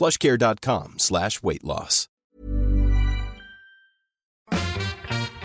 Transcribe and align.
plushcare.com 0.00 0.98
slash 0.98 1.42
weight 1.42 1.62
loss. 1.62 2.08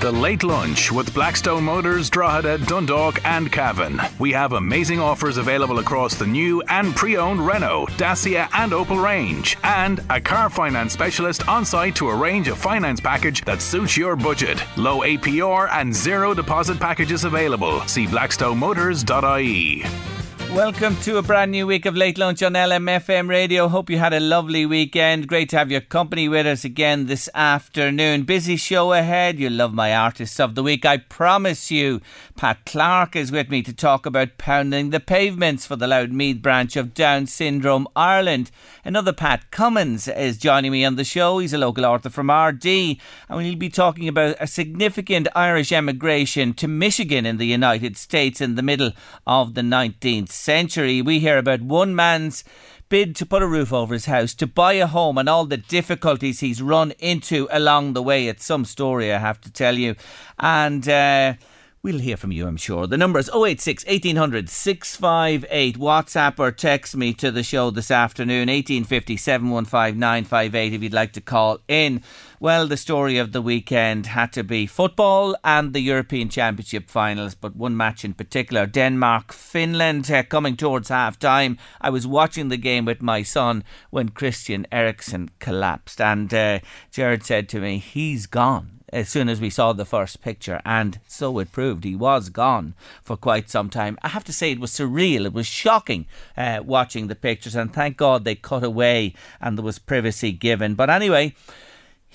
The 0.06 0.12
Late 0.12 0.44
Lunch 0.44 0.92
with 0.92 1.12
Blackstone 1.16 1.64
Motors, 1.64 2.12
Drogheda, 2.12 2.60
Dundalk, 2.60 3.26
and 3.26 3.52
Cavan. 3.52 4.00
We 4.20 4.32
have 4.34 4.54
amazing 4.54 5.00
offers 5.00 5.38
available 5.38 5.80
across 5.80 6.14
the 6.14 6.28
new 6.28 6.62
and 6.70 6.96
pre 6.96 7.18
owned 7.18 7.46
Renault, 7.46 7.88
Dacia, 7.98 8.48
and 8.54 8.72
Opel 8.72 9.04
range, 9.04 9.58
and 9.64 10.04
a 10.12 10.22
car 10.22 10.52
finance 10.52 10.94
specialist 10.94 11.48
on 11.48 11.66
site 11.66 11.96
to 11.96 12.10
arrange 12.10 12.48
a 12.50 12.56
finance 12.56 13.02
package 13.02 13.44
that 13.46 13.64
suits 13.64 13.98
your 13.98 14.16
budget. 14.16 14.64
Low 14.78 15.00
APR 15.00 15.70
and 15.72 15.94
zero 15.94 16.36
deposit 16.36 16.80
packages 16.80 17.24
available. 17.24 17.82
See 17.88 18.06
blackstonemotors.ie. 18.06 20.15
Welcome 20.54 20.96
to 21.02 21.18
a 21.18 21.22
brand 21.22 21.52
new 21.52 21.68
week 21.68 21.86
of 21.86 21.98
Late 21.98 22.18
Lunch 22.18 22.42
on 22.42 22.54
LMFM 22.54 23.28
Radio. 23.28 23.68
Hope 23.68 23.90
you 23.90 23.98
had 23.98 24.14
a 24.14 24.22
lovely 24.22 24.66
weekend. 24.66 25.28
Great 25.28 25.50
to 25.50 25.58
have 25.58 25.70
your 25.70 25.82
company 25.82 26.30
with 26.30 26.48
us 26.48 26.64
again 26.64 27.08
this 27.08 27.30
afternoon. 27.36 28.24
Busy 28.24 28.56
show 28.56 28.94
ahead. 28.94 29.38
You'll 29.38 29.54
love 29.54 29.74
my 29.74 29.94
artists 29.94 30.40
of 30.40 30.56
the 30.56 30.64
week. 30.64 30.86
I 30.86 30.98
promise 30.98 31.72
you. 31.72 32.00
Pat 32.38 32.66
Clark 32.66 33.16
is 33.16 33.32
with 33.32 33.50
me 33.50 33.64
to 33.64 33.74
talk 33.74 34.06
about 34.06 34.38
pounding 34.38 34.92
the 34.92 35.00
pavements 35.00 35.66
for 35.66 35.76
the 35.76 35.88
Louth 35.88 36.10
Meath 36.10 36.42
branch 36.42 36.76
of 36.76 36.94
Down 36.94 37.28
Syndrome 37.28 37.88
Ireland. 37.96 38.50
Another 38.86 39.14
Pat 39.14 39.52
Cummins 39.52 40.08
is 40.08 40.38
joining 40.38 40.72
me 40.72 40.86
on 40.86 40.96
the 40.96 41.04
show. 41.04 41.40
He's 41.40 41.54
a 41.54 41.58
local 41.58 41.86
author 41.86 42.10
from 42.10 42.28
Ardee, 42.28 43.00
and 43.30 43.38
we'll 43.38 43.56
be 43.56 43.70
talking 43.70 44.08
about 44.08 44.38
a 44.40 44.48
significant 44.48 45.28
Irish 45.36 45.72
emigration 45.72 46.54
to 46.56 46.68
Michigan 46.68 47.26
in 47.26 47.38
the 47.38 47.48
United 47.48 47.98
States 47.98 48.42
in 48.42 48.56
the 48.56 48.62
middle 48.62 48.92
of 49.26 49.54
the 49.54 49.62
19th 49.62 50.35
century. 50.36 51.02
We 51.02 51.20
hear 51.20 51.38
about 51.38 51.62
one 51.62 51.96
man's 51.96 52.44
bid 52.90 53.16
to 53.16 53.26
put 53.26 53.42
a 53.42 53.48
roof 53.48 53.74
over 53.74 53.94
his 53.94 54.06
house, 54.06 54.34
to 54.36 54.48
buy 54.48 54.74
a 54.74 54.88
home, 54.88 55.18
and 55.18 55.28
all 55.28 55.46
the 55.46 55.58
difficulties 55.58 56.40
he's 56.40 56.62
run 56.62 56.92
into 57.00 57.48
along 57.52 57.94
the 57.94 58.04
way. 58.04 58.28
It's 58.28 58.46
some 58.46 58.66
story, 58.66 59.12
I 59.14 59.20
have 59.20 59.42
to 59.42 59.52
tell 59.52 59.76
you. 59.76 59.96
And, 60.40 60.88
uh, 60.88 61.34
We'll 61.86 62.00
hear 62.00 62.18
from 62.18 62.32
you, 62.32 62.48
I'm 62.48 62.58
sure. 62.58 62.88
The 62.88 62.98
number 62.98 63.20
is 63.20 63.30
086 63.30 63.86
1800 63.86 64.50
658. 64.50 65.78
WhatsApp 65.78 66.40
or 66.40 66.52
text 66.52 66.98
me 66.98 67.14
to 67.14 67.30
the 67.30 67.44
show 67.44 67.70
this 67.70 67.92
afternoon, 67.92 68.48
1850 68.48 69.16
715 69.16 70.00
958, 70.00 70.74
if 70.74 70.82
you'd 70.82 70.94
like 70.94 71.14
to 71.14 71.22
call 71.22 71.60
in. 71.68 72.02
Well, 72.38 72.68
the 72.68 72.76
story 72.76 73.18
of 73.18 73.32
the 73.32 73.42
weekend 73.42 74.08
had 74.08 74.34
to 74.34 74.44
be 74.44 74.68
football 74.68 75.38
and 75.42 75.72
the 75.72 75.80
European 75.80 76.28
Championship 76.28 76.90
finals, 76.90 77.34
but 77.34 77.56
one 77.56 77.78
match 77.78 78.04
in 78.04 78.14
particular 78.14 78.66
Denmark 78.66 79.32
Finland 79.32 80.12
uh, 80.12 80.22
coming 80.24 80.58
towards 80.58 80.90
half 80.90 81.18
time. 81.18 81.58
I 81.80 81.90
was 81.90 82.06
watching 82.06 82.50
the 82.50 82.58
game 82.58 82.84
with 82.84 83.02
my 83.02 83.24
son 83.24 83.64
when 83.90 84.10
Christian 84.10 84.68
Eriksen 84.70 85.30
collapsed, 85.40 86.02
and 86.02 86.34
uh, 86.34 86.60
Jared 86.92 87.24
said 87.24 87.48
to 87.50 87.62
me, 87.62 87.78
He's 87.78 88.26
gone 88.26 88.82
as 88.92 89.08
soon 89.08 89.30
as 89.30 89.40
we 89.40 89.50
saw 89.50 89.72
the 89.72 89.86
first 89.86 90.22
picture, 90.22 90.62
and 90.66 91.00
so 91.08 91.40
it 91.40 91.54
proved. 91.54 91.86
He 91.86 91.96
was 91.96 92.28
gone 92.28 92.74
for 93.02 93.16
quite 93.16 93.50
some 93.50 93.70
time. 93.70 93.98
I 94.04 94.10
have 94.10 94.26
to 94.26 94.34
say, 94.34 94.52
it 94.52 94.60
was 94.60 94.72
surreal. 94.72 95.26
It 95.26 95.34
was 95.34 95.48
shocking 95.48 96.06
uh, 96.36 96.60
watching 96.66 97.08
the 97.08 97.16
pictures, 97.16 97.56
and 97.56 97.74
thank 97.74 97.96
God 97.96 98.26
they 98.26 98.36
cut 98.36 98.64
away 98.64 99.14
and 99.40 99.58
there 99.58 99.66
was 99.66 99.80
privacy 99.80 100.34
given. 100.34 100.76
But 100.76 100.90
anyway, 100.90 101.34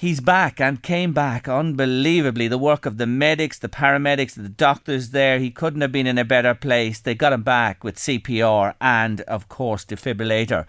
he's 0.00 0.20
back 0.20 0.58
and 0.58 0.82
came 0.82 1.12
back 1.12 1.46
unbelievably. 1.46 2.48
The 2.48 2.56
work 2.56 2.86
of 2.86 2.96
the 2.96 3.06
medics, 3.06 3.58
the 3.58 3.68
paramedics, 3.68 4.34
the 4.34 4.48
doctors 4.48 5.10
there, 5.10 5.38
he 5.38 5.50
couldn't 5.50 5.82
have 5.82 5.92
been 5.92 6.06
in 6.06 6.16
a 6.16 6.24
better 6.24 6.54
place. 6.54 7.00
They 7.00 7.14
got 7.14 7.34
him 7.34 7.42
back 7.42 7.84
with 7.84 7.96
CPR 7.96 8.74
and, 8.80 9.20
of 9.22 9.50
course, 9.50 9.84
defibrillator. 9.84 10.66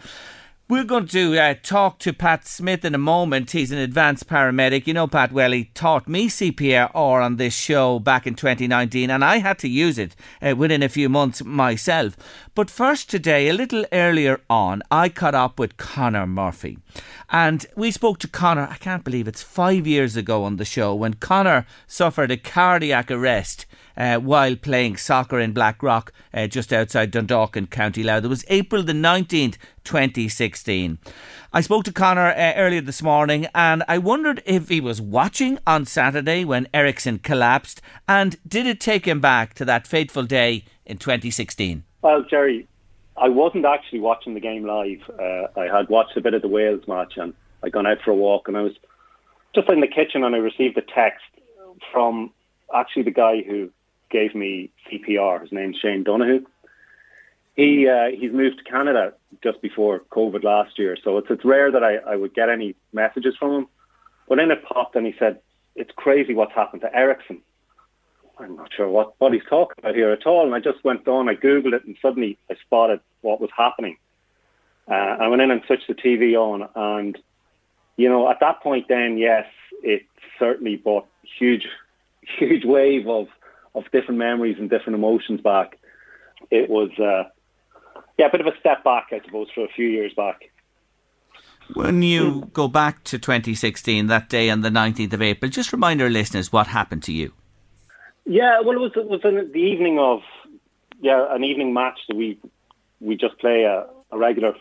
We're 0.72 0.86
going 0.86 1.08
to 1.08 1.38
uh, 1.38 1.56
talk 1.62 2.00
to 2.00 2.14
Pat 2.14 2.48
Smith 2.48 2.86
in 2.86 2.96
a 2.96 2.98
moment. 2.98 3.52
He's 3.52 3.74
an 3.74 3.78
advanced 3.78 4.30
paramedic. 4.30 4.88
You 4.88 4.94
know, 4.94 5.06
Pat 5.06 5.34
well, 5.34 5.52
he 5.52 5.66
taught 5.66 6.08
me 6.08 6.30
CPR 6.30 6.96
on 6.96 7.36
this 7.36 7.54
show 7.54 8.00
back 8.00 8.26
in 8.26 8.36
2019, 8.36 9.10
and 9.10 9.22
I 9.22 9.40
had 9.40 9.60
to 9.60 9.68
use 9.68 9.98
it 9.98 10.16
uh, 10.42 10.56
within 10.56 10.82
a 10.82 10.88
few 10.88 11.10
months 11.10 11.44
myself. 11.44 12.16
But 12.56 12.70
first, 12.70 13.10
today, 13.10 13.50
a 13.50 13.54
little 13.54 13.84
earlier 13.92 14.40
on, 14.50 14.82
I 14.90 15.10
caught 15.10 15.36
up 15.36 15.60
with 15.60 15.76
Connor 15.76 16.26
Murphy. 16.26 16.78
And 17.30 17.66
we 17.76 17.92
spoke 17.92 18.20
to 18.20 18.30
Connor, 18.30 18.70
I 18.72 18.78
can't 18.78 19.04
believe 19.04 19.28
it's 19.28 19.44
five 19.44 19.86
years 19.86 20.16
ago 20.16 20.46
on 20.46 20.56
the 20.56 20.64
show, 20.64 20.96
when 20.96 21.16
Connor 21.16 21.66
suffered 21.86 22.32
a 22.32 22.38
cardiac 22.38 23.12
arrest 23.12 23.66
uh, 24.02 24.18
while 24.18 24.56
playing 24.56 24.98
soccer 24.98 25.40
in 25.40 25.54
Blackrock, 25.54 26.12
uh, 26.34 26.48
just 26.48 26.74
outside 26.74 27.12
Dundalk 27.12 27.56
in 27.56 27.68
County 27.68 28.02
Louth. 28.02 28.26
It 28.26 28.30
was 28.30 28.44
April 28.48 28.82
the 28.82 28.94
19th, 28.94 29.58
2016. 29.84 30.98
I 31.54 31.62
spoke 31.62 31.84
to 31.84 31.92
Connor 31.92 32.30
uh, 32.30 32.54
earlier 32.56 32.82
this 32.82 33.04
morning 33.04 33.46
and 33.54 33.84
I 33.88 34.00
wondered 34.00 34.42
if 34.44 34.70
he 34.70 34.82
was 34.82 35.00
watching 35.00 35.60
on 35.68 35.86
Saturday 35.86 36.44
when 36.44 36.68
Eriksen 36.74 37.20
collapsed 37.20 37.80
and 38.08 38.38
did 38.48 38.66
it 38.66 38.80
take 38.80 39.06
him 39.06 39.22
back 39.22 39.54
to 39.56 39.66
that 39.66 39.86
fateful 39.86 40.24
day 40.24 40.66
in 40.84 40.98
2016? 40.98 41.84
Well, 42.02 42.26
Jerry, 42.28 42.68
I 43.18 43.30
wasn't 43.30 43.66
actually 43.66 44.00
watching 44.00 44.34
the 44.34 44.40
game 44.40 44.66
live. 44.66 45.02
Uh, 45.10 45.60
I 45.60 45.66
had 45.66 45.90
watched 45.90 46.18
a 46.18 46.22
bit 46.22 46.34
of 46.34 46.42
the 46.42 46.48
Wales 46.48 46.88
match 46.88 47.14
and 47.18 47.36
I'd 47.62 47.72
gone 47.72 47.86
out 47.86 48.00
for 48.04 48.10
a 48.10 48.16
walk 48.16 48.48
and 48.48 48.58
I 48.58 48.62
was 48.62 48.74
just 49.54 49.70
in 49.70 49.80
the 49.80 49.88
kitchen 49.88 50.24
and 50.24 50.34
I 50.34 50.40
received 50.40 50.76
a 50.80 50.82
text 50.82 51.24
from 51.92 52.32
actually 52.74 53.04
the 53.04 53.12
guy 53.12 53.44
who 53.44 53.70
gave 54.12 54.36
me 54.36 54.70
CPR. 54.90 55.42
His 55.42 55.52
name's 55.52 55.78
Shane 55.78 56.04
Donahue. 56.04 56.46
He 57.56 57.88
uh, 57.88 58.08
he's 58.18 58.32
moved 58.32 58.60
to 58.60 58.64
Canada 58.64 59.14
just 59.44 59.62
before 59.62 60.00
COVID 60.12 60.44
last 60.44 60.80
year, 60.80 60.98
so 61.04 61.18
it's 61.18 61.28
it's 61.30 61.44
rare 61.44 61.72
that 61.72 61.84
I, 61.84 61.98
I 61.98 62.16
would 62.16 62.34
get 62.34 62.50
any 62.50 62.76
messages 62.94 63.36
from 63.38 63.54
him. 63.54 63.68
But 64.28 64.38
then 64.38 64.52
it 64.52 64.64
popped 64.64 64.96
and 64.96 65.06
he 65.06 65.16
said, 65.20 65.40
"It's 65.76 65.92
crazy 65.96 66.34
what's 66.34 66.54
happened 66.54 66.82
to 66.82 66.96
Eriksen." 66.96 67.42
I'm 68.40 68.56
not 68.56 68.74
sure 68.74 68.90
what, 68.90 69.14
what 69.20 69.34
he's 69.34 69.44
talking 69.48 69.76
about 69.78 69.96
here 69.96 70.12
at 70.12 70.26
all. 70.26 70.46
And 70.46 70.56
I 70.56 70.60
just 70.60 70.84
went 70.84 71.08
on, 71.08 71.30
I 71.30 71.36
googled 71.36 71.74
it, 71.74 71.86
and 71.86 71.96
suddenly 72.02 72.38
I 72.50 72.56
spotted 72.66 73.00
what 73.22 73.40
was 73.40 73.52
happening. 73.56 73.98
Uh, 74.90 74.94
I 74.94 75.28
went 75.28 75.42
in 75.42 75.52
and 75.52 75.62
switched 75.68 75.88
the 75.88 75.94
TV 75.94 76.34
on, 76.34 76.68
and 76.76 77.18
you 77.98 78.10
know, 78.10 78.30
at 78.30 78.40
that 78.40 78.62
point, 78.62 78.88
then 78.88 79.18
yes, 79.18 79.46
it 79.84 80.04
certainly 80.40 80.76
brought 80.76 81.08
huge, 81.38 81.68
huge 82.22 82.66
wave 82.66 83.08
of 83.08 83.28
of 83.76 83.84
different 83.92 84.18
memories 84.18 84.58
and 84.60 84.70
different 84.70 84.96
emotions 84.96 85.42
back. 85.42 85.80
It 86.50 86.70
was, 86.70 86.90
uh, 87.00 87.30
yeah, 88.18 88.28
a 88.28 88.32
bit 88.32 88.42
of 88.42 88.48
a 88.48 88.58
step 88.60 88.84
back, 88.84 89.08
I 89.12 89.22
suppose, 89.24 89.48
for 89.54 89.64
a 89.64 89.70
few 89.70 89.88
years 89.88 90.14
back. 90.16 90.52
When 91.74 92.02
you 92.02 92.50
go 92.54 92.68
back 92.68 93.04
to 93.06 93.18
2016, 93.18 94.08
that 94.08 94.28
day 94.30 94.50
on 94.50 94.62
the 94.62 94.70
19th 94.70 95.14
of 95.14 95.22
April, 95.22 95.50
just 95.50 95.72
remind 95.72 96.02
our 96.02 96.10
listeners 96.10 96.52
what 96.52 96.68
happened 96.68 97.04
to 97.04 97.14
you. 97.14 97.34
Yeah, 98.26 98.60
well, 98.62 98.76
it 98.76 98.80
was 98.80 98.92
it 98.96 99.08
was 99.08 99.22
in 99.24 99.52
the 99.52 99.60
evening 99.60 99.98
of 99.98 100.22
yeah 101.02 101.34
an 101.34 101.44
evening 101.44 101.74
match 101.74 102.00
that 102.08 102.16
we 102.16 102.38
we 103.00 103.16
just 103.16 103.40
play 103.40 103.64
a, 103.64 103.88
a 104.12 104.18
regular 104.18 104.54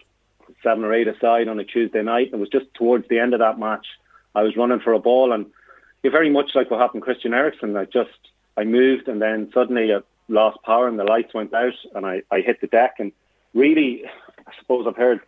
seven 0.63 0.85
or 0.85 0.95
eight 0.95 1.09
aside 1.09 1.49
on 1.49 1.59
a 1.59 1.65
Tuesday 1.65 2.03
night. 2.03 2.31
It 2.33 2.39
was 2.39 2.49
just 2.49 2.73
towards 2.75 3.09
the 3.09 3.19
end 3.19 3.35
of 3.35 3.41
that 3.41 3.59
match. 3.59 3.87
I 4.35 4.43
was 4.43 4.57
running 4.57 4.81
for 4.81 4.93
a 4.93 4.99
ball, 4.99 5.33
and 5.33 5.47
you're 6.03 6.13
very 6.13 6.31
much 6.31 6.55
like 6.55 6.71
what 6.71 6.81
happened 6.81 7.03
Christian 7.03 7.35
Eriksen. 7.35 7.77
I 7.77 7.85
just 7.85 8.30
I 8.57 8.65
moved 8.65 9.09
and 9.09 9.21
then 9.21 9.51
suddenly 9.53 9.93
I 9.93 10.01
lost 10.29 10.59
power 10.65 10.89
and 10.89 10.99
the 10.99 11.05
lights 11.05 11.35
went 11.35 11.53
out 11.55 11.75
and 11.95 12.07
I, 12.07 12.23
I 12.31 12.41
hit 12.41 12.61
the 12.61 12.67
deck 12.67 12.97
and 12.99 13.13
really 13.55 14.05
I 14.47 14.53
suppose 14.59 14.87
I've 14.87 14.97
heard 14.97 15.21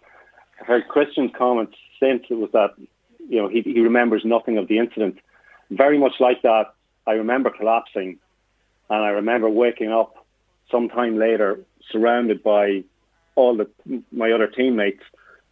I've 0.61 0.67
heard 0.67 0.89
Christian's 0.89 1.33
comments 1.37 1.77
since 1.99 2.25
it 2.31 2.35
was 2.35 2.51
that 2.53 2.75
you 3.29 3.41
know, 3.41 3.49
he, 3.49 3.63
he 3.63 3.81
remembers 3.81 4.23
nothing 4.25 4.59
of 4.59 4.69
the 4.69 4.79
incident. 4.79 5.19
Very 5.71 5.99
much 5.99 6.15
like 6.21 6.43
that, 6.43 6.75
I 7.07 7.13
remember 7.13 7.51
collapsing, 7.51 8.19
and 8.91 9.03
I 9.03 9.09
remember 9.09 9.49
waking 9.49 9.91
up 9.91 10.27
sometime 10.71 11.19
later, 11.19 11.61
surrounded 11.91 12.43
by 12.43 12.85
all 13.35 13.57
the 13.57 13.69
my 14.13 14.31
other 14.33 14.47
teammates 14.47 15.03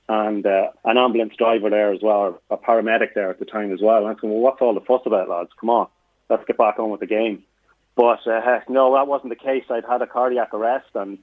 and 0.09 0.45
uh, 0.45 0.69
an 0.85 0.99
ambulance 0.99 1.35
driver 1.39 1.71
there 1.71 1.93
as 1.93 2.01
well, 2.03 2.43
a 2.51 2.57
paramedic 2.57 3.15
there 3.15 3.31
at 3.31 3.39
the 3.39 3.45
time 3.45 3.73
as 3.73 3.81
well. 3.81 4.07
And 4.07 4.19
I'm 4.23 4.31
well, 4.31 4.41
what's 4.41 4.61
all 4.61 4.75
the 4.75 4.81
fuss 4.81 5.03
about, 5.07 5.29
lads? 5.29 5.51
Come 5.59 5.71
on, 5.71 5.89
let's 6.29 6.45
get 6.47 6.59
back 6.59 6.79
on 6.79 6.91
with 6.91 7.01
the 7.01 7.07
game. 7.07 7.45
But 7.97 8.27
uh, 8.27 8.61
no, 8.69 8.95
that 8.95 9.07
wasn't 9.07 9.31
the 9.31 9.37
case. 9.37 9.65
I'd 9.69 9.85
had 9.85 10.03
a 10.03 10.07
cardiac 10.07 10.55
arrest, 10.55 10.89
and 10.95 11.19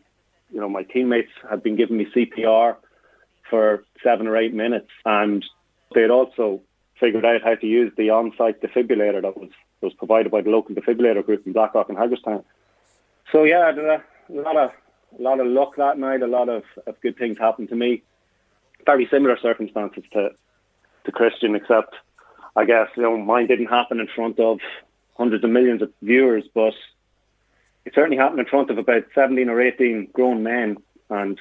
you 0.52 0.60
know 0.60 0.70
my 0.70 0.84
teammates 0.84 1.32
had 1.50 1.64
been 1.64 1.76
giving 1.76 1.98
me 1.98 2.08
CPR 2.16 2.76
for 3.50 3.84
seven 4.04 4.28
or 4.28 4.38
eight 4.38 4.54
minutes, 4.54 4.90
and 5.06 5.44
they 5.94 6.02
had 6.02 6.12
also 6.12 6.62
figured 7.00 7.26
out 7.26 7.44
how 7.44 7.56
to 7.56 7.66
use 7.66 7.92
the 7.96 8.10
on-site 8.10 8.62
defibrillator 8.62 9.22
that 9.22 9.38
was 9.38 9.50
was 9.82 9.94
provided 9.94 10.32
by 10.32 10.42
the 10.42 10.50
local 10.50 10.76
defibrillator 10.76 11.26
group 11.26 11.46
in 11.46 11.54
Blackrock 11.54 11.90
and 11.90 11.98
Haggardstown. 11.98 12.44
So 13.32 13.44
yeah, 13.44 13.72
a 13.72 14.02
lot 14.30 14.58
of 14.58 14.72
a 15.18 15.22
lot 15.22 15.40
of 15.40 15.48
luck 15.48 15.76
that 15.78 15.98
night. 15.98 16.22
A 16.22 16.28
lot 16.28 16.50
of, 16.50 16.64
of 16.86 17.00
good 17.02 17.18
things 17.18 17.38
happened 17.38 17.70
to 17.70 17.76
me. 17.76 18.04
Very 18.86 19.08
similar 19.10 19.38
circumstances 19.38 20.04
to 20.14 20.32
to 21.06 21.12
Christian, 21.12 21.56
except 21.56 21.96
I 22.56 22.66
guess 22.66 22.88
you 22.96 23.04
know 23.04 23.18
mine 23.18 23.48
didn't 23.48 23.68
happen 23.68 24.00
in 24.00 24.08
front 24.08 24.40
of 24.40 24.60
hundreds 25.18 25.44
of 25.44 25.50
millions 25.50 25.82
of 25.82 25.92
viewers, 26.02 26.44
but 26.54 26.74
it 27.86 27.94
certainly 27.96 28.18
happened 28.18 28.40
in 28.40 28.46
front 28.46 28.70
of 28.70 28.78
about 28.78 29.06
17 29.16 29.50
or 29.50 29.62
18 29.62 30.10
grown 30.14 30.44
men. 30.44 30.78
And 31.10 31.40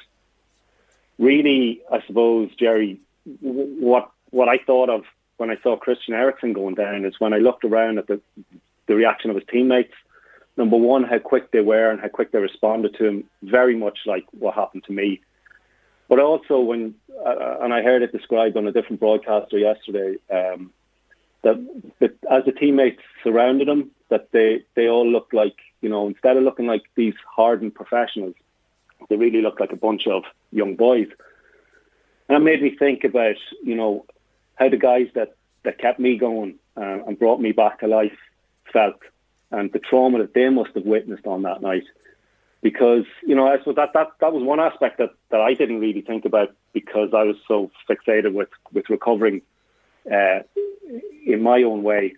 really, 1.19 1.83
I 1.91 2.01
suppose, 2.07 2.51
Jerry, 2.59 3.01
what 3.41 4.11
what 4.31 4.49
I 4.49 4.59
thought 4.59 4.89
of 4.89 5.05
when 5.37 5.51
I 5.51 5.57
saw 5.63 5.77
Christian 5.77 6.15
Eriksen 6.15 6.53
going 6.53 6.75
down 6.75 7.05
is 7.05 7.15
when 7.19 7.33
I 7.33 7.39
looked 7.39 7.65
around 7.65 7.99
at 7.99 8.07
the 8.07 8.21
the 8.87 8.95
reaction 8.95 9.31
of 9.31 9.37
his 9.37 9.45
teammates. 9.51 9.95
Number 10.57 10.77
one, 10.77 11.05
how 11.05 11.19
quick 11.19 11.51
they 11.51 11.61
were 11.61 11.91
and 11.91 12.01
how 12.01 12.09
quick 12.09 12.33
they 12.33 12.39
responded 12.39 12.95
to 12.95 13.05
him, 13.05 13.25
very 13.43 13.77
much 13.77 13.99
like 14.07 14.25
what 14.31 14.55
happened 14.55 14.85
to 14.85 14.93
me. 14.93 15.21
But 16.09 16.21
also 16.21 16.61
when, 16.61 16.95
uh, 17.27 17.57
and 17.61 17.75
I 17.75 17.83
heard 17.83 18.03
it 18.03 18.13
described 18.13 18.57
on 18.57 18.67
a 18.67 18.73
different 18.73 19.01
broadcaster 19.01 19.59
yesterday, 19.59 20.17
um, 20.31 20.73
that, 21.43 21.57
that 22.01 22.15
as 22.31 22.45
the 22.45 22.53
teammates 22.53 23.03
surrounded 23.23 23.69
him, 23.69 23.91
that 24.09 24.31
they, 24.33 24.65
they 24.75 24.89
all 24.89 25.09
looked 25.09 25.35
like, 25.35 25.57
you 25.81 25.89
know, 25.89 26.07
instead 26.07 26.37
of 26.37 26.43
looking 26.43 26.67
like 26.67 26.85
these 26.95 27.15
hardened 27.29 27.75
professionals, 27.75 28.35
they 29.09 29.17
really 29.17 29.43
looked 29.43 29.61
like 29.61 29.73
a 29.73 29.77
bunch 29.77 30.07
of 30.07 30.25
young 30.53 30.77
boys. 30.77 31.09
And 32.29 32.37
it 32.37 32.45
made 32.45 32.63
me 32.63 32.77
think 32.77 33.05
about, 33.05 33.37
you 33.63 33.75
know, 33.75 34.07
how 34.57 34.69
the 34.69 34.77
guys 34.77 35.09
that, 35.15 35.37
that 35.65 35.79
kept 35.79 36.01
me 36.01 36.17
going 36.17 36.57
uh, 36.77 37.05
and 37.07 37.19
brought 37.19 37.41
me 37.41 37.53
back 37.53 37.81
to 37.81 37.87
life 37.87 38.17
felt 38.73 39.01
and 39.51 39.73
the 39.73 39.79
trauma 39.79 40.19
that 40.19 40.35
they 40.35 40.49
must 40.49 40.75
have 40.75 40.85
witnessed 40.85 41.27
on 41.27 41.43
that 41.43 41.63
night. 41.63 41.85
Because, 42.63 43.05
you 43.25 43.35
know, 43.35 43.47
I 43.47 43.59
suppose 43.59 43.77
that, 43.77 43.93
that, 43.95 44.09
that 44.21 44.33
was 44.33 44.43
one 44.43 44.59
aspect 44.59 44.99
that, 44.99 45.11
that 45.31 45.41
I 45.41 45.55
didn't 45.55 45.79
really 45.79 46.01
think 46.01 46.25
about 46.25 46.55
because 46.73 47.11
I 47.15 47.23
was 47.23 47.37
so 47.47 47.71
fixated 47.89 48.33
with, 48.33 48.49
with 48.73 48.91
recovering 48.91 49.43
uh, 50.13 50.41
in 51.27 51.43
my 51.43 51.63
own 51.63 51.83
way. 51.83 52.15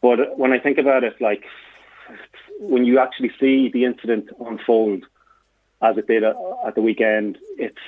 But 0.00 0.38
when 0.38 0.52
I 0.52 0.58
think 0.58 0.78
about 0.78 1.04
it, 1.04 1.20
like 1.20 1.44
when 2.58 2.84
you 2.84 2.98
actually 2.98 3.32
see 3.38 3.70
the 3.70 3.84
incident 3.84 4.30
unfold 4.40 5.04
as 5.82 5.96
it 5.96 6.06
did 6.06 6.24
at 6.24 6.74
the 6.74 6.82
weekend, 6.82 7.38
it's 7.56 7.78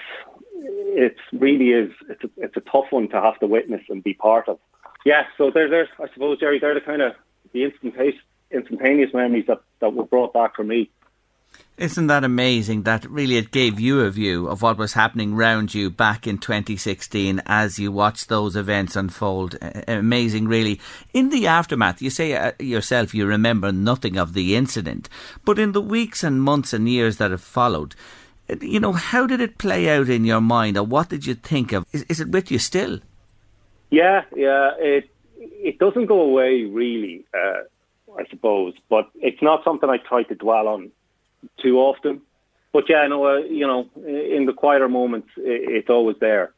it 0.95 1.17
really 1.33 1.71
is 1.71 1.91
it's 2.09 2.25
a, 2.25 2.31
it's 2.37 2.57
a 2.57 2.61
tough 2.61 2.87
one 2.91 3.09
to 3.09 3.21
have 3.21 3.39
to 3.41 3.47
witness 3.47 3.83
and 3.89 4.03
be 4.03 4.15
part 4.15 4.49
of. 4.49 4.59
Yeah, 5.05 5.25
so 5.37 5.51
there, 5.51 5.69
there's 5.69 5.89
I 5.99 6.07
suppose 6.13 6.39
Jerry, 6.39 6.59
they're 6.59 6.75
the 6.75 6.81
kind 6.81 7.03
of 7.03 7.15
the 7.53 7.65
instantaneous 7.65 8.17
instantaneous 8.51 9.15
memories 9.15 9.47
that, 9.49 9.63
that 9.81 9.95
were 9.95 10.05
brought 10.05 10.33
back 10.33 10.57
for 10.57 10.65
me. 10.65 10.91
Isn't 11.79 12.09
that 12.09 12.23
amazing 12.23 12.83
that 12.83 13.11
really 13.11 13.39
it 13.39 13.51
gave 13.51 13.81
you 13.81 14.01
a 14.01 14.11
view 14.11 14.47
of 14.47 14.61
what 14.61 14.77
was 14.77 14.93
happening 14.93 15.35
round 15.35 15.75
you 15.75 15.89
back 15.89 16.27
in 16.27 16.37
2016 16.37 17.43
as 17.47 17.79
you 17.79 17.91
watched 17.91 18.29
those 18.29 18.57
events 18.57 18.95
unfold? 18.95 19.57
Amazing, 19.89 20.49
really. 20.49 20.79
In 21.15 21.31
the 21.31 21.47
aftermath, 21.47 22.03
you 22.03 22.11
say 22.11 22.35
uh, 22.35 22.53
yourself 22.59 23.15
you 23.15 23.27
remember 23.27 23.73
nothing 23.73 24.19
of 24.19 24.35
the 24.35 24.55
incident, 24.55 25.09
but 25.47 25.59
in 25.59 25.73
the 25.73 25.81
weeks 25.81 26.23
and 26.23 26.43
months 26.43 26.75
and 26.75 26.89
years 26.89 27.17
that 27.17 27.31
have 27.31 27.43
followed, 27.43 27.95
you 28.61 28.79
know, 28.79 28.93
how 28.93 29.27
did 29.27 29.41
it 29.41 29.57
play 29.57 29.89
out 29.89 30.11
in 30.11 30.27
your 30.27 30.43
mind 30.43 30.77
or 30.77 30.85
what 30.85 31.09
did 31.09 31.25
you 31.25 31.35
think 31.35 31.73
of? 31.73 31.87
Is, 31.93 32.03
is 32.03 32.21
it 32.21 32.29
with 32.29 32.51
you 32.51 32.59
still? 32.59 33.01
Yeah, 33.91 34.25
yeah. 34.37 34.73
It, 34.79 35.09
it 35.39 35.79
doesn't 35.79 36.07
go 36.07 36.21
away 36.21 36.65
really. 36.65 37.25
Uh, 37.33 37.63
I 38.19 38.25
suppose. 38.29 38.75
But 38.89 39.11
it's 39.15 39.43
not 39.43 39.65
something 39.65 39.89
I 39.89 39.97
try 39.97 40.23
to 40.25 40.35
dwell 40.35 40.69
on 40.69 40.91
too 41.59 41.79
often. 41.79 42.23
But 42.73 42.89
yeah, 42.89 43.07
no, 43.07 43.27
uh, 43.27 43.39
you 43.39 43.67
know, 43.67 43.89
in 43.97 44.47
the 44.47 44.53
quieter 44.53 44.89
moments, 44.89 45.29
it's 45.37 45.91
always 45.91 46.17
there. 46.21 46.53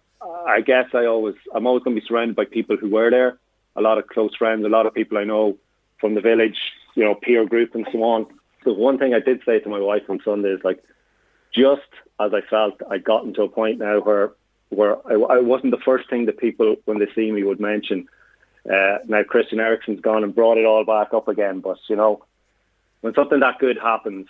I 0.46 0.60
guess 0.60 0.86
I 0.94 1.06
always, 1.06 1.34
I'm 1.52 1.66
always 1.66 1.82
going 1.82 1.96
to 1.96 2.00
be 2.00 2.06
surrounded 2.06 2.36
by 2.36 2.44
people 2.44 2.76
who 2.76 2.88
were 2.88 3.10
there. 3.10 3.38
A 3.76 3.82
lot 3.82 3.98
of 3.98 4.06
close 4.06 4.34
friends, 4.36 4.64
a 4.64 4.68
lot 4.68 4.86
of 4.86 4.94
people 4.94 5.18
I 5.18 5.24
know 5.24 5.58
from 6.00 6.14
the 6.14 6.20
village, 6.20 6.58
you 6.94 7.04
know, 7.04 7.14
peer 7.14 7.44
group 7.44 7.74
and 7.74 7.86
so 7.90 8.02
on. 8.04 8.26
So 8.62 8.72
one 8.72 8.98
thing 8.98 9.12
I 9.12 9.20
did 9.20 9.42
say 9.44 9.58
to 9.58 9.68
my 9.68 9.80
wife 9.80 10.08
on 10.08 10.20
Sunday 10.24 10.50
is 10.50 10.64
like, 10.64 10.82
just 11.52 11.82
as 12.20 12.32
I 12.32 12.40
felt 12.42 12.80
I'd 12.90 13.04
gotten 13.04 13.34
to 13.34 13.42
a 13.42 13.48
point 13.48 13.78
now 13.78 14.00
where 14.00 14.32
where 14.70 14.96
I, 15.06 15.36
I 15.36 15.40
wasn't 15.40 15.72
the 15.72 15.84
first 15.84 16.08
thing 16.08 16.26
that 16.26 16.38
people, 16.38 16.76
when 16.84 16.98
they 16.98 17.06
see 17.14 17.30
me, 17.30 17.44
would 17.44 17.60
mention. 17.60 18.08
Uh, 18.68 18.98
now 19.06 19.22
Christian 19.22 19.60
Eriksen's 19.60 20.00
gone 20.00 20.24
and 20.24 20.34
brought 20.34 20.58
it 20.58 20.64
all 20.64 20.84
back 20.84 21.12
up 21.12 21.28
again, 21.28 21.60
but 21.60 21.76
you 21.88 21.96
know, 21.96 22.24
when 23.02 23.14
something 23.14 23.40
that 23.40 23.58
good 23.58 23.78
happens 23.78 24.26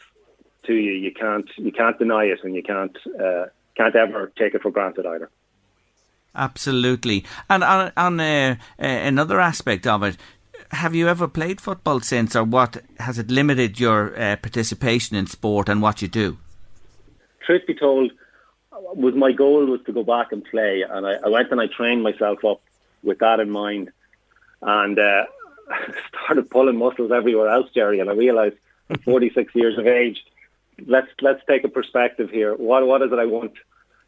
to 0.67 0.75
you, 0.75 0.93
you 0.93 1.13
can't 1.13 1.49
you 1.57 1.73
can't 1.73 1.99
deny 1.99 2.25
it, 2.25 2.41
and 2.43 2.55
you 2.55 2.63
can't 2.63 2.97
uh, 3.21 3.47
can't 3.77 3.95
ever 3.95 4.33
take 4.37 4.55
it 4.55 4.63
for 4.63 4.71
granted 4.71 5.07
either. 5.07 5.31
Absolutely, 6.35 7.25
and 7.49 7.63
on, 7.63 7.93
on 7.97 8.21
uh, 8.21 8.57
uh, 8.79 8.85
another 8.85 9.41
aspect 9.41 9.87
of 9.87 10.03
it, 10.03 10.17
have 10.71 10.95
you 10.95 11.09
ever 11.09 11.29
played 11.29 11.61
football 11.61 12.01
since, 12.01 12.35
or 12.35 12.45
what 12.45 12.83
has 12.99 13.19
it 13.19 13.31
limited 13.31 13.79
your 13.79 14.19
uh, 14.21 14.37
participation 14.37 15.17
in 15.17 15.27
sport 15.27 15.69
and 15.69 15.81
what 15.81 16.03
you 16.03 16.09
do? 16.09 16.39
Truth 17.47 17.67
be 17.67 17.75
told, 17.75 18.11
was 18.73 19.15
my 19.15 19.33
goal 19.33 19.67
was 19.67 19.81
to 19.87 19.93
go 19.93 20.03
back 20.03 20.33
and 20.33 20.45
play, 20.45 20.83
and 20.89 21.07
I, 21.07 21.15
I 21.25 21.29
went 21.29 21.51
and 21.53 21.61
I 21.61 21.67
trained 21.67 22.03
myself 22.03 22.45
up 22.45 22.61
with 23.03 23.19
that 23.19 23.39
in 23.39 23.51
mind 23.51 23.91
and 24.63 24.99
uh, 24.99 25.25
started 26.09 26.51
pulling 26.51 26.77
muscles 26.77 27.13
everywhere 27.13 27.49
else, 27.49 27.71
Jerry. 27.75 28.01
And 28.01 28.11
I 28.11 28.15
realised 28.15 28.57
at 28.91 29.03
46 29.03 29.55
years 29.55 29.79
of 29.79 29.87
age, 29.87 30.25
let's 30.87 31.09
let's 31.21 31.41
take 31.49 31.65
a 31.65 31.69
perspective 31.69 32.31
here. 32.31 32.55
What 32.55 32.87
what 32.87 33.03
is 33.03 33.13
it 33.13 33.19
I 33.19 33.27
want 33.27 33.53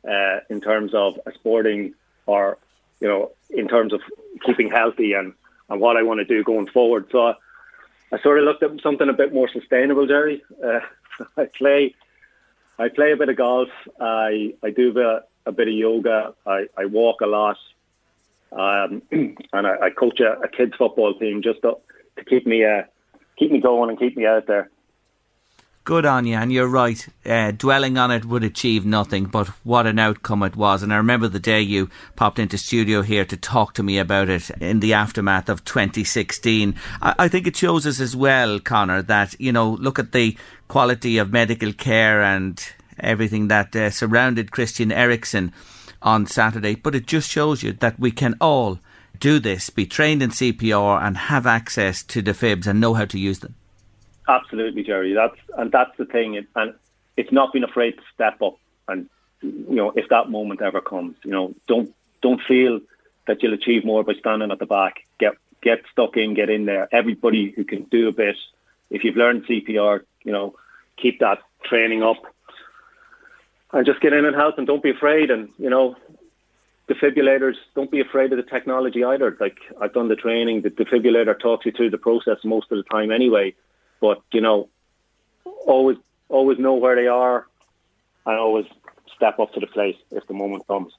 uh, 0.08 0.40
in 0.48 0.60
terms 0.60 0.94
of 0.94 1.18
sporting 1.34 1.94
or 2.26 2.58
you 3.00 3.08
know 3.08 3.32
in 3.50 3.68
terms 3.68 3.92
of 3.92 4.00
keeping 4.44 4.70
healthy 4.70 5.12
and 5.12 5.32
and 5.68 5.80
what 5.80 5.96
I 5.96 6.02
want 6.02 6.18
to 6.18 6.24
do 6.24 6.44
going 6.44 6.68
forward. 6.68 7.06
So 7.10 7.34
I 8.12 8.18
sort 8.22 8.38
of 8.38 8.44
looked 8.44 8.62
at 8.62 8.80
something 8.82 9.08
a 9.08 9.12
bit 9.12 9.32
more 9.32 9.48
sustainable, 9.48 10.06
Jerry. 10.06 10.42
Uh, 10.64 10.80
I 11.36 11.46
play 11.46 11.94
I 12.78 12.88
play 12.88 13.12
a 13.12 13.16
bit 13.16 13.28
of 13.28 13.36
golf. 13.36 13.68
I 14.00 14.54
I 14.62 14.70
do 14.70 14.90
a 14.90 14.92
bit, 14.92 15.22
a 15.46 15.52
bit 15.52 15.68
of 15.68 15.74
yoga. 15.74 16.34
I, 16.46 16.66
I 16.76 16.86
walk 16.86 17.20
a 17.20 17.26
lot. 17.26 17.58
Um, 18.52 19.02
and 19.10 19.66
I, 19.66 19.76
I 19.86 19.90
coach 19.90 20.20
a, 20.20 20.38
a, 20.40 20.48
kids 20.48 20.74
football 20.78 21.14
team 21.14 21.42
just 21.42 21.62
to, 21.62 21.76
to 22.16 22.24
keep 22.24 22.46
me 22.46 22.64
uh, 22.64 22.82
keep 23.36 23.50
me 23.50 23.60
going 23.60 23.90
and 23.90 23.98
keep 23.98 24.16
me 24.16 24.24
out 24.24 24.46
there. 24.46 24.70
Good 25.86 26.04
on 26.04 26.26
you, 26.26 26.34
and 26.34 26.52
you're 26.52 26.66
right. 26.66 27.06
Uh, 27.24 27.52
dwelling 27.52 27.96
on 27.96 28.10
it 28.10 28.24
would 28.24 28.42
achieve 28.42 28.84
nothing, 28.84 29.26
but 29.26 29.46
what 29.62 29.86
an 29.86 30.00
outcome 30.00 30.42
it 30.42 30.56
was. 30.56 30.82
And 30.82 30.92
I 30.92 30.96
remember 30.96 31.28
the 31.28 31.38
day 31.38 31.60
you 31.60 31.90
popped 32.16 32.40
into 32.40 32.58
studio 32.58 33.02
here 33.02 33.24
to 33.24 33.36
talk 33.36 33.74
to 33.74 33.84
me 33.84 33.96
about 33.98 34.28
it 34.28 34.50
in 34.60 34.80
the 34.80 34.94
aftermath 34.94 35.48
of 35.48 35.64
2016. 35.64 36.74
I, 37.00 37.14
I 37.20 37.28
think 37.28 37.46
it 37.46 37.54
shows 37.54 37.86
us 37.86 38.00
as 38.00 38.16
well, 38.16 38.58
Connor, 38.58 39.00
that, 39.02 39.40
you 39.40 39.52
know, 39.52 39.74
look 39.74 40.00
at 40.00 40.10
the 40.10 40.36
quality 40.66 41.18
of 41.18 41.32
medical 41.32 41.72
care 41.72 42.20
and 42.20 42.60
everything 42.98 43.46
that 43.46 43.76
uh, 43.76 43.88
surrounded 43.90 44.50
Christian 44.50 44.90
Eriksen 44.90 45.52
on 46.02 46.26
Saturday, 46.26 46.74
but 46.74 46.96
it 46.96 47.06
just 47.06 47.30
shows 47.30 47.62
you 47.62 47.72
that 47.74 48.00
we 48.00 48.10
can 48.10 48.34
all 48.40 48.80
do 49.20 49.38
this, 49.38 49.70
be 49.70 49.86
trained 49.86 50.20
in 50.20 50.30
CPR 50.30 51.00
and 51.00 51.16
have 51.16 51.46
access 51.46 52.02
to 52.02 52.22
the 52.22 52.34
fibs 52.34 52.66
and 52.66 52.80
know 52.80 52.94
how 52.94 53.04
to 53.04 53.20
use 53.20 53.38
them. 53.38 53.54
Absolutely, 54.28 54.82
Jerry. 54.82 55.12
That's 55.12 55.36
and 55.56 55.70
that's 55.70 55.96
the 55.96 56.04
thing, 56.04 56.44
and 56.54 56.74
it's 57.16 57.32
not 57.32 57.52
being 57.52 57.64
afraid 57.64 57.92
to 57.92 58.02
step 58.12 58.42
up. 58.42 58.58
And 58.88 59.08
you 59.40 59.76
know, 59.76 59.92
if 59.94 60.08
that 60.08 60.30
moment 60.30 60.62
ever 60.62 60.80
comes, 60.80 61.16
you 61.24 61.30
know, 61.30 61.54
don't 61.66 61.94
don't 62.22 62.42
feel 62.42 62.80
that 63.26 63.42
you'll 63.42 63.54
achieve 63.54 63.84
more 63.84 64.04
by 64.04 64.14
standing 64.14 64.50
at 64.50 64.58
the 64.58 64.66
back. 64.66 65.04
Get 65.18 65.34
get 65.62 65.82
stuck 65.92 66.16
in, 66.16 66.34
get 66.34 66.50
in 66.50 66.64
there. 66.64 66.88
Everybody 66.92 67.50
who 67.50 67.64
can 67.64 67.82
do 67.84 68.08
a 68.08 68.12
bit. 68.12 68.36
If 68.90 69.04
you've 69.04 69.16
learned 69.16 69.46
CPR, 69.46 70.02
you 70.24 70.32
know, 70.32 70.54
keep 70.96 71.20
that 71.20 71.40
training 71.64 72.02
up 72.02 72.22
and 73.72 73.84
just 73.84 74.00
get 74.00 74.12
in 74.12 74.24
and 74.24 74.36
help 74.36 74.58
and 74.58 74.66
don't 74.66 74.82
be 74.82 74.90
afraid. 74.90 75.30
And 75.30 75.50
you 75.58 75.70
know, 75.70 75.96
defibrillators, 76.88 77.56
don't 77.74 77.90
be 77.90 78.00
afraid 78.00 78.32
of 78.32 78.36
the 78.36 78.50
technology 78.50 79.04
either. 79.04 79.36
Like 79.38 79.58
I've 79.80 79.92
done 79.92 80.08
the 80.08 80.16
training, 80.16 80.62
the 80.62 80.70
defibrillator 80.70 81.38
talks 81.38 81.66
you 81.66 81.72
through 81.72 81.90
the 81.90 81.98
process 81.98 82.38
most 82.44 82.70
of 82.70 82.78
the 82.78 82.84
time 82.84 83.10
anyway. 83.10 83.54
But 84.00 84.22
you 84.32 84.40
know, 84.40 84.68
always 85.44 85.96
always 86.28 86.58
know 86.58 86.74
where 86.74 86.96
they 86.96 87.06
are, 87.06 87.46
and 88.24 88.38
always 88.38 88.66
step 89.14 89.38
up 89.38 89.52
to 89.54 89.60
the 89.60 89.66
plate 89.66 89.96
if 90.10 90.26
the 90.26 90.34
moment 90.34 90.66
comes. 90.66 90.92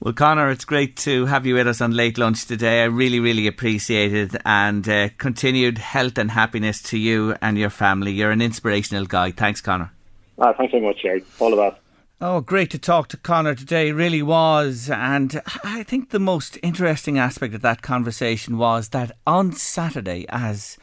Well, 0.00 0.14
Connor, 0.14 0.48
it's 0.50 0.64
great 0.64 0.96
to 0.98 1.26
have 1.26 1.44
you 1.44 1.54
with 1.54 1.66
us 1.66 1.80
on 1.80 1.90
Late 1.90 2.18
Lunch 2.18 2.46
today. 2.46 2.82
I 2.82 2.84
really, 2.84 3.18
really 3.18 3.48
appreciate 3.48 4.14
it 4.14 4.36
and 4.44 4.88
uh, 4.88 5.08
continued 5.18 5.78
health 5.78 6.18
and 6.18 6.30
happiness 6.30 6.80
to 6.82 6.98
you 6.98 7.34
and 7.42 7.58
your 7.58 7.70
family. 7.70 8.12
You're 8.12 8.30
an 8.30 8.40
inspirational 8.40 9.06
guy. 9.06 9.32
Thanks, 9.32 9.60
Connor. 9.60 9.90
Ah, 10.38 10.52
thanks 10.52 10.70
very 10.70 10.84
much, 10.84 11.02
Jerry. 11.02 11.24
All 11.40 11.50
the 11.50 11.56
best. 11.56 11.80
Oh, 12.20 12.40
great 12.40 12.70
to 12.70 12.78
talk 12.78 13.08
to 13.08 13.16
Connor 13.16 13.56
today, 13.56 13.90
really 13.90 14.22
was. 14.22 14.88
And 14.88 15.42
I 15.64 15.82
think 15.82 16.10
the 16.10 16.20
most 16.20 16.58
interesting 16.62 17.18
aspect 17.18 17.54
of 17.54 17.62
that 17.62 17.82
conversation 17.82 18.56
was 18.56 18.90
that 18.90 19.12
on 19.26 19.52
Saturday, 19.52 20.26
as 20.28 20.78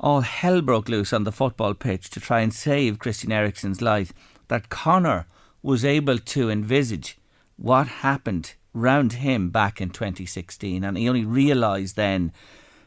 all 0.00 0.22
hell 0.22 0.62
broke 0.62 0.88
loose 0.88 1.12
on 1.12 1.24
the 1.24 1.32
football 1.32 1.74
pitch 1.74 2.08
to 2.10 2.20
try 2.20 2.40
and 2.40 2.54
save 2.54 2.98
Christian 2.98 3.30
Eriksen's 3.30 3.82
life, 3.82 4.12
that 4.48 4.70
Connor 4.70 5.26
was 5.62 5.84
able 5.84 6.18
to 6.18 6.50
envisage 6.50 7.18
what 7.56 7.86
happened 7.86 8.54
round 8.72 9.14
him 9.14 9.50
back 9.50 9.80
in 9.80 9.90
2016, 9.90 10.82
and 10.82 10.96
he 10.96 11.08
only 11.08 11.24
realised 11.24 11.96
then 11.96 12.32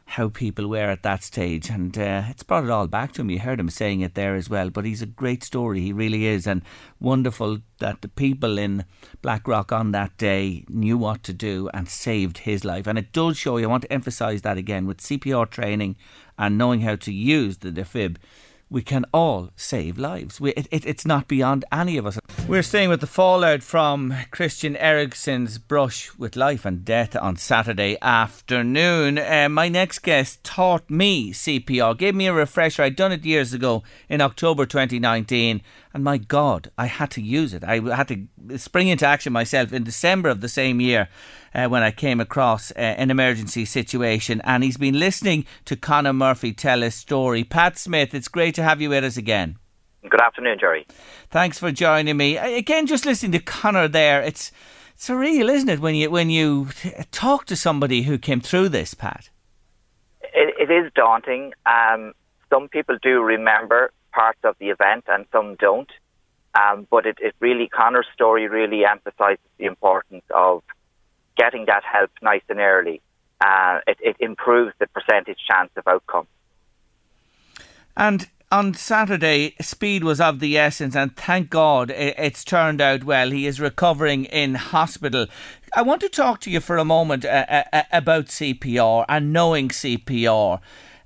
how 0.06 0.30
people 0.30 0.68
were 0.68 0.90
at 0.90 1.04
that 1.04 1.24
stage, 1.24 1.70
and 1.70 1.98
uh, 1.98 2.24
it's 2.30 2.44
brought 2.44 2.64
it 2.64 2.70
all 2.70 2.88
back 2.88 3.14
to 3.14 3.22
him. 3.22 3.30
You 3.30 3.40
heard 3.40 3.60
him 3.60 3.70
saying 3.70 4.02
it 4.02 4.16
there 4.16 4.36
as 4.36 4.50
well, 4.50 4.70
but 4.70 4.86
he's 4.86 5.02
a 5.02 5.08
great 5.08 5.44
story. 5.44 5.82
He 5.82 5.94
really 5.94 6.26
is, 6.26 6.46
and 6.46 6.62
wonderful 7.00 7.60
that 7.80 8.02
the 8.02 8.10
people 8.10 8.58
in 8.58 8.86
Blackrock 9.22 9.72
on 9.72 9.92
that 9.92 10.18
day 10.18 10.66
knew 10.68 10.98
what 10.98 11.24
to 11.24 11.34
do 11.34 11.70
and 11.74 11.88
saved 11.88 12.40
his 12.40 12.66
life. 12.66 12.86
And 12.86 12.98
it 12.98 13.14
does 13.14 13.38
show 13.38 13.58
you. 13.58 13.66
I 13.66 13.72
want 13.72 13.84
to 13.84 13.94
emphasise 13.94 14.42
that 14.42 14.58
again 14.58 14.86
with 14.86 14.98
CPR 14.98 15.50
training 15.50 15.96
and 16.38 16.58
knowing 16.58 16.82
how 16.82 16.96
to 16.96 17.14
use 17.14 17.58
the 17.58 17.72
defib 17.72 18.18
we 18.74 18.82
can 18.82 19.06
all 19.14 19.52
save 19.56 20.00
lives. 20.00 20.42
We, 20.42 20.52
it, 20.54 20.68
it, 20.72 20.84
it's 20.84 21.06
not 21.06 21.28
beyond 21.28 21.64
any 21.72 21.96
of 21.96 22.08
us. 22.08 22.18
We're 22.48 22.64
staying 22.64 22.90
with 22.90 23.02
the 23.02 23.08
fallout 23.08 23.62
from 23.62 24.16
Christian 24.32 24.76
Eriksen's 24.78 25.60
brush 25.60 26.12
with 26.18 26.36
life 26.36 26.66
and 26.66 26.84
death 26.84 27.16
on 27.16 27.36
Saturday 27.36 27.98
afternoon. 28.02 29.20
Uh, 29.20 29.48
my 29.50 29.70
next 29.70 30.00
guest 30.00 30.44
taught 30.44 30.90
me 30.90 31.32
CPR, 31.32 31.96
gave 31.96 32.16
me 32.16 32.26
a 32.26 32.34
refresher. 32.34 32.82
I'd 32.82 32.96
done 32.96 33.12
it 33.12 33.24
years 33.24 33.54
ago 33.54 33.84
in 34.10 34.22
October 34.22 34.66
2019, 34.66 35.62
and 35.94 36.04
my 36.04 36.18
God, 36.18 36.72
I 36.78 36.88
had 36.88 37.12
to 37.12 37.22
use 37.22 37.54
it. 37.54 37.64
I 37.64 37.80
had 37.96 38.08
to 38.08 38.58
spring 38.58 38.88
into 38.88 39.06
action 39.06 39.34
myself 39.34 39.72
in 39.74 39.84
December 39.84 40.30
of 40.30 40.42
the 40.42 40.50
same 40.50 40.82
year 40.82 41.10
uh, 41.54 41.68
when 41.68 41.84
I 41.84 41.92
came 41.92 42.20
across 42.20 42.72
uh, 42.72 42.80
an 42.80 43.12
emergency 43.12 43.66
situation. 43.66 44.42
And 44.44 44.64
he's 44.64 44.78
been 44.78 45.00
listening 45.00 45.46
to 45.66 45.76
Conor 45.76 46.14
Murphy 46.14 46.54
tell 46.54 46.82
his 46.82 46.96
story. 46.96 47.44
Pat 47.44 47.78
Smith, 47.78 48.14
it's 48.14 48.28
great 48.28 48.56
to 48.56 48.64
have 48.64 48.82
you 48.82 48.90
with 48.90 49.04
us 49.04 49.18
again. 49.18 49.58
Good 50.10 50.22
afternoon, 50.22 50.58
Jerry. 50.60 50.86
Thanks 51.30 51.60
for 51.60 51.72
joining 51.72 52.18
me. 52.18 52.38
Again, 52.38 52.88
just 52.88 53.06
listening 53.06 53.32
to 53.34 53.40
Conor 53.40 53.88
there, 53.88 54.22
it's 54.22 54.52
surreal, 54.98 55.50
isn't 55.50 55.70
it, 55.70 55.80
when 55.80 55.96
you 55.96 56.12
when 56.12 56.30
you 56.30 56.68
talk 57.12 57.46
to 57.46 57.56
somebody 57.56 58.02
who 58.02 58.18
came 58.18 58.42
through 58.42 58.70
this, 58.70 58.94
Pat? 58.94 59.30
it, 60.34 60.70
it 60.70 60.74
is 60.74 60.92
daunting. 60.94 61.54
Um, 61.66 62.14
some 62.50 62.68
people 62.70 62.98
do 63.02 63.22
remember 63.22 63.92
parts 64.14 64.40
of 64.44 64.56
the 64.60 64.68
event, 64.68 65.06
and 65.08 65.26
some 65.32 65.56
don't. 65.56 65.90
Um, 66.56 66.88
but 66.90 67.06
it, 67.06 67.18
it 67.20 67.36
really, 67.40 67.68
Conor's 67.68 68.06
story 68.14 68.48
really 68.48 68.86
emphasises 68.86 69.44
the 69.58 69.66
importance 69.66 70.24
of 70.34 70.62
getting 71.36 71.66
that 71.66 71.84
help 71.84 72.12
nice 72.22 72.44
and 72.48 72.60
early. 72.60 73.02
Uh, 73.44 73.80
it, 73.88 73.98
it 74.02 74.16
improves 74.20 74.74
the 74.80 74.88
percentage 74.88 75.40
chance 75.50 75.72
of 75.76 75.88
outcome. 75.88 76.28
And 77.98 78.28
on 78.52 78.76
Saturday, 78.76 79.56
speed 79.62 80.04
was 80.04 80.22
of 80.22 80.40
the 80.40 80.58
essence, 80.60 80.96
and 80.96 81.16
thank 81.16 81.50
God 81.50 81.90
it's 81.90 82.44
turned 82.44 82.82
out 82.82 83.04
well. 83.04 83.32
He 83.32 83.48
is 83.48 83.60
recovering 83.60 84.26
in 84.26 84.56
hospital. 84.56 85.26
I 85.76 85.82
want 85.82 86.02
to 86.02 86.10
talk 86.10 86.40
to 86.42 86.52
you 86.52 86.60
for 86.60 86.78
a 86.78 86.86
moment 86.86 87.26
uh, 87.26 87.64
uh, 87.74 87.82
about 87.92 88.26
CPR 88.26 89.06
and 89.10 89.34
knowing 89.34 89.70
CPR. 89.70 90.60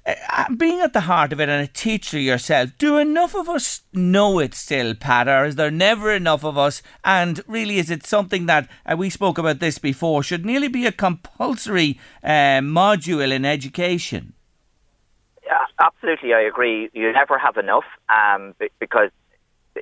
Uh, 0.08 0.46
being 0.56 0.80
at 0.80 0.94
the 0.94 1.02
heart 1.02 1.34
of 1.34 1.42
it 1.42 1.50
and 1.50 1.62
a 1.62 1.68
teacher 1.68 2.18
yourself, 2.18 2.70
do 2.78 2.98
enough 2.98 3.36
of 3.36 3.50
us 3.50 3.82
know 3.92 4.40
it 4.40 4.54
still, 4.54 4.96
Pat, 4.96 5.28
or 5.28 5.44
is 5.44 5.58
there 5.58 5.70
never 5.70 6.14
enough 6.14 6.46
of 6.46 6.58
us? 6.58 6.82
And 7.04 7.42
really, 7.46 7.78
is 7.78 7.90
it 7.90 8.06
something 8.06 8.46
that, 8.46 8.70
uh, 8.86 8.96
we 8.96 9.10
spoke 9.10 9.38
about 9.38 9.60
this 9.60 9.80
before, 9.80 10.24
should 10.24 10.46
nearly 10.46 10.70
be 10.70 10.86
a 10.86 10.94
compulsory 10.94 12.00
uh, 12.24 12.62
module 12.64 13.34
in 13.34 13.44
education? 13.44 14.32
Yeah, 15.46 15.66
absolutely, 15.78 16.34
I 16.34 16.42
agree. 16.42 16.90
You 16.94 17.12
never 17.12 17.38
have 17.38 17.58
enough 17.58 17.86
um, 18.08 18.56
because 18.80 19.12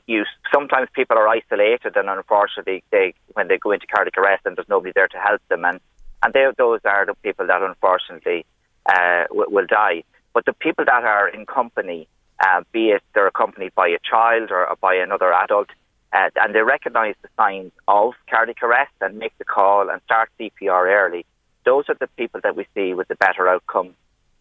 you 0.08 0.24
sometimes 0.52 0.90
people 0.94 1.18
are 1.18 1.28
isolated, 1.28 1.96
and 1.96 2.10
unfortunately, 2.10 2.84
they 2.92 3.14
when 3.34 3.48
they 3.48 3.58
go 3.58 3.72
into 3.72 3.86
cardiac 3.88 4.18
arrest, 4.18 4.42
and 4.46 4.58
there's 4.58 4.68
nobody 4.70 4.92
there 4.96 5.08
to 5.08 5.18
help 5.18 5.42
them, 5.50 5.66
and 5.66 5.80
and 6.24 6.34
they, 6.34 6.48
those 6.58 6.80
are 6.84 7.06
the 7.06 7.14
people 7.22 7.46
that 7.48 7.62
unfortunately 7.62 8.46
uh, 8.88 9.26
will 9.30 9.68
die. 9.68 10.04
But 10.36 10.44
the 10.46 10.54
people 10.54 10.84
that 10.84 11.06
are 11.06 11.30
in 11.30 11.46
company, 11.46 12.10
uh, 12.46 12.62
be 12.74 12.90
it 12.90 13.02
they're 13.14 13.26
accompanied 13.26 13.74
by 13.74 13.88
a 13.88 14.00
child 14.04 14.52
or 14.52 14.68
by 14.82 14.94
another 14.96 15.32
adult, 15.32 15.70
uh, 16.12 16.30
and 16.36 16.54
they 16.54 16.62
recognise 16.62 17.16
the 17.22 17.30
signs 17.38 17.72
of 17.88 18.14
cardiac 18.30 18.62
arrest 18.62 18.92
and 19.00 19.18
make 19.18 19.36
the 19.38 19.46
call 19.46 19.90
and 19.90 20.02
start 20.04 20.30
CPR 20.38 20.88
early, 20.88 21.26
those 21.64 21.86
are 21.88 21.96
the 21.98 22.10
people 22.18 22.42
that 22.44 22.54
we 22.54 22.68
see 22.76 22.94
with 22.94 23.08
the 23.08 23.16
better 23.16 23.48
outcome 23.48 23.96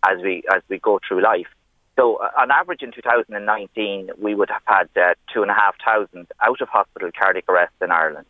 as 0.04 0.20
we 0.20 0.42
as 0.52 0.62
we 0.68 0.80
go 0.80 0.98
through 1.06 1.22
life. 1.22 1.46
So, 1.96 2.16
uh, 2.16 2.30
on 2.40 2.50
average, 2.50 2.82
in 2.82 2.90
2019, 2.90 4.10
we 4.18 4.34
would 4.34 4.50
have 4.50 4.62
had 4.64 4.88
uh, 4.96 5.14
two 5.32 5.42
and 5.42 5.50
a 5.50 5.54
half 5.54 5.76
thousand 5.84 6.26
out 6.42 6.60
of 6.60 6.68
hospital 6.68 7.10
cardiac 7.16 7.48
arrests 7.48 7.76
in 7.80 7.92
Ireland. 7.92 8.26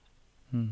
Hmm. 0.51 0.67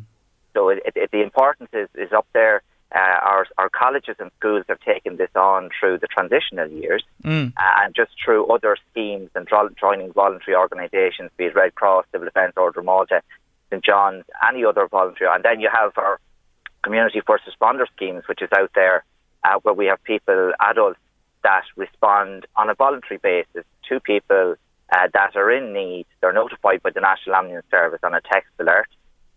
So, 0.52 0.68
it, 0.68 0.82
it, 0.94 1.10
the 1.10 1.22
importance 1.22 1.70
is, 1.72 1.88
is 1.94 2.12
up 2.12 2.26
there. 2.34 2.62
Uh, 2.94 2.98
our, 2.98 3.46
our 3.56 3.70
colleges 3.70 4.16
and 4.18 4.30
schools 4.38 4.64
have 4.68 4.78
taken 4.80 5.16
this 5.16 5.30
on 5.34 5.70
through 5.78 5.98
the 5.98 6.06
transitional 6.06 6.68
years 6.68 7.02
mm. 7.24 7.50
uh, 7.56 7.82
and 7.82 7.94
just 7.94 8.10
through 8.22 8.46
other 8.48 8.76
schemes 8.90 9.30
and 9.34 9.46
dro- 9.46 9.70
joining 9.80 10.12
voluntary 10.12 10.54
organisations, 10.54 11.30
be 11.38 11.44
it 11.44 11.54
Red 11.54 11.74
Cross, 11.74 12.04
Civil 12.12 12.26
Defence 12.26 12.52
Order 12.56 12.82
Malta, 12.82 13.22
St 13.70 13.82
John's, 13.82 14.24
any 14.46 14.64
other 14.64 14.86
voluntary. 14.88 15.30
And 15.32 15.42
then 15.42 15.60
you 15.60 15.70
have 15.72 15.92
our 15.96 16.20
community 16.82 17.22
first 17.26 17.44
responder 17.44 17.86
schemes, 17.96 18.24
which 18.28 18.42
is 18.42 18.50
out 18.54 18.70
there, 18.74 19.04
uh, 19.44 19.58
where 19.62 19.74
we 19.74 19.86
have 19.86 20.02
people, 20.04 20.52
adults, 20.60 20.98
that 21.42 21.64
respond 21.76 22.46
on 22.56 22.68
a 22.68 22.74
voluntary 22.74 23.18
basis 23.18 23.64
to 23.88 24.00
people 24.00 24.54
uh, 24.92 25.08
that 25.14 25.34
are 25.34 25.50
in 25.50 25.72
need. 25.72 26.06
They're 26.20 26.32
notified 26.32 26.82
by 26.82 26.90
the 26.90 27.00
National 27.00 27.36
Ambulance 27.36 27.66
Service 27.70 28.00
on 28.02 28.14
a 28.14 28.20
text 28.20 28.50
alert 28.60 28.88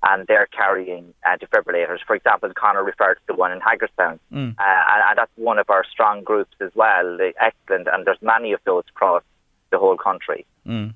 and 0.05 0.27
they're 0.27 0.47
carrying 0.47 1.13
uh, 1.25 1.37
defibrillators. 1.37 1.99
For 2.05 2.15
example, 2.15 2.51
Conor 2.55 2.83
referred 2.83 3.15
to 3.15 3.21
the 3.27 3.33
one 3.33 3.51
in 3.51 3.59
Haggardstown, 3.59 4.19
mm. 4.31 4.51
uh, 4.51 4.61
and, 4.61 5.03
and, 5.09 5.17
that's 5.17 5.31
one 5.35 5.57
of 5.57 5.69
our 5.69 5.83
strong 5.83 6.23
groups 6.23 6.55
as 6.61 6.71
well. 6.75 7.17
Excellent, 7.41 7.87
and 7.91 8.05
there's 8.05 8.21
many 8.21 8.53
of 8.53 8.59
those 8.65 8.83
across 8.89 9.23
the 9.71 9.77
whole 9.77 9.97
country. 9.97 10.45
Mm. 10.65 10.93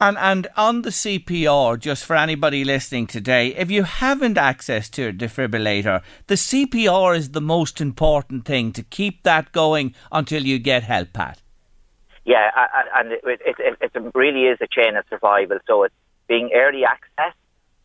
And 0.00 0.18
and 0.18 0.48
on 0.56 0.82
the 0.82 0.90
CPR, 0.90 1.78
just 1.78 2.04
for 2.04 2.16
anybody 2.16 2.64
listening 2.64 3.06
today, 3.06 3.54
if 3.54 3.70
you 3.70 3.84
haven't 3.84 4.36
access 4.36 4.88
to 4.90 5.08
a 5.08 5.12
defibrillator, 5.12 6.02
the 6.26 6.34
CPR 6.34 7.16
is 7.16 7.30
the 7.30 7.40
most 7.40 7.80
important 7.80 8.44
thing 8.44 8.72
to 8.72 8.82
keep 8.82 9.22
that 9.22 9.52
going 9.52 9.94
until 10.10 10.44
you 10.44 10.58
get 10.58 10.82
help, 10.82 11.12
Pat. 11.12 11.40
Yeah, 12.24 12.50
and 12.96 13.12
it, 13.12 13.20
it, 13.24 13.56
it, 13.58 13.92
it 13.94 14.14
really 14.14 14.42
is 14.42 14.58
a 14.60 14.66
chain 14.66 14.96
of 14.96 15.04
survival. 15.08 15.58
So 15.66 15.84
it's 15.84 15.94
being 16.28 16.50
early 16.54 16.84
access 16.84 17.34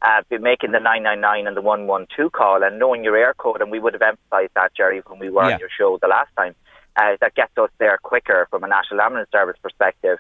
uh, 0.02 0.22
be 0.30 0.38
making 0.38 0.72
the 0.72 0.80
999 0.80 1.48
and 1.48 1.58
the 1.58 1.62
112 1.62 2.32
call 2.32 2.64
and 2.64 2.80
knowing 2.80 3.04
your 3.04 3.16
Eircode, 3.16 3.62
and 3.62 3.72
we 3.72 3.80
would 3.80 3.94
have 3.94 4.02
emphasised 4.02 4.54
that, 4.56 4.76
Jerry, 4.76 5.02
when 5.08 5.20
we 5.20 5.30
were 5.30 5.48
yeah. 5.48 5.56
on 5.56 5.60
your 5.60 5.70
show 5.76 5.98
the 6.02 6.08
last 6.08 6.30
time, 6.38 6.56
uh, 6.96 7.18
that 7.22 7.36
gets 7.36 7.52
us 7.58 7.70
there 7.80 7.98
quicker 8.02 8.48
from 8.50 8.64
a 8.64 8.68
National 8.68 9.02
Ambulance 9.02 9.30
Service 9.32 9.58
perspective. 9.62 10.18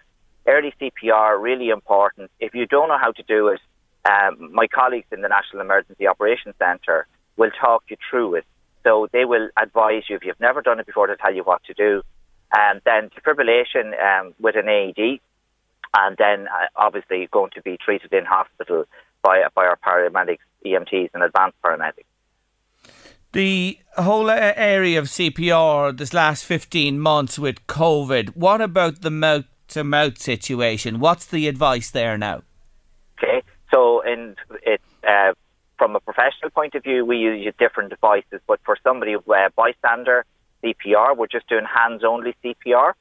Early 0.47 0.73
CPR, 0.79 1.41
really 1.41 1.69
important. 1.69 2.31
If 2.39 2.53
you 2.53 2.65
don't 2.65 2.87
know 2.87 2.97
how 2.97 3.11
to 3.11 3.23
do 3.23 3.49
it, 3.49 3.59
um, 4.09 4.53
my 4.53 4.67
colleagues 4.67 5.07
in 5.11 5.21
the 5.21 5.27
National 5.27 5.61
Emergency 5.61 6.07
Operations 6.07 6.55
Centre 6.57 7.07
will 7.35 7.51
talk 7.51 7.83
you 7.89 7.97
through 8.09 8.35
it. 8.35 8.45
So 8.83 9.07
they 9.11 9.25
will 9.25 9.49
advise 9.61 10.03
you 10.09 10.15
if 10.15 10.23
you've 10.23 10.39
never 10.39 10.61
done 10.61 10.79
it 10.79 10.85
before 10.85 11.07
to 11.07 11.17
tell 11.17 11.33
you 11.33 11.43
what 11.43 11.63
to 11.65 11.73
do. 11.73 12.01
And 12.55 12.81
then 12.85 13.09
defibrillation 13.09 13.91
um, 14.01 14.33
with 14.39 14.55
an 14.55 14.69
AED, 14.69 15.19
and 15.97 16.17
then 16.17 16.47
uh, 16.47 16.67
obviously 16.75 17.27
going 17.31 17.51
to 17.55 17.61
be 17.61 17.77
treated 17.77 18.13
in 18.13 18.23
hospital 18.23 18.85
by 19.21 19.43
by 19.53 19.65
our 19.65 19.77
paramedics, 19.77 20.39
EMTs, 20.65 21.09
and 21.13 21.23
advanced 21.23 21.57
paramedics. 21.63 22.05
The 23.33 23.79
whole 23.97 24.29
area 24.29 24.99
of 24.99 25.05
CPR 25.05 25.95
this 25.95 26.13
last 26.13 26.45
15 26.45 26.99
months 26.99 27.37
with 27.37 27.67
COVID, 27.67 28.35
what 28.35 28.61
about 28.61 29.01
the 29.01 29.11
mouth 29.11 29.45
to 29.69 29.83
mouth 29.83 30.17
situation? 30.17 30.99
What's 30.99 31.25
the 31.25 31.47
advice 31.47 31.91
there 31.91 32.17
now? 32.17 32.43
Okay, 33.17 33.43
so 33.71 34.01
it, 34.05 34.81
uh, 35.07 35.33
from 35.77 35.95
a 35.95 35.99
professional 35.99 36.49
point 36.51 36.75
of 36.75 36.83
view, 36.83 37.05
we 37.05 37.17
use 37.17 37.53
different 37.59 37.89
devices, 37.89 38.41
but 38.47 38.59
for 38.65 38.77
somebody 38.83 39.15
uh, 39.15 39.49
bystander 39.55 40.25
CPR, 40.63 41.15
we're 41.15 41.27
just 41.27 41.47
doing 41.47 41.65
hands 41.65 42.03
only 42.03 42.35
CPR. 42.43 42.93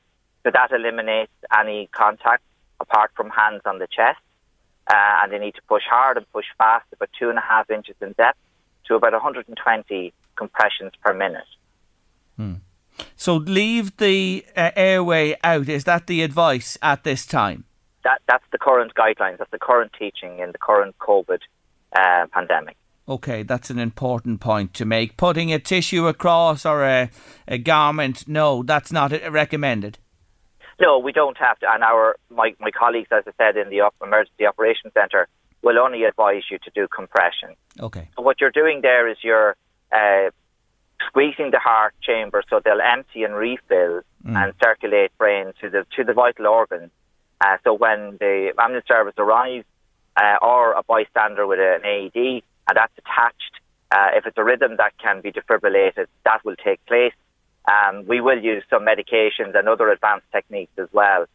So 0.42 0.50
that 0.52 0.70
eliminates 0.72 1.32
any 1.56 1.88
contact 1.92 2.42
apart 2.80 3.10
from 3.16 3.30
hands 3.30 3.62
on 3.64 3.78
the 3.78 3.86
chest. 3.86 4.18
Uh, 4.88 5.22
and 5.22 5.32
they 5.32 5.38
need 5.38 5.54
to 5.54 5.62
push 5.68 5.82
hard 5.88 6.16
and 6.16 6.30
push 6.32 6.44
fast, 6.58 6.86
about 6.92 7.08
two 7.18 7.28
and 7.28 7.38
a 7.38 7.42
half 7.42 7.68
inches 7.70 7.96
in 8.00 8.12
depth 8.12 8.38
to 8.86 8.94
about 8.94 9.12
120 9.12 10.12
compressions 10.36 10.92
per 11.02 11.12
minute. 11.12 11.44
Hmm. 12.36 12.54
So 13.16 13.34
leave 13.36 13.96
the 13.96 14.44
uh, 14.56 14.70
airway 14.76 15.36
out. 15.42 15.68
Is 15.68 15.84
that 15.84 16.06
the 16.06 16.22
advice 16.22 16.78
at 16.82 17.04
this 17.04 17.26
time? 17.26 17.64
That 18.04 18.20
that's 18.28 18.44
the 18.52 18.58
current 18.58 18.94
guidelines. 18.94 19.38
That's 19.38 19.50
the 19.50 19.58
current 19.58 19.92
teaching 19.98 20.38
in 20.38 20.52
the 20.52 20.58
current 20.58 20.96
COVID 20.98 21.40
uh, 21.98 22.26
pandemic. 22.32 22.76
Okay, 23.08 23.42
that's 23.42 23.70
an 23.70 23.78
important 23.78 24.40
point 24.40 24.74
to 24.74 24.84
make. 24.84 25.16
Putting 25.16 25.52
a 25.52 25.58
tissue 25.58 26.06
across 26.08 26.66
or 26.66 26.84
a, 26.84 27.10
a 27.46 27.56
garment, 27.58 28.26
no, 28.26 28.64
that's 28.64 28.90
not 28.90 29.12
recommended. 29.30 29.98
No, 30.80 30.98
we 30.98 31.12
don't 31.12 31.38
have 31.38 31.58
to. 31.60 31.66
And 31.70 31.82
our 31.82 32.16
my, 32.30 32.54
my 32.60 32.70
colleagues, 32.70 33.08
as 33.10 33.24
I 33.26 33.32
said, 33.38 33.56
in 33.56 33.70
the 33.70 33.90
emergency 34.02 34.46
operations 34.46 34.92
centre, 34.92 35.28
will 35.62 35.78
only 35.78 36.04
advise 36.04 36.42
you 36.50 36.58
to 36.58 36.70
do 36.74 36.86
compression. 36.88 37.56
Okay. 37.80 38.08
So 38.16 38.22
what 38.22 38.40
you're 38.40 38.50
doing 38.50 38.80
there 38.82 39.08
is 39.08 39.16
you're 39.22 39.56
uh, 39.90 40.30
squeezing 41.06 41.50
the 41.50 41.58
heart 41.58 41.94
chamber 42.02 42.42
so 42.48 42.60
they'll 42.64 42.80
empty 42.80 43.24
and 43.24 43.34
refill 43.34 44.02
mm. 44.24 44.36
and 44.36 44.52
circulate 44.62 45.16
brain 45.18 45.52
to 45.60 45.70
the 45.70 45.86
to 45.96 46.04
the 46.04 46.12
vital 46.12 46.46
organs. 46.46 46.90
Uh, 47.40 47.56
so 47.64 47.74
when 47.74 48.16
the 48.18 48.52
ambulance 48.58 48.86
service 48.88 49.14
arrives, 49.18 49.66
uh, 50.16 50.36
or 50.40 50.72
a 50.72 50.82
bystander 50.82 51.46
with 51.46 51.58
an 51.60 51.84
AED, 51.84 52.42
and 52.68 52.76
that's 52.76 52.92
attached, 52.98 53.60
uh, 53.90 54.08
if 54.14 54.26
it's 54.26 54.38
a 54.38 54.44
rhythm 54.44 54.76
that 54.78 54.92
can 54.98 55.20
be 55.20 55.30
defibrillated, 55.30 56.06
that 56.24 56.44
will 56.44 56.56
take 56.56 56.84
place. 56.86 57.12
Um, 57.68 58.06
we 58.06 58.20
will 58.20 58.42
use 58.42 58.62
some 58.70 58.86
medications 58.86 59.56
and 59.56 59.68
other 59.68 59.90
advanced 59.90 60.26
techniques 60.32 60.72
as 60.78 60.88
well, 60.92 61.26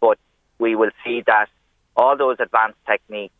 but 0.00 0.18
we 0.58 0.74
will 0.74 0.90
see 1.04 1.22
that 1.26 1.48
all 1.96 2.16
those 2.16 2.36
advanced 2.40 2.78
techniques, 2.86 3.34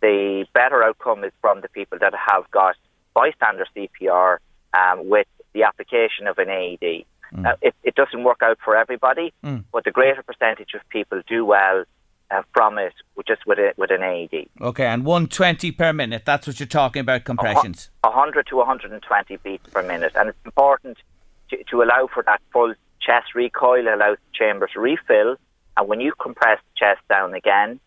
the 0.00 0.46
better 0.52 0.82
outcome 0.82 1.24
is 1.24 1.32
from 1.40 1.60
the 1.60 1.68
people 1.68 1.98
that 2.00 2.12
have 2.14 2.50
got 2.50 2.76
bystander 3.14 3.66
CPR 3.74 4.38
um, 4.74 5.08
with 5.08 5.26
the 5.52 5.62
application 5.62 6.26
of 6.26 6.38
an 6.38 6.50
AED. 6.50 7.04
Mm. 7.32 7.46
Uh, 7.46 7.56
it, 7.62 7.74
it, 7.82 7.94
doesn't 7.94 8.22
work 8.22 8.40
out 8.42 8.58
for 8.64 8.76
everybody, 8.76 9.32
mm. 9.42 9.64
but 9.72 9.84
the 9.84 9.90
greater 9.90 10.22
percentage 10.22 10.74
of 10.74 10.88
people 10.90 11.22
do 11.26 11.44
well 11.44 11.84
uh, 12.30 12.42
from 12.52 12.78
it 12.78 12.92
just 13.26 13.46
with, 13.46 13.58
a, 13.58 13.72
with 13.76 13.90
an 13.90 14.02
AED. 14.02 14.48
Okay, 14.60 14.86
and 14.86 15.04
120 15.04 15.72
per 15.72 15.92
minute, 15.92 16.24
that's 16.24 16.46
what 16.46 16.60
you're 16.60 16.66
talking 16.68 17.00
about, 17.00 17.24
compressions? 17.24 17.90
100 18.02 18.46
to 18.48 18.56
120 18.56 19.36
beats 19.38 19.68
per 19.70 19.82
minute. 19.82 20.12
And 20.14 20.28
it's 20.28 20.38
important 20.44 20.98
to, 21.50 21.62
to 21.64 21.82
allow 21.82 22.08
for 22.12 22.22
that 22.24 22.40
full 22.52 22.74
chest 23.00 23.34
recoil, 23.34 23.82
allows 23.82 24.18
the 24.18 24.32
chamber 24.34 24.68
to 24.74 24.80
refill. 24.80 25.36
And 25.76 25.88
when 25.88 26.00
you 26.00 26.12
compress 26.20 26.58
the 26.58 26.86
chest 26.86 27.00
down 27.08 27.34
again, 27.34 27.80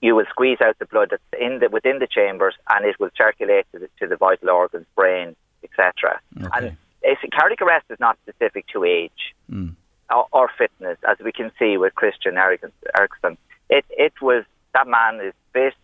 you 0.00 0.16
will 0.16 0.24
squeeze 0.30 0.60
out 0.60 0.78
the 0.78 0.86
blood 0.86 1.08
that's 1.10 1.22
in 1.40 1.60
the, 1.60 1.68
within 1.68 2.00
the 2.00 2.08
chambers 2.08 2.54
and 2.68 2.84
it 2.84 2.98
will 2.98 3.10
circulate 3.16 3.66
to 3.72 3.78
the, 3.78 3.88
to 4.00 4.06
the 4.08 4.16
vital 4.16 4.50
organs, 4.50 4.86
brain, 4.96 5.36
etc. 5.62 6.20
Okay. 6.36 6.76
And 7.04 7.32
cardiac 7.32 7.62
arrest 7.62 7.86
is 7.88 7.98
not 8.00 8.18
specific 8.22 8.66
to 8.72 8.84
age 8.84 9.34
mm. 9.50 9.74
or, 10.10 10.26
or, 10.32 10.50
fitness, 10.58 10.98
as 11.08 11.18
we 11.24 11.32
can 11.32 11.50
see 11.58 11.76
with 11.76 11.94
Christian 11.94 12.36
Eriksen. 12.36 13.38
It, 13.70 13.84
it 13.90 14.12
was, 14.20 14.44
that 14.74 14.86
man 14.86 15.20
is 15.20 15.34
fit, 15.52 15.74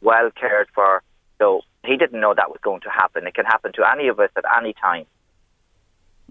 well 0.00 0.30
cared 0.30 0.68
for, 0.74 1.02
so 1.38 1.62
he 1.84 1.96
didn't 1.96 2.20
know 2.20 2.34
that 2.34 2.50
was 2.50 2.58
going 2.62 2.80
to 2.82 2.90
happen. 2.90 3.26
It 3.26 3.34
can 3.34 3.44
happen 3.44 3.72
to 3.74 3.84
any 3.90 4.08
of 4.08 4.18
us 4.20 4.30
at 4.36 4.44
any 4.58 4.72
time. 4.74 5.06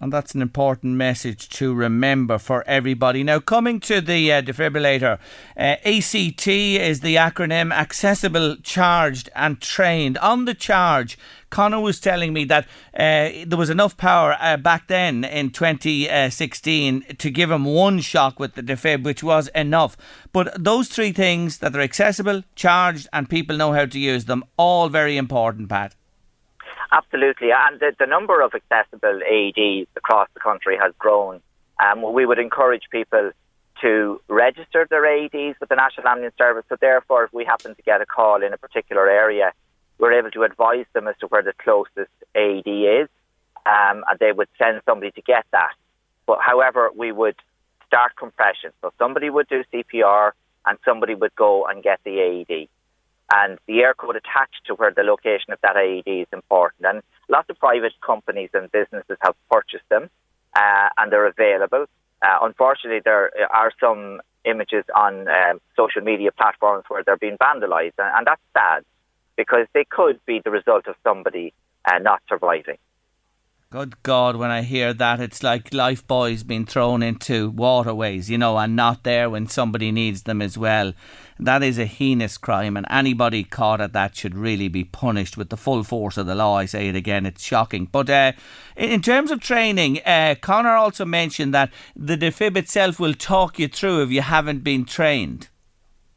And 0.01 0.11
that's 0.11 0.35
an 0.35 0.41
important 0.41 0.95
message 0.95 1.47
to 1.51 1.73
remember 1.73 2.37
for 2.37 2.67
everybody. 2.67 3.23
Now, 3.23 3.39
coming 3.39 3.79
to 3.81 4.01
the 4.01 4.33
uh, 4.33 4.41
defibrillator, 4.41 5.19
uh, 5.55 5.75
ACT 5.85 6.47
is 6.47 6.99
the 6.99 7.15
acronym 7.15 7.71
Accessible, 7.73 8.57
Charged 8.57 9.29
and 9.35 9.61
Trained. 9.61 10.17
On 10.17 10.43
the 10.43 10.53
charge, 10.53 11.17
Connor 11.49 11.79
was 11.79 12.01
telling 12.01 12.33
me 12.33 12.43
that 12.43 12.65
uh, 12.93 13.45
there 13.47 13.57
was 13.57 13.69
enough 13.69 13.95
power 13.95 14.35
uh, 14.41 14.57
back 14.57 14.89
then 14.89 15.23
in 15.23 15.51
2016 15.51 17.05
to 17.17 17.29
give 17.29 17.49
him 17.49 17.63
one 17.63 18.01
shock 18.01 18.37
with 18.37 18.55
the 18.55 18.63
defib, 18.63 19.03
which 19.03 19.23
was 19.23 19.47
enough. 19.55 19.95
But 20.33 20.61
those 20.61 20.89
three 20.89 21.13
things 21.13 21.59
that 21.59 21.71
they're 21.71 21.81
accessible, 21.81 22.43
charged, 22.55 23.07
and 23.13 23.29
people 23.29 23.55
know 23.55 23.71
how 23.71 23.85
to 23.85 23.97
use 23.97 24.25
them, 24.25 24.43
all 24.57 24.89
very 24.89 25.15
important, 25.15 25.69
Pat. 25.69 25.95
Absolutely, 26.91 27.49
and 27.51 27.79
the, 27.79 27.93
the 27.99 28.05
number 28.05 28.41
of 28.41 28.53
accessible 28.53 29.19
AEDs 29.29 29.87
across 29.95 30.27
the 30.33 30.39
country 30.39 30.77
has 30.77 30.93
grown. 30.99 31.41
Um, 31.83 32.13
we 32.13 32.25
would 32.25 32.39
encourage 32.39 32.83
people 32.91 33.31
to 33.81 34.21
register 34.29 34.87
their 34.89 35.03
AEDs 35.03 35.55
with 35.59 35.69
the 35.69 35.75
National 35.75 36.07
Ambulance 36.07 36.35
Service. 36.37 36.63
So 36.69 36.77
therefore, 36.79 37.25
if 37.25 37.33
we 37.33 37.43
happen 37.43 37.75
to 37.75 37.81
get 37.81 38.01
a 38.01 38.05
call 38.05 38.41
in 38.41 38.53
a 38.53 38.57
particular 38.57 39.09
area, 39.09 39.51
we're 39.97 40.13
able 40.13 40.31
to 40.31 40.43
advise 40.43 40.85
them 40.93 41.07
as 41.07 41.15
to 41.19 41.27
where 41.27 41.43
the 41.43 41.53
closest 41.57 42.11
AED 42.35 42.67
is, 42.67 43.09
um, 43.65 44.03
and 44.07 44.19
they 44.19 44.31
would 44.31 44.47
send 44.57 44.81
somebody 44.85 45.11
to 45.11 45.21
get 45.21 45.45
that. 45.51 45.73
But 46.25 46.39
however, 46.41 46.89
we 46.95 47.11
would 47.11 47.35
start 47.87 48.15
compression. 48.15 48.71
So 48.81 48.93
somebody 48.97 49.29
would 49.29 49.47
do 49.47 49.63
CPR, 49.73 50.31
and 50.65 50.77
somebody 50.85 51.15
would 51.15 51.35
go 51.35 51.65
and 51.65 51.83
get 51.83 51.99
the 52.03 52.19
AED 52.19 52.67
and 53.33 53.57
the 53.67 53.79
Eircode 53.79 54.15
attached 54.15 54.65
to 54.67 54.75
where 54.75 54.91
the 54.95 55.03
location 55.03 55.51
of 55.53 55.59
that 55.61 55.75
AED 55.75 56.07
is 56.07 56.27
important. 56.31 56.85
And 56.85 57.01
lots 57.29 57.49
of 57.49 57.57
private 57.59 57.93
companies 58.05 58.49
and 58.53 58.71
businesses 58.71 59.17
have 59.21 59.35
purchased 59.49 59.87
them 59.89 60.09
uh, 60.55 60.89
and 60.97 61.11
they're 61.11 61.27
available. 61.27 61.85
Uh, 62.21 62.37
unfortunately, 62.41 63.01
there 63.03 63.31
are 63.51 63.71
some 63.79 64.21
images 64.45 64.83
on 64.95 65.27
um, 65.27 65.59
social 65.75 66.01
media 66.01 66.31
platforms 66.31 66.85
where 66.87 67.03
they're 67.03 67.17
being 67.17 67.37
vandalised, 67.37 67.93
and, 67.97 68.15
and, 68.15 68.27
that's 68.27 68.41
sad 68.53 68.83
because 69.35 69.67
they 69.73 69.83
could 69.83 70.23
be 70.25 70.39
the 70.43 70.51
result 70.51 70.87
of 70.87 70.95
somebody 71.03 71.53
uh, 71.85 71.97
not 71.99 72.21
surviving. 72.29 72.77
Good 73.75 74.01
God, 74.03 74.37
when 74.37 74.51
I 74.51 74.61
hear 74.61 74.93
that, 74.93 75.19
it's 75.19 75.43
like 75.43 75.73
life 75.73 76.07
boys 76.07 76.43
being 76.43 76.65
thrown 76.65 77.03
into 77.03 77.49
waterways, 77.49 78.29
you 78.29 78.37
know, 78.37 78.57
and 78.57 78.73
not 78.73 79.03
there 79.03 79.29
when 79.29 79.47
somebody 79.47 79.91
needs 79.91 80.23
them 80.23 80.41
as 80.41 80.57
well. 80.57 80.93
That 81.37 81.61
is 81.61 81.77
a 81.77 81.83
heinous 81.83 82.37
crime, 82.37 82.77
and 82.77 82.85
anybody 82.89 83.43
caught 83.43 83.81
at 83.81 83.91
that 83.91 84.15
should 84.15 84.33
really 84.33 84.69
be 84.69 84.85
punished 84.85 85.35
with 85.35 85.49
the 85.49 85.57
full 85.57 85.83
force 85.83 86.15
of 86.15 86.25
the 86.25 86.35
law. 86.35 86.55
I 86.55 86.67
say 86.67 86.87
it 86.87 86.95
again, 86.95 87.25
it's 87.25 87.43
shocking. 87.43 87.89
But 87.91 88.09
uh, 88.09 88.31
in 88.77 89.01
terms 89.01 89.29
of 89.29 89.41
training, 89.41 90.01
uh, 90.05 90.35
Connor 90.39 90.77
also 90.77 91.03
mentioned 91.03 91.53
that 91.53 91.69
the 91.97 92.15
defib 92.15 92.55
itself 92.55 92.97
will 92.97 93.13
talk 93.13 93.59
you 93.59 93.67
through 93.67 94.03
if 94.03 94.09
you 94.09 94.21
haven't 94.21 94.63
been 94.63 94.85
trained. 94.85 95.49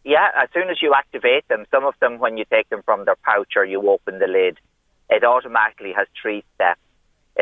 Yeah, 0.05 0.29
as 0.41 0.49
soon 0.55 0.71
as 0.71 0.81
you 0.81 0.95
activate 0.95 1.49
them, 1.49 1.67
some 1.73 1.85
of 1.85 1.95
them, 1.99 2.21
when 2.21 2.37
you 2.37 2.45
take 2.53 2.69
them 2.69 2.83
from 2.85 3.05
their 3.05 3.17
pouch 3.25 3.55
or 3.57 3.65
you 3.65 3.91
open 3.91 4.21
the 4.21 4.29
lid, 4.29 4.59
it 5.11 5.25
automatically 5.25 5.93
has 5.93 6.07
three 6.23 6.45
steps 6.55 6.79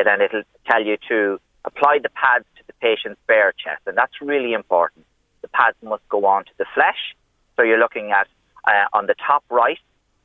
then 0.05 0.21
it'll 0.21 0.43
tell 0.69 0.83
you 0.83 0.97
to 1.09 1.39
apply 1.65 1.99
the 2.01 2.09
pads 2.09 2.45
to 2.57 2.63
the 2.67 2.73
patient's 2.73 3.19
bare 3.27 3.53
chest, 3.53 3.81
and 3.87 3.97
that's 3.97 4.21
really 4.21 4.53
important. 4.53 5.05
The 5.41 5.47
pads 5.47 5.77
must 5.81 6.07
go 6.09 6.25
on 6.25 6.45
to 6.45 6.51
the 6.57 6.65
flesh, 6.73 7.15
so 7.55 7.63
you're 7.63 7.79
looking 7.79 8.11
at 8.11 8.27
uh, 8.67 8.85
on 8.93 9.07
the 9.07 9.15
top 9.15 9.43
right 9.49 9.79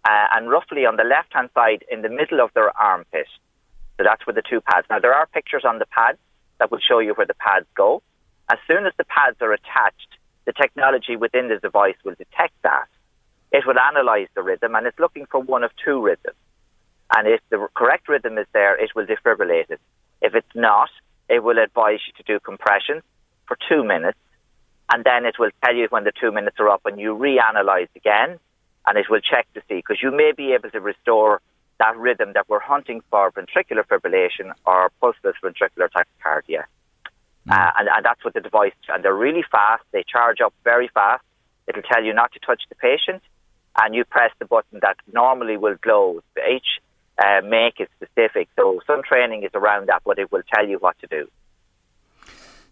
uh, 0.04 0.26
and 0.34 0.50
roughly 0.50 0.84
on 0.84 0.96
the 0.96 1.04
left 1.04 1.32
hand 1.32 1.48
side 1.54 1.84
in 1.90 2.02
the 2.02 2.08
middle 2.08 2.40
of 2.40 2.50
their 2.54 2.76
armpit. 2.76 3.26
So 3.96 4.04
that's 4.04 4.26
where 4.26 4.34
the 4.34 4.42
two 4.42 4.60
pads. 4.60 4.86
Now 4.90 4.98
there 4.98 5.14
are 5.14 5.26
pictures 5.26 5.64
on 5.66 5.78
the 5.78 5.86
pads 5.86 6.18
that 6.58 6.70
will 6.70 6.80
show 6.80 6.98
you 6.98 7.14
where 7.14 7.26
the 7.26 7.34
pads 7.34 7.66
go. 7.74 8.02
As 8.50 8.58
soon 8.66 8.86
as 8.86 8.92
the 8.98 9.04
pads 9.04 9.36
are 9.40 9.52
attached, 9.52 10.08
the 10.44 10.52
technology 10.52 11.16
within 11.16 11.48
the 11.48 11.58
device 11.58 11.96
will 12.04 12.14
detect 12.14 12.54
that. 12.62 12.86
It 13.52 13.64
will 13.66 13.78
analyze 13.78 14.28
the 14.34 14.42
rhythm 14.42 14.74
and 14.74 14.86
it's 14.86 14.98
looking 14.98 15.26
for 15.30 15.40
one 15.40 15.62
of 15.62 15.70
two 15.84 16.02
rhythms. 16.02 16.36
And 17.14 17.28
if 17.28 17.40
the 17.50 17.68
correct 17.74 18.08
rhythm 18.08 18.38
is 18.38 18.46
there, 18.52 18.82
it 18.82 18.90
will 18.94 19.06
defibrillate 19.06 19.70
it. 19.70 19.80
If 20.20 20.34
it's 20.34 20.54
not, 20.54 20.88
it 21.28 21.42
will 21.42 21.58
advise 21.58 22.00
you 22.06 22.12
to 22.16 22.22
do 22.22 22.40
compression 22.40 23.02
for 23.46 23.56
two 23.68 23.84
minutes. 23.84 24.18
And 24.92 25.04
then 25.04 25.24
it 25.24 25.38
will 25.38 25.50
tell 25.64 25.74
you 25.74 25.86
when 25.90 26.04
the 26.04 26.12
two 26.18 26.32
minutes 26.32 26.56
are 26.58 26.68
up 26.68 26.82
and 26.84 26.98
you 27.00 27.14
reanalyze 27.14 27.88
again 27.96 28.38
and 28.86 28.98
it 28.98 29.06
will 29.08 29.20
check 29.20 29.46
to 29.54 29.60
see 29.68 29.76
because 29.76 29.98
you 30.02 30.10
may 30.10 30.32
be 30.36 30.52
able 30.52 30.70
to 30.70 30.80
restore 30.80 31.40
that 31.78 31.96
rhythm 31.96 32.32
that 32.34 32.48
we're 32.48 32.60
hunting 32.60 33.02
for 33.10 33.30
ventricular 33.32 33.84
fibrillation 33.84 34.52
or 34.66 34.90
pulseless 35.00 35.34
ventricular 35.42 35.88
tachycardia. 35.90 36.64
Mm. 37.48 37.52
Uh, 37.52 37.72
and, 37.78 37.88
and 37.88 38.04
that's 38.04 38.24
what 38.24 38.34
the 38.34 38.40
device, 38.40 38.72
and 38.88 39.04
they're 39.04 39.14
really 39.14 39.44
fast. 39.50 39.82
They 39.92 40.04
charge 40.06 40.40
up 40.40 40.54
very 40.64 40.88
fast. 40.88 41.24
It'll 41.66 41.82
tell 41.82 42.04
you 42.04 42.12
not 42.12 42.32
to 42.32 42.40
touch 42.40 42.62
the 42.68 42.74
patient, 42.74 43.22
and 43.80 43.94
you 43.94 44.04
press 44.04 44.30
the 44.38 44.44
button 44.44 44.80
that 44.82 44.96
normally 45.12 45.56
will 45.56 45.76
glow. 45.80 46.22
Each 46.50 46.80
uh, 47.18 47.40
make 47.44 47.80
it 47.80 47.88
specific. 47.96 48.48
So 48.56 48.80
some 48.86 49.02
training 49.02 49.42
is 49.42 49.50
around 49.54 49.88
that, 49.88 50.02
but 50.04 50.18
it 50.18 50.30
will 50.30 50.42
tell 50.52 50.66
you 50.66 50.78
what 50.78 50.98
to 51.00 51.06
do. 51.06 51.28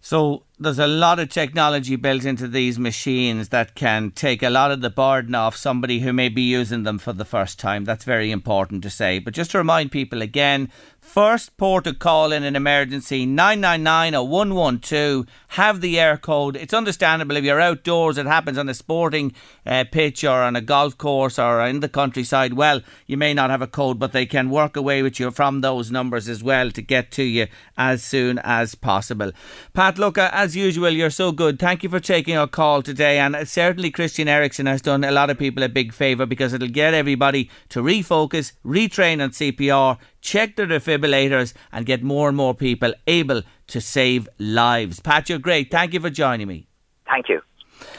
So 0.01 0.45
there's 0.61 0.79
a 0.79 0.87
lot 0.87 1.19
of 1.19 1.31
technology 1.31 1.97
built 1.97 2.27
into 2.27 2.47
these 2.47 2.79
machines 2.79 3.49
that 3.49 3.75
can 3.75 4.11
take 4.11 4.43
a 4.43 4.51
lot 4.51 4.71
of 4.71 4.83
the 4.83 4.91
burden 4.91 5.35
off 5.35 5.57
somebody 5.57 6.01
who 6.01 6.13
may 6.13 6.29
be 6.29 6.43
using 6.43 6.83
them 6.83 6.99
for 6.99 7.15
the 7.15 7.25
first 7.25 7.59
time. 7.59 7.87
That's 7.87 8.05
very 8.05 8.31
important 8.31 8.83
to 8.83 8.91
say. 8.91 9.21
But 9.21 9.33
just 9.33 9.53
to 9.53 9.59
remind 9.59 9.91
people 9.91 10.21
again, 10.21 10.71
First 11.01 11.57
port 11.57 11.89
of 11.89 11.99
call 11.99 12.31
in 12.31 12.45
an 12.45 12.55
emergency 12.55 13.27
999 13.27 14.15
or 14.15 14.29
112. 14.29 15.27
Have 15.49 15.81
the 15.81 15.97
Eircode 15.97 16.55
It's 16.55 16.73
understandable 16.73 17.37
if 17.37 17.43
you're 17.43 17.61
outdoors, 17.61 18.17
it 18.17 18.27
happens 18.27 18.57
on 18.57 18.69
a 18.69 18.75
sporting 18.75 19.33
uh, 19.67 19.85
pitch 19.91 20.23
or 20.23 20.43
on 20.43 20.55
a 20.55 20.61
golf 20.61 20.97
course 20.97 21.37
or 21.37 21.63
in 21.63 21.81
the 21.81 21.89
countryside. 21.89 22.53
Well, 22.53 22.83
you 23.07 23.17
may 23.17 23.35
not 23.35 23.51
have 23.51 23.63
a 23.63 23.67
code, 23.67 23.99
but 23.99 24.13
they 24.13 24.25
can 24.25 24.51
work 24.51 24.77
away 24.77 25.03
with 25.03 25.19
you 25.19 25.33
from 25.33 25.63
those 25.63 25.91
numbers 25.91 26.29
as 26.29 26.45
well 26.45 26.71
to 26.71 26.83
get 26.83 27.11
to 27.13 27.25
you 27.25 27.49
as 27.77 28.05
soon 28.05 28.39
as 28.45 28.77
possible. 28.77 29.33
Pat, 29.73 29.99
look, 29.99 30.17
uh, 30.17 30.31
as 30.51 30.57
usual, 30.57 30.91
you're 30.91 31.11
so 31.11 31.31
good. 31.31 31.61
Thank 31.61 31.85
you 31.85 31.89
for 31.89 32.01
taking 32.01 32.37
our 32.37 32.49
call 32.49 32.83
today. 32.83 33.21
And 33.21 33.37
certainly, 33.47 33.93
Christian 33.93 34.27
Eriksen 34.27 34.67
has 34.67 34.83
done 34.83 35.05
a 35.05 35.13
lot 35.13 35.31
of 35.31 35.39
people 35.39 35.63
a 35.63 35.69
big 35.69 35.93
favour 35.93 36.27
because 36.27 36.53
it'll 36.53 36.67
get 36.67 36.93
everybody 36.93 37.49
to 37.69 37.81
refocus, 37.83 38.53
retrain 38.65 39.23
on 39.23 39.31
CPR 39.31 39.99
check 40.21 40.57
their 40.57 40.67
defibrillators, 40.67 41.55
and 41.73 41.87
get 41.87 42.03
more 42.03 42.29
and 42.29 42.37
more 42.37 42.55
people 42.55 42.93
able 43.07 43.43
to 43.69 43.81
save 43.81 44.29
lives. 44.39 45.01
Pat, 45.01 45.29
you're 45.29 45.39
great. 45.39 45.71
Thank 45.71 45.95
you 45.95 46.01
for 46.01 46.11
joining 46.11 46.49
me. 46.49 46.67
Thank 47.07 47.29
you. 47.29 47.41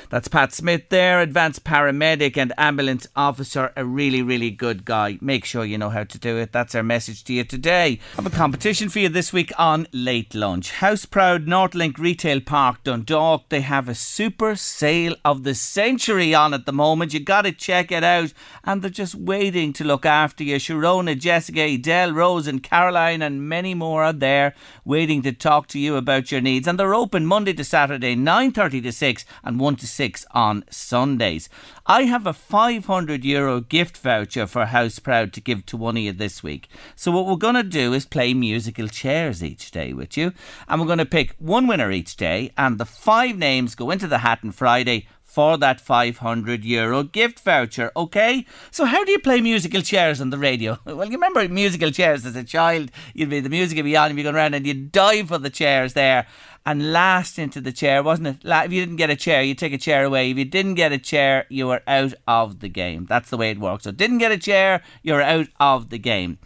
That's 0.09 0.27
Pat 0.27 0.53
Smith 0.53 0.89
there, 0.89 1.21
advanced 1.21 1.63
paramedic 1.63 2.37
and 2.37 2.53
ambulance 2.57 3.07
officer. 3.15 3.71
A 3.75 3.85
really, 3.85 4.21
really 4.21 4.51
good 4.51 4.85
guy. 4.85 5.17
Make 5.21 5.45
sure 5.45 5.65
you 5.65 5.77
know 5.77 5.89
how 5.89 6.03
to 6.03 6.17
do 6.17 6.37
it. 6.37 6.51
That's 6.51 6.75
our 6.75 6.83
message 6.83 7.23
to 7.25 7.33
you 7.33 7.43
today. 7.43 7.99
I 8.13 8.21
have 8.21 8.25
a 8.25 8.29
competition 8.29 8.89
for 8.89 8.99
you 8.99 9.09
this 9.09 9.31
week 9.31 9.51
on 9.57 9.87
Late 9.91 10.35
Lunch. 10.35 10.71
House 10.71 11.05
proud 11.05 11.45
Northlink 11.45 11.97
Retail 11.97 12.41
Park 12.41 12.83
Dundalk. 12.83 13.49
They 13.49 13.61
have 13.61 13.87
a 13.87 13.95
super 13.95 14.55
sale 14.55 15.15
of 15.23 15.43
the 15.43 15.55
century 15.55 16.33
on 16.33 16.53
at 16.53 16.65
the 16.65 16.73
moment. 16.73 17.13
You 17.13 17.19
got 17.19 17.43
to 17.43 17.51
check 17.51 17.91
it 17.91 18.03
out. 18.03 18.33
And 18.63 18.81
they're 18.81 18.89
just 18.89 19.15
waiting 19.15 19.73
to 19.73 19.83
look 19.83 20.05
after 20.05 20.43
you. 20.43 20.57
Sharona, 20.57 21.17
Jessica, 21.17 21.61
Adele, 21.61 22.13
Rose, 22.13 22.47
and 22.47 22.61
Caroline, 22.61 23.21
and 23.21 23.47
many 23.47 23.73
more 23.73 24.03
are 24.03 24.13
there 24.13 24.53
waiting 24.85 25.21
to 25.23 25.31
talk 25.31 25.67
to 25.67 25.79
you 25.79 25.95
about 25.95 26.31
your 26.31 26.41
needs. 26.41 26.67
And 26.67 26.79
they're 26.79 26.93
open 26.93 27.25
Monday 27.25 27.53
to 27.53 27.63
Saturday, 27.63 28.15
9.30 28.15 28.83
to 28.83 28.91
6 28.91 29.25
and 29.43 29.59
1 29.59 29.70
to 29.77 29.87
6 29.87 30.11
6 30.11 30.25
on 30.31 30.65
Sundays. 30.69 31.47
I 31.85 32.03
have 32.03 32.27
a 32.27 32.33
500 32.33 33.23
euro 33.23 33.61
gift 33.61 33.97
voucher 33.97 34.45
for 34.45 34.65
House 34.65 34.99
Proud 34.99 35.31
to 35.33 35.41
give 35.41 35.65
to 35.67 35.77
one 35.77 35.95
of 35.95 36.03
you 36.03 36.11
this 36.11 36.43
week. 36.43 36.67
So, 36.95 37.11
what 37.11 37.25
we're 37.25 37.35
going 37.35 37.55
to 37.55 37.63
do 37.63 37.93
is 37.93 38.05
play 38.05 38.33
musical 38.33 38.87
chairs 38.87 39.41
each 39.43 39.71
day 39.71 39.93
with 39.93 40.17
you. 40.17 40.33
And 40.67 40.81
we're 40.81 40.87
going 40.87 40.97
to 40.97 41.05
pick 41.05 41.35
one 41.39 41.67
winner 41.67 41.91
each 41.91 42.17
day, 42.17 42.51
and 42.57 42.77
the 42.77 42.85
five 42.85 43.37
names 43.37 43.75
go 43.75 43.89
into 43.89 44.07
the 44.07 44.19
hat 44.19 44.39
on 44.43 44.51
Friday 44.51 45.07
for 45.31 45.57
that 45.57 45.79
500 45.79 46.65
euro 46.65 47.03
gift 47.03 47.39
voucher, 47.39 47.89
okay? 47.95 48.45
So, 48.69 48.83
how 48.83 49.05
do 49.05 49.13
you 49.13 49.19
play 49.19 49.39
musical 49.39 49.81
chairs 49.81 50.19
on 50.19 50.29
the 50.29 50.37
radio? 50.37 50.77
Well, 50.85 51.05
you 51.05 51.13
remember 51.13 51.47
musical 51.47 51.89
chairs 51.89 52.25
as 52.25 52.35
a 52.35 52.43
child? 52.43 52.91
You'd 53.13 53.29
be 53.29 53.39
the 53.39 53.49
music 53.49 53.77
would 53.77 53.85
be 53.85 53.95
on, 53.95 54.09
you'd 54.09 54.17
be 54.17 54.23
going 54.23 54.35
around 54.35 54.55
and 54.55 54.67
you'd 54.67 54.91
dive 54.91 55.29
for 55.29 55.37
the 55.37 55.49
chairs 55.49 55.93
there 55.93 56.27
and 56.65 56.91
last 56.91 57.39
into 57.39 57.61
the 57.61 57.71
chair, 57.71 58.03
wasn't 58.03 58.27
it? 58.27 58.37
If 58.43 58.71
you 58.73 58.81
didn't 58.81 58.97
get 58.97 59.09
a 59.09 59.15
chair, 59.15 59.41
you 59.41 59.55
take 59.55 59.73
a 59.73 59.77
chair 59.77 60.03
away. 60.03 60.31
If 60.31 60.37
you 60.37 60.45
didn't 60.45 60.75
get 60.75 60.91
a 60.91 60.97
chair, 60.97 61.45
you 61.49 61.67
were 61.67 61.81
out 61.87 62.13
of 62.27 62.59
the 62.59 62.69
game. 62.69 63.05
That's 63.05 63.29
the 63.29 63.37
way 63.37 63.51
it 63.51 63.59
works. 63.59 63.85
So, 63.85 63.91
didn't 63.91 64.17
get 64.17 64.33
a 64.33 64.37
chair, 64.37 64.83
you're 65.01 65.21
out 65.21 65.47
of 65.59 65.89
the 65.89 65.97
game. 65.97 66.39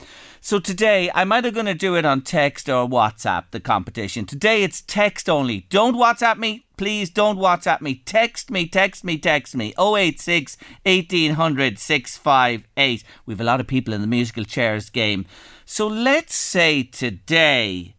So 0.46 0.60
today, 0.60 1.10
I'm 1.16 1.32
either 1.32 1.50
going 1.50 1.66
to 1.66 1.74
do 1.74 1.96
it 1.96 2.06
on 2.06 2.22
text 2.22 2.70
or 2.70 2.88
WhatsApp, 2.88 3.46
the 3.50 3.60
competition. 3.60 4.28
Today, 4.28 4.62
it's 4.62 4.84
text 4.84 5.28
only. 5.28 5.66
Don't 5.72 5.96
WhatsApp 5.96 6.38
me. 6.38 6.68
Please 6.78 7.10
don't 7.10 7.40
WhatsApp 7.40 7.82
me. 7.82 8.04
Text 8.06 8.52
me, 8.52 8.68
text 8.68 9.04
me, 9.04 9.18
text 9.18 9.56
me. 9.56 9.74
086 9.80 10.56
1800 10.84 11.80
658. 11.80 13.04
We 13.26 13.34
have 13.34 13.42
a 13.42 13.44
lot 13.44 13.60
of 13.60 13.66
people 13.66 13.92
in 13.96 14.02
the 14.02 14.08
musical 14.08 14.44
chairs 14.44 14.92
game. 14.92 15.26
So 15.66 15.88
let's 15.88 16.36
say 16.36 16.84
today, 16.84 17.96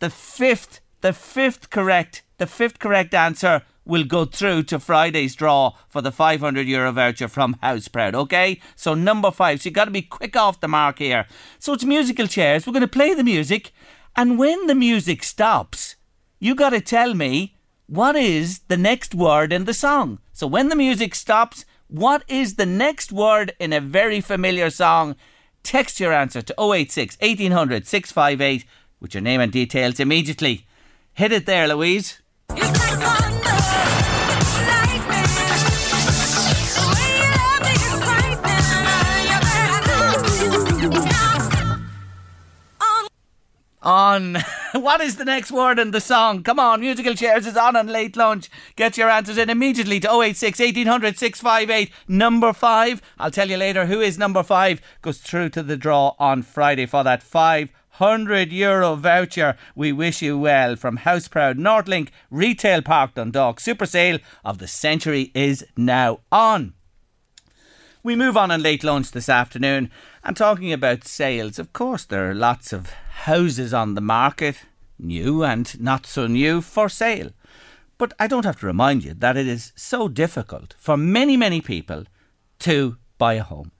the 0.00 0.10
fifth 0.10 0.80
the 1.00 1.12
fifth 1.12 1.70
correct, 1.70 2.24
the 2.38 2.46
fifth 2.48 2.80
correct 2.80 3.14
answer 3.14 3.62
will 3.84 4.04
go 4.04 4.24
through 4.24 4.62
to 4.64 4.78
Friday's 4.78 5.34
draw 5.34 5.74
for 5.88 6.00
the 6.00 6.12
500 6.12 6.66
euro 6.66 6.92
voucher 6.92 7.28
from 7.28 7.56
House 7.62 7.88
Proud. 7.88 8.14
Okay, 8.14 8.60
so 8.76 8.94
number 8.94 9.30
five. 9.30 9.60
So 9.60 9.68
you've 9.68 9.74
got 9.74 9.86
to 9.86 9.90
be 9.90 10.02
quick 10.02 10.36
off 10.36 10.60
the 10.60 10.68
mark 10.68 10.98
here. 10.98 11.26
So 11.58 11.74
it's 11.74 11.84
musical 11.84 12.26
chairs. 12.26 12.66
We're 12.66 12.72
going 12.72 12.80
to 12.82 12.88
play 12.88 13.14
the 13.14 13.24
music, 13.24 13.72
and 14.16 14.38
when 14.38 14.66
the 14.66 14.74
music 14.74 15.22
stops, 15.22 15.96
you 16.38 16.54
got 16.54 16.70
to 16.70 16.80
tell 16.80 17.14
me 17.14 17.56
what 17.86 18.16
is 18.16 18.60
the 18.68 18.76
next 18.76 19.14
word 19.14 19.52
in 19.52 19.64
the 19.64 19.74
song. 19.74 20.18
So 20.32 20.46
when 20.46 20.68
the 20.68 20.76
music 20.76 21.14
stops, 21.14 21.64
what 21.88 22.24
is 22.28 22.54
the 22.54 22.66
next 22.66 23.12
word 23.12 23.54
in 23.58 23.72
a 23.72 23.80
very 23.80 24.20
familiar 24.20 24.70
song? 24.70 25.16
Text 25.62 26.00
your 26.00 26.12
answer 26.12 26.42
to 26.42 26.54
086 26.58 27.16
1800 27.20 27.86
658 27.86 28.64
with 29.00 29.14
your 29.14 29.20
name 29.20 29.40
and 29.40 29.52
details 29.52 30.00
immediately. 30.00 30.66
Hit 31.14 31.32
it 31.32 31.46
there, 31.46 31.68
Louise. 31.68 32.20
On. 43.84 44.38
what 44.72 45.00
is 45.00 45.16
the 45.16 45.24
next 45.24 45.52
word 45.52 45.78
in 45.78 45.90
the 45.92 46.00
song? 46.00 46.42
Come 46.42 46.58
on, 46.58 46.80
Musical 46.80 47.14
Chairs 47.14 47.46
is 47.46 47.56
on 47.56 47.76
on 47.76 47.86
late 47.86 48.16
lunch. 48.16 48.50
Get 48.76 48.96
your 48.96 49.08
answers 49.08 49.38
in 49.38 49.50
immediately 49.50 50.00
to 50.00 50.10
086 50.10 50.58
1800 50.58 51.18
658. 51.18 51.92
Number 52.08 52.52
five. 52.52 53.02
I'll 53.18 53.30
tell 53.30 53.50
you 53.50 53.56
later 53.56 53.86
who 53.86 54.00
is 54.00 54.18
number 54.18 54.42
five. 54.42 54.80
Goes 55.02 55.18
through 55.18 55.50
to 55.50 55.62
the 55.62 55.76
draw 55.76 56.14
on 56.18 56.42
Friday 56.42 56.86
for 56.86 57.04
that 57.04 57.22
five 57.22 57.70
100 57.98 58.52
euro 58.52 58.96
voucher. 58.96 59.56
We 59.76 59.92
wish 59.92 60.20
you 60.20 60.36
well 60.36 60.74
from 60.74 60.96
House 60.96 61.28
Proud 61.28 61.58
Northlink 61.58 62.08
Retail 62.28 62.82
Park 62.82 63.14
Dundalk. 63.14 63.60
Super 63.60 63.86
sale 63.86 64.18
of 64.44 64.58
the 64.58 64.66
century 64.66 65.30
is 65.32 65.64
now 65.76 66.20
on. 66.32 66.74
We 68.02 68.16
move 68.16 68.36
on 68.36 68.50
in 68.50 68.62
late 68.62 68.84
lunch 68.84 69.12
this 69.12 69.30
afternoon 69.30 69.90
and 70.24 70.36
talking 70.36 70.72
about 70.72 71.04
sales. 71.04 71.58
Of 71.58 71.72
course, 71.72 72.04
there 72.06 72.30
are 72.30 72.34
lots 72.34 72.72
of 72.72 72.90
houses 72.90 73.74
on 73.74 73.94
the 73.94 74.00
market, 74.00 74.56
new 74.98 75.44
and 75.44 75.78
not 75.80 76.06
so 76.06 76.26
new, 76.26 76.60
for 76.62 76.88
sale. 76.88 77.30
But 77.98 78.14
I 78.18 78.26
don't 78.26 78.44
have 78.44 78.58
to 78.60 78.66
remind 78.66 79.04
you 79.04 79.14
that 79.14 79.36
it 79.36 79.46
is 79.46 79.72
so 79.76 80.08
difficult 80.08 80.74
for 80.78 80.96
many, 80.96 81.36
many 81.36 81.60
people 81.60 82.04
to 82.60 82.96
buy 83.18 83.34
a 83.34 83.42
home. 83.42 83.70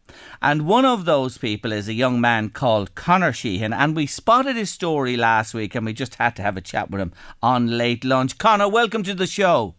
And 0.41 0.67
one 0.67 0.85
of 0.85 1.07
those 1.07 1.39
people 1.39 1.73
is 1.73 1.89
a 1.89 1.95
young 1.95 2.21
man 2.21 2.51
called 2.51 2.95
Connor 2.95 3.33
Sheehan. 3.33 3.73
And 3.73 3.97
we 3.97 4.07
spotted 4.07 4.55
his 4.55 4.71
story 4.71 5.17
last 5.17 5.55
week 5.55 5.75
and 5.75 5.85
we 5.85 5.93
just 5.93 6.17
had 6.17 6.37
to 6.37 6.43
have 6.43 6.57
a 6.57 6.61
chat 6.61 6.91
with 6.91 7.01
him 7.01 7.13
on 7.43 7.79
late 7.79 8.05
lunch. 8.05 8.39
Connor, 8.39 8.69
welcome 8.69 9.03
to 9.03 9.15
the 9.15 9.27
show. 9.27 9.75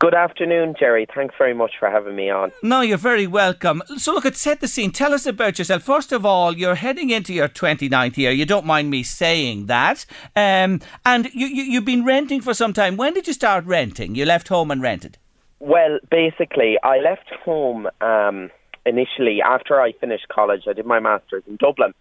Good 0.00 0.14
afternoon, 0.14 0.76
Jerry. 0.78 1.08
Thanks 1.12 1.34
very 1.36 1.54
much 1.54 1.72
for 1.76 1.90
having 1.90 2.14
me 2.14 2.30
on. 2.30 2.52
No, 2.62 2.82
you're 2.82 2.96
very 2.96 3.26
welcome. 3.26 3.82
So, 3.96 4.12
look, 4.12 4.24
at 4.24 4.36
set 4.36 4.60
the 4.60 4.68
scene. 4.68 4.92
Tell 4.92 5.12
us 5.12 5.26
about 5.26 5.58
yourself. 5.58 5.82
First 5.82 6.12
of 6.12 6.24
all, 6.24 6.56
you're 6.56 6.76
heading 6.76 7.10
into 7.10 7.34
your 7.34 7.48
29th 7.48 8.16
year. 8.16 8.30
You 8.30 8.46
don't 8.46 8.64
mind 8.64 8.90
me 8.90 9.02
saying 9.02 9.66
that. 9.66 10.06
Um, 10.36 10.80
and 11.04 11.28
you, 11.34 11.48
you, 11.48 11.64
you've 11.64 11.84
been 11.84 12.04
renting 12.04 12.40
for 12.40 12.54
some 12.54 12.72
time. 12.72 12.96
When 12.96 13.12
did 13.12 13.26
you 13.26 13.32
start 13.32 13.64
renting? 13.64 14.14
You 14.14 14.24
left 14.24 14.46
home 14.46 14.70
and 14.70 14.80
rented? 14.80 15.18
Well, 15.58 15.98
basically, 16.08 16.78
I 16.84 16.98
left 16.98 17.30
home 17.44 17.88
um, 18.00 18.50
initially 18.86 19.42
after 19.42 19.80
I 19.80 19.90
finished 20.00 20.28
college. 20.28 20.62
I 20.68 20.74
did 20.74 20.86
my 20.86 21.00
master's 21.00 21.42
in 21.48 21.56
Dublin, 21.56 21.92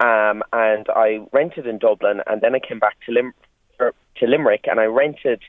um, 0.00 0.42
and 0.52 0.86
I 0.94 1.26
rented 1.32 1.66
in 1.66 1.78
Dublin, 1.78 2.20
and 2.26 2.42
then 2.42 2.54
I 2.54 2.58
came 2.58 2.78
back 2.78 2.98
to 3.06 3.12
Lim- 3.12 3.32
er, 3.80 3.94
to 4.16 4.26
Limerick, 4.26 4.66
and 4.66 4.78
I 4.78 4.84
rented 4.84 5.40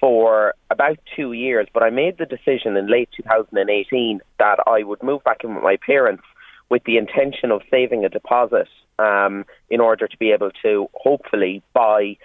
for 0.00 0.54
about 0.70 0.98
two 1.16 1.32
years. 1.32 1.66
But 1.72 1.82
I 1.82 1.90
made 1.90 2.18
the 2.18 2.26
decision 2.26 2.76
in 2.76 2.90
late 2.90 3.08
2018 3.16 4.20
that 4.38 4.58
I 4.66 4.82
would 4.82 5.02
move 5.02 5.24
back 5.24 5.44
in 5.44 5.54
with 5.54 5.64
my 5.64 5.76
parents 5.76 6.24
with 6.70 6.82
the 6.84 6.96
intention 6.96 7.50
of 7.50 7.62
saving 7.70 8.04
a 8.04 8.08
deposit 8.08 8.68
um, 8.98 9.44
in 9.70 9.80
order 9.80 10.08
to 10.08 10.16
be 10.18 10.32
able 10.32 10.50
to 10.62 10.88
hopefully 10.94 11.62
buy 11.72 12.16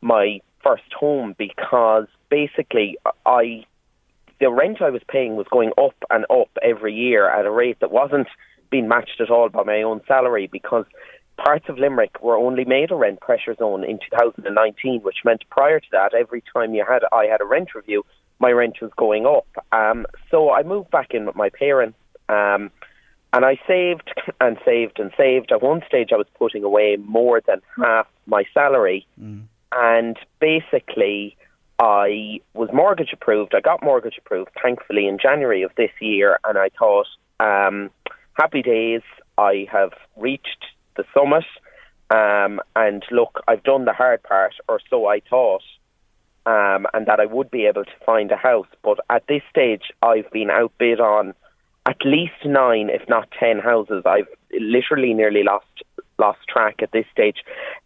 my 0.00 0.40
first 0.62 0.92
home 0.92 1.34
because 1.38 2.06
basically 2.28 2.96
I 3.24 3.64
the 4.40 4.50
rent 4.50 4.80
I 4.80 4.90
was 4.90 5.02
paying 5.08 5.34
was 5.36 5.46
going 5.50 5.72
up 5.76 5.94
and 6.10 6.24
up 6.30 6.48
every 6.62 6.94
year 6.94 7.28
at 7.28 7.44
a 7.44 7.50
rate 7.50 7.80
that 7.80 7.90
wasn't 7.90 8.28
being 8.70 8.86
matched 8.86 9.20
at 9.20 9.30
all 9.30 9.48
by 9.48 9.64
my 9.64 9.82
own 9.82 10.00
salary 10.06 10.48
because 10.50 10.84
parts 11.38 11.66
of 11.68 11.78
Limerick 11.78 12.22
were 12.22 12.36
only 12.36 12.64
made 12.64 12.90
a 12.90 12.96
rent 12.96 13.20
pressure 13.20 13.54
zone 13.54 13.84
in 13.84 13.98
2019, 13.98 15.00
which 15.00 15.18
meant 15.24 15.44
prior 15.50 15.80
to 15.80 15.86
that, 15.92 16.12
every 16.12 16.42
time 16.52 16.74
you 16.74 16.84
had 16.86 17.02
I 17.12 17.24
had 17.24 17.40
a 17.40 17.46
rent 17.46 17.74
review, 17.74 18.04
my 18.38 18.50
rent 18.50 18.76
was 18.82 18.90
going 18.96 19.24
up. 19.24 19.46
Um, 19.72 20.06
so 20.30 20.50
I 20.52 20.62
moved 20.62 20.90
back 20.90 21.08
in 21.12 21.26
with 21.26 21.36
my 21.36 21.48
parents, 21.48 21.98
um, 22.28 22.70
and 23.32 23.44
I 23.44 23.58
saved 23.66 24.12
and 24.40 24.58
saved 24.64 24.98
and 24.98 25.12
saved. 25.16 25.52
At 25.52 25.62
one 25.62 25.82
stage, 25.86 26.10
I 26.12 26.16
was 26.16 26.26
putting 26.38 26.64
away 26.64 26.96
more 26.96 27.40
than 27.46 27.60
half 27.76 28.06
my 28.26 28.44
salary, 28.52 29.06
mm. 29.20 29.42
and 29.72 30.18
basically 30.40 31.36
I 31.78 32.40
was 32.54 32.68
mortgage 32.72 33.12
approved. 33.12 33.54
I 33.54 33.60
got 33.60 33.82
mortgage 33.82 34.18
approved, 34.18 34.50
thankfully, 34.60 35.06
in 35.06 35.18
January 35.18 35.62
of 35.62 35.70
this 35.76 35.92
year, 36.00 36.38
and 36.44 36.58
I 36.58 36.70
thought, 36.78 37.06
um, 37.38 37.90
happy 38.34 38.62
days. 38.62 39.02
I 39.36 39.68
have 39.70 39.92
reached 40.16 40.64
the 40.98 41.04
summit, 41.14 41.46
um, 42.10 42.60
and 42.76 43.02
look, 43.10 43.40
I've 43.48 43.62
done 43.62 43.86
the 43.86 43.94
hard 43.94 44.22
part, 44.22 44.54
or 44.68 44.80
so 44.90 45.06
I 45.06 45.20
thought, 45.20 45.62
um, 46.44 46.86
and 46.92 47.06
that 47.06 47.20
I 47.20 47.26
would 47.26 47.50
be 47.50 47.64
able 47.66 47.84
to 47.84 48.04
find 48.04 48.30
a 48.30 48.36
house. 48.36 48.68
But 48.82 48.98
at 49.08 49.26
this 49.26 49.42
stage, 49.50 49.84
I've 50.02 50.30
been 50.30 50.50
outbid 50.50 51.00
on 51.00 51.34
at 51.86 52.04
least 52.04 52.44
nine, 52.44 52.90
if 52.90 53.08
not 53.08 53.28
ten 53.38 53.58
houses. 53.58 54.02
I've 54.04 54.28
literally 54.52 55.14
nearly 55.14 55.42
lost 55.42 55.66
lost 56.18 56.40
track 56.48 56.76
at 56.82 56.90
this 56.92 57.06
stage. 57.12 57.38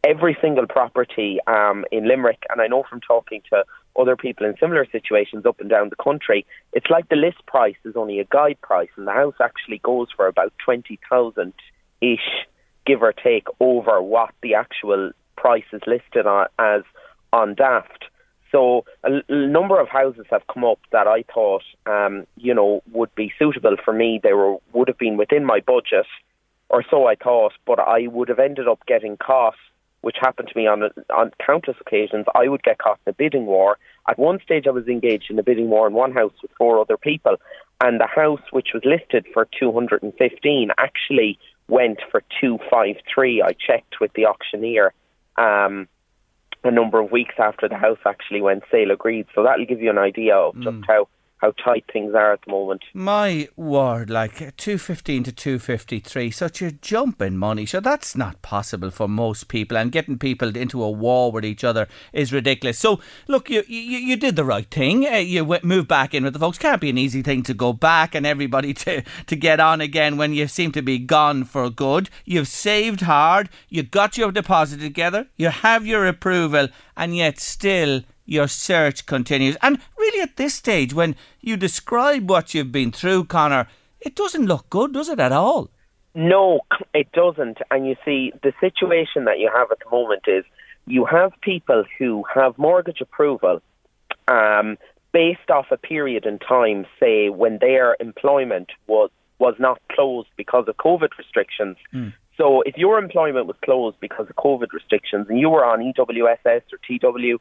Every 0.04 0.36
single 0.40 0.66
property 0.66 1.38
um, 1.46 1.84
in 1.92 2.08
Limerick, 2.08 2.42
and 2.48 2.62
I 2.62 2.66
know 2.66 2.82
from 2.88 3.00
talking 3.00 3.42
to 3.50 3.64
other 3.94 4.16
people 4.16 4.46
in 4.46 4.54
similar 4.58 4.86
situations 4.90 5.44
up 5.44 5.60
and 5.60 5.68
down 5.68 5.90
the 5.90 6.02
country, 6.02 6.46
it's 6.72 6.88
like 6.88 7.10
the 7.10 7.16
list 7.16 7.44
price 7.46 7.76
is 7.84 7.94
only 7.94 8.20
a 8.20 8.24
guide 8.24 8.58
price, 8.62 8.88
and 8.96 9.06
the 9.06 9.12
house 9.12 9.34
actually 9.40 9.78
goes 9.78 10.08
for 10.16 10.26
about 10.26 10.52
twenty 10.64 10.98
thousand 11.10 11.52
ish, 12.00 12.46
give 12.86 13.02
or 13.02 13.12
take, 13.12 13.46
over 13.60 14.02
what 14.02 14.30
the 14.42 14.54
actual 14.54 15.12
price 15.36 15.64
is 15.72 15.82
listed 15.86 16.26
on, 16.26 16.46
as 16.58 16.82
on 17.32 17.54
Daft. 17.54 18.04
So 18.50 18.84
a, 19.02 19.22
number 19.30 19.80
of 19.80 19.88
houses 19.88 20.26
have 20.30 20.42
come 20.52 20.64
up 20.64 20.78
that 20.92 21.06
I 21.06 21.24
thought, 21.32 21.62
um, 21.86 22.26
you 22.36 22.52
know, 22.52 22.82
would 22.92 23.14
be 23.14 23.32
suitable 23.38 23.76
for 23.82 23.94
me. 23.94 24.20
They 24.22 24.34
were 24.34 24.58
would 24.74 24.88
have 24.88 24.98
been 24.98 25.16
within 25.16 25.46
my 25.46 25.60
budget, 25.60 26.06
or 26.68 26.84
so 26.90 27.06
I 27.06 27.14
thought. 27.14 27.54
But 27.66 27.80
I 27.80 28.08
would 28.08 28.28
have 28.28 28.38
ended 28.38 28.68
up 28.68 28.84
getting 28.86 29.16
caught, 29.16 29.54
which 30.02 30.16
happened 30.20 30.48
to 30.48 30.58
me 30.58 30.66
on 30.66 30.82
on 31.08 31.30
countless 31.44 31.78
occasions. 31.80 32.26
I 32.34 32.48
would 32.48 32.62
get 32.62 32.76
caught 32.76 33.00
in 33.06 33.10
a 33.12 33.14
bidding 33.14 33.46
war. 33.46 33.78
At 34.06 34.18
one 34.18 34.38
stage, 34.44 34.66
I 34.66 34.70
was 34.70 34.86
engaged 34.86 35.30
in 35.30 35.38
a 35.38 35.42
bidding 35.42 35.70
war 35.70 35.86
in 35.86 35.94
one 35.94 36.12
house 36.12 36.34
with 36.42 36.50
four 36.58 36.78
other 36.78 36.98
people, 36.98 37.36
and 37.82 37.98
the 37.98 38.06
house, 38.06 38.42
which 38.50 38.74
was 38.74 38.84
listed 38.84 39.24
for 39.32 39.48
two 39.58 39.72
hundred 39.72 40.02
and 40.02 40.12
fifteen, 40.18 40.72
actually 40.76 41.38
went 41.68 42.00
for 42.10 42.22
two 42.40 42.58
five 42.70 42.96
three. 43.12 43.42
I 43.42 43.52
checked 43.52 44.00
with 44.00 44.12
the 44.14 44.26
auctioneer. 44.26 44.92
Um, 45.36 45.88
a 46.64 46.70
number 46.70 47.00
of 47.00 47.10
weeks 47.10 47.34
after 47.38 47.68
the 47.68 47.76
house 47.76 47.98
actually 48.06 48.40
went 48.40 48.62
sale 48.70 48.90
agreed. 48.90 49.26
So 49.34 49.42
that'll 49.42 49.66
give 49.66 49.80
you 49.80 49.90
an 49.90 49.98
idea 49.98 50.36
of 50.36 50.54
just 50.60 50.76
mm. 50.76 50.84
how 50.86 51.08
how 51.42 51.50
tight 51.62 51.84
things 51.92 52.14
are 52.14 52.32
at 52.32 52.40
the 52.46 52.52
moment. 52.52 52.84
My 52.94 53.48
word, 53.56 54.08
like 54.08 54.56
two 54.56 54.78
fifteen 54.78 55.24
to 55.24 55.32
two 55.32 55.58
fifty 55.58 55.98
three, 55.98 56.30
such 56.30 56.62
a 56.62 56.70
jump 56.70 57.20
in 57.20 57.36
money. 57.36 57.66
So 57.66 57.80
that's 57.80 58.16
not 58.16 58.40
possible 58.42 58.92
for 58.92 59.08
most 59.08 59.48
people, 59.48 59.76
and 59.76 59.90
getting 59.90 60.18
people 60.18 60.56
into 60.56 60.82
a 60.82 60.90
war 60.90 61.32
with 61.32 61.44
each 61.44 61.64
other 61.64 61.88
is 62.12 62.32
ridiculous. 62.32 62.78
So 62.78 63.00
look, 63.26 63.50
you 63.50 63.64
you, 63.66 63.98
you 63.98 64.16
did 64.16 64.36
the 64.36 64.44
right 64.44 64.70
thing. 64.70 65.04
Uh, 65.04 65.16
you 65.16 65.44
moved 65.64 65.88
back 65.88 66.14
in 66.14 66.22
with 66.22 66.32
the 66.32 66.38
folks. 66.38 66.58
Can't 66.58 66.80
be 66.80 66.90
an 66.90 66.98
easy 66.98 67.22
thing 67.22 67.42
to 67.42 67.54
go 67.54 67.72
back 67.72 68.14
and 68.14 68.24
everybody 68.24 68.72
to 68.84 69.02
to 69.02 69.36
get 69.36 69.58
on 69.58 69.80
again 69.80 70.16
when 70.16 70.32
you 70.32 70.46
seem 70.46 70.70
to 70.72 70.82
be 70.82 70.98
gone 70.98 71.42
for 71.42 71.68
good. 71.70 72.08
You've 72.24 72.48
saved 72.48 73.00
hard. 73.00 73.50
You 73.68 73.82
got 73.82 74.16
your 74.16 74.30
deposit 74.30 74.78
together. 74.78 75.26
You 75.36 75.48
have 75.48 75.84
your 75.84 76.06
approval, 76.06 76.68
and 76.96 77.16
yet 77.16 77.40
still 77.40 78.02
your 78.24 78.48
search 78.48 79.06
continues. 79.06 79.56
And 79.62 79.78
really, 79.98 80.20
at 80.20 80.36
this 80.36 80.54
stage, 80.54 80.94
when 80.94 81.16
you 81.40 81.56
describe 81.56 82.30
what 82.30 82.54
you've 82.54 82.72
been 82.72 82.92
through, 82.92 83.24
Connor, 83.24 83.68
it 84.00 84.16
doesn't 84.16 84.46
look 84.46 84.68
good, 84.70 84.92
does 84.92 85.08
it, 85.08 85.20
at 85.20 85.32
all? 85.32 85.70
No, 86.14 86.60
it 86.94 87.10
doesn't. 87.12 87.58
And 87.70 87.86
you 87.86 87.96
see, 88.04 88.32
the 88.42 88.52
situation 88.60 89.24
that 89.24 89.38
you 89.38 89.50
have 89.54 89.70
at 89.70 89.78
the 89.78 89.90
moment 89.90 90.22
is 90.26 90.44
you 90.86 91.04
have 91.04 91.32
people 91.40 91.84
who 91.98 92.24
have 92.34 92.58
mortgage 92.58 93.00
approval 93.00 93.60
um, 94.28 94.76
based 95.12 95.50
off 95.50 95.66
a 95.70 95.76
period 95.76 96.26
in 96.26 96.38
time, 96.38 96.86
say, 96.98 97.28
when 97.28 97.58
their 97.60 97.96
employment 98.00 98.68
was, 98.86 99.10
was 99.38 99.54
not 99.58 99.80
closed 99.90 100.28
because 100.36 100.66
of 100.68 100.76
COVID 100.76 101.10
restrictions. 101.18 101.76
Mm. 101.92 102.12
So 102.36 102.62
if 102.62 102.76
your 102.76 102.98
employment 102.98 103.46
was 103.46 103.56
closed 103.64 103.98
because 104.00 104.26
of 104.28 104.36
COVID 104.36 104.72
restrictions 104.72 105.26
and 105.28 105.38
you 105.38 105.50
were 105.50 105.64
on 105.64 105.80
EWSS 105.80 106.62
or 106.72 106.78
TW, 106.86 107.40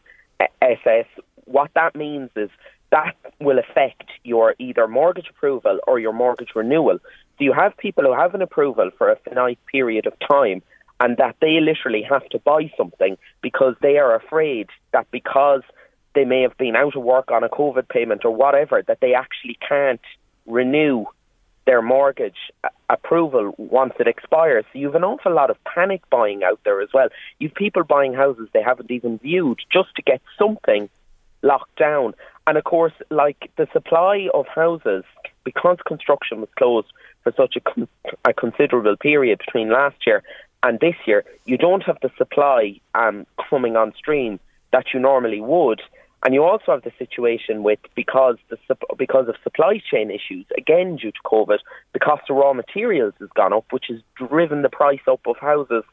SS, 0.62 1.06
what 1.46 1.72
that 1.76 1.96
means 1.96 2.30
is 2.36 2.50
that 2.92 3.16
will 3.40 3.60
affect 3.60 4.10
your 4.24 4.56
either 4.60 4.88
mortgage 4.88 5.30
approval 5.30 5.80
or 5.88 6.00
your 6.00 6.14
mortgage 6.14 6.50
renewal. 6.56 7.00
So 7.38 7.44
you 7.44 7.54
have 7.54 7.76
people 7.78 8.04
who 8.04 8.14
have 8.14 8.36
an 8.36 8.42
approval 8.42 8.92
for 8.98 9.10
a 9.10 9.16
finite 9.18 9.60
period 9.72 10.06
of 10.06 10.14
time 10.20 10.62
and 11.00 11.18
that 11.18 11.36
they 11.42 11.60
literally 11.60 12.04
have 12.04 12.28
to 12.30 12.40
buy 12.40 12.72
something 12.78 13.18
because 13.42 13.76
they 13.82 13.98
are 13.98 14.16
afraid 14.16 14.68
that 14.94 15.10
because 15.10 15.62
they 16.14 16.26
may 16.26 16.42
have 16.42 16.58
been 16.58 16.76
out 16.76 16.96
of 16.96 17.04
work 17.04 17.32
on 17.32 17.44
a 17.44 17.50
COVID 17.50 17.88
payment 17.90 18.24
or 18.26 18.32
whatever, 18.32 18.84
that 18.88 19.00
they 19.02 19.14
actually 19.14 19.58
can't 19.68 20.02
renew 20.46 21.06
their 21.66 21.82
mortgage 21.82 22.52
approval 22.90 23.54
once 23.58 23.94
it 24.00 24.08
expires. 24.08 24.66
So 24.72 24.80
you 24.80 24.88
have 24.88 24.96
an 24.96 25.04
awful 25.04 25.34
lot 25.34 25.50
of 25.50 25.58
panic 25.64 26.02
buying 26.10 26.44
out 26.44 26.60
there 26.66 26.82
as 26.82 26.90
well. 26.94 27.10
You've 27.40 27.54
people 27.54 27.84
buying 27.84 28.14
houses 28.14 28.50
they 28.54 28.64
haven't 28.64 28.92
even 28.92 29.20
viewed 29.20 29.60
just 29.72 29.96
to 29.96 30.02
get 30.02 30.22
something 30.38 30.90
locked 31.42 31.78
down. 31.78 32.14
And 32.48 32.58
of 32.58 32.64
course, 32.64 32.94
like 33.10 33.52
the 33.58 33.68
supply 33.72 34.28
of 34.34 34.48
houses, 34.48 35.04
because 35.44 35.78
construction 35.86 36.42
was 36.42 36.50
closed 36.58 36.88
for 37.24 37.32
such 37.38 37.56
a, 37.56 37.60
con- 37.60 37.88
a 38.26 38.34
considerable 38.34 38.98
period 38.98 39.40
between 39.40 39.70
last 39.70 40.08
year 40.08 40.24
and 40.64 40.80
this 40.80 40.96
year, 41.06 41.24
you 41.46 41.58
don't 41.58 41.84
have 41.84 41.98
the 42.02 42.12
supply 42.18 42.80
um, 42.96 43.26
coming 43.50 43.76
on 43.76 43.94
stream 43.96 44.40
that 44.72 44.86
you 44.94 45.00
normally 45.00 45.42
would. 45.42 45.82
And 46.24 46.36
you 46.36 46.44
also 46.44 46.66
have 46.68 46.84
the 46.84 46.92
situation 47.00 47.64
with 47.64 47.80
because 47.96 48.38
the 48.50 48.58
because 48.98 49.28
of 49.28 49.36
supply 49.44 49.82
chain 49.90 50.12
issues, 50.12 50.46
again 50.56 50.98
due 50.98 51.12
to 51.12 51.18
COVID, 51.26 51.58
the 51.94 52.00
cost 52.00 52.30
of 52.30 52.36
raw 52.36 52.54
materials 52.54 53.14
has 53.20 53.30
gone 53.36 53.54
up, 53.54 53.66
which 53.72 53.86
has 53.90 54.00
driven 54.16 54.62
the 54.62 54.70
price 54.70 55.00
up 55.08 55.22
of 55.26 55.38
houses 55.38 55.84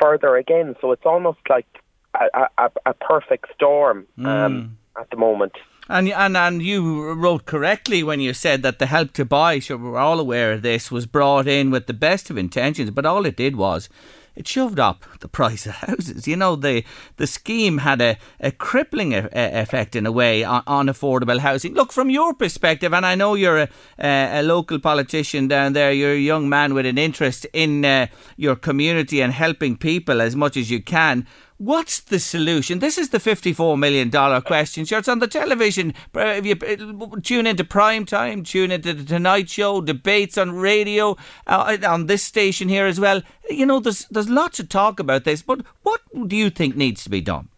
further 0.00 0.36
again. 0.36 0.74
So 0.80 0.90
it's 0.90 1.06
almost 1.06 1.38
like 1.48 1.66
a, 2.14 2.48
a, 2.58 2.70
a 2.86 2.94
perfect 2.94 3.46
storm 3.54 4.06
um, 4.18 4.26
mm. 4.26 4.70
at 5.00 5.08
the 5.10 5.16
moment. 5.16 5.52
And, 5.88 6.08
and 6.08 6.36
and 6.36 6.62
you 6.62 7.12
wrote 7.12 7.46
correctly 7.46 8.02
when 8.02 8.18
you 8.18 8.34
said 8.34 8.62
that 8.62 8.80
the 8.80 8.86
help 8.86 9.12
to 9.12 9.24
buy, 9.24 9.60
sure 9.60 9.78
we're 9.78 9.98
all 9.98 10.18
aware 10.18 10.52
of 10.52 10.62
this, 10.62 10.90
was 10.90 11.06
brought 11.06 11.46
in 11.46 11.70
with 11.70 11.86
the 11.86 11.94
best 11.94 12.28
of 12.28 12.36
intentions, 12.36 12.90
but 12.90 13.06
all 13.06 13.24
it 13.24 13.36
did 13.36 13.54
was 13.54 13.88
it 14.36 14.46
shoved 14.46 14.78
up 14.78 15.04
the 15.20 15.28
price 15.28 15.66
of 15.66 15.72
houses. 15.72 16.28
You 16.28 16.36
know, 16.36 16.56
the 16.56 16.84
the 17.16 17.26
scheme 17.26 17.78
had 17.78 18.00
a, 18.00 18.18
a 18.38 18.52
crippling 18.52 19.14
a, 19.14 19.28
a 19.32 19.62
effect 19.62 19.96
in 19.96 20.06
a 20.06 20.12
way 20.12 20.44
on, 20.44 20.62
on, 20.66 20.86
affordable 20.86 21.38
housing. 21.38 21.74
Look, 21.74 21.92
from 21.92 22.10
your 22.10 22.34
perspective, 22.34 22.92
and 22.92 23.06
I 23.06 23.14
know 23.14 23.34
you're 23.34 23.62
a, 23.62 23.68
a, 23.98 24.42
local 24.42 24.78
politician 24.78 25.48
down 25.48 25.72
there, 25.72 25.92
you're 25.92 26.12
a 26.12 26.18
young 26.18 26.48
man 26.48 26.74
with 26.74 26.86
an 26.86 26.98
interest 26.98 27.46
in 27.52 27.84
uh, 27.84 28.06
your 28.36 28.56
community 28.56 29.22
and 29.22 29.32
helping 29.32 29.76
people 29.76 30.20
as 30.20 30.36
much 30.36 30.56
as 30.56 30.70
you 30.70 30.82
can. 30.82 31.26
What's 31.58 32.00
the 32.00 32.18
solution? 32.18 32.80
This 32.80 32.98
is 32.98 33.10
the 33.10 33.18
$54 33.18 33.78
million 33.78 34.10
question. 34.42 34.84
Sure, 34.84 34.98
it's 34.98 35.08
on 35.08 35.20
the 35.20 35.26
television. 35.26 35.94
If 36.14 36.44
you 36.44 36.54
uh, 36.54 37.16
tune 37.22 37.46
into 37.46 37.64
prime 37.64 38.04
time, 38.04 38.42
tune 38.42 38.70
into 38.70 38.92
the 38.92 39.04
Tonight 39.04 39.48
Show, 39.48 39.80
debates 39.80 40.36
on 40.36 40.52
radio, 40.52 41.16
uh, 41.46 41.78
on 41.86 42.06
this 42.06 42.22
station 42.22 42.68
here 42.68 42.84
as 42.84 43.00
well. 43.00 43.22
You 43.48 43.64
know, 43.64 43.80
there's, 43.80 44.04
there's 44.10 44.28
lots 44.28 44.60
of 44.60 44.68
talk 44.68 45.00
about 45.00 45.24
this, 45.24 45.40
but 45.40 45.62
what 45.82 46.02
do 46.28 46.36
you 46.36 46.50
think 46.50 46.76
needs 46.76 47.04
to 47.04 47.10
be 47.10 47.22
done? 47.22 47.48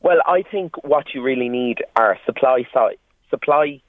Well, 0.00 0.18
I 0.26 0.42
think 0.42 0.76
what 0.84 1.14
you 1.14 1.22
really 1.22 1.48
need 1.48 1.78
are 1.96 2.18
supply 2.26 2.66
side, 2.74 2.98
supply 3.30 3.80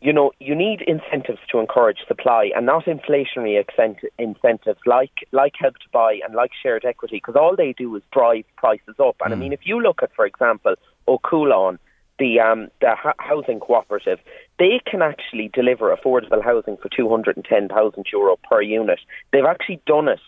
you 0.00 0.12
know, 0.12 0.32
you 0.40 0.54
need 0.54 0.82
incentives 0.82 1.40
to 1.50 1.58
encourage 1.58 1.98
supply 2.06 2.50
and 2.54 2.66
not 2.66 2.84
inflationary 2.84 3.64
incentives 4.18 4.80
like 4.84 5.26
like 5.32 5.54
help 5.58 5.74
to 5.78 5.88
buy 5.90 6.20
and 6.24 6.34
like 6.34 6.50
shared 6.62 6.84
equity, 6.84 7.16
because 7.16 7.36
all 7.36 7.56
they 7.56 7.72
do 7.72 7.96
is 7.96 8.02
drive 8.12 8.44
prices 8.56 8.96
up. 8.98 9.16
And 9.24 9.32
mm. 9.32 9.36
I 9.36 9.40
mean, 9.40 9.52
if 9.52 9.60
you 9.64 9.80
look 9.80 10.02
at, 10.02 10.14
for 10.14 10.26
example, 10.26 10.74
Cualann, 11.08 11.78
the 12.18 12.40
um, 12.40 12.68
the 12.80 12.94
housing 13.18 13.60
cooperative, 13.60 14.18
they 14.58 14.80
can 14.86 15.02
actually 15.02 15.50
deliver 15.52 15.94
affordable 15.94 16.42
housing 16.42 16.76
for 16.78 16.88
two 16.88 17.08
hundred 17.08 17.36
and 17.36 17.44
ten 17.44 17.68
thousand 17.68 18.06
euro 18.12 18.36
per 18.48 18.62
unit. 18.62 19.00
They've 19.32 19.44
actually 19.44 19.80
done 19.86 20.08
it 20.08 20.20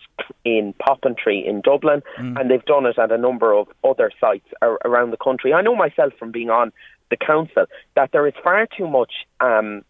in 0.45 0.73
Poppintree 0.79 1.47
in 1.47 1.61
Dublin, 1.61 2.01
mm. 2.19 2.39
and 2.39 2.49
they've 2.49 2.65
done 2.65 2.85
it 2.85 2.99
at 2.99 3.11
a 3.11 3.17
number 3.17 3.53
of 3.53 3.67
other 3.83 4.11
sites 4.19 4.47
ar- 4.61 4.79
around 4.85 5.11
the 5.11 5.17
country. 5.17 5.53
I 5.53 5.61
know 5.61 5.75
myself 5.75 6.13
from 6.19 6.31
being 6.31 6.49
on 6.49 6.71
the 7.09 7.17
council 7.17 7.65
that 7.95 8.11
there 8.11 8.27
is 8.27 8.33
far 8.43 8.67
too 8.77 8.87
much 8.87 9.11
um, 9.39 9.83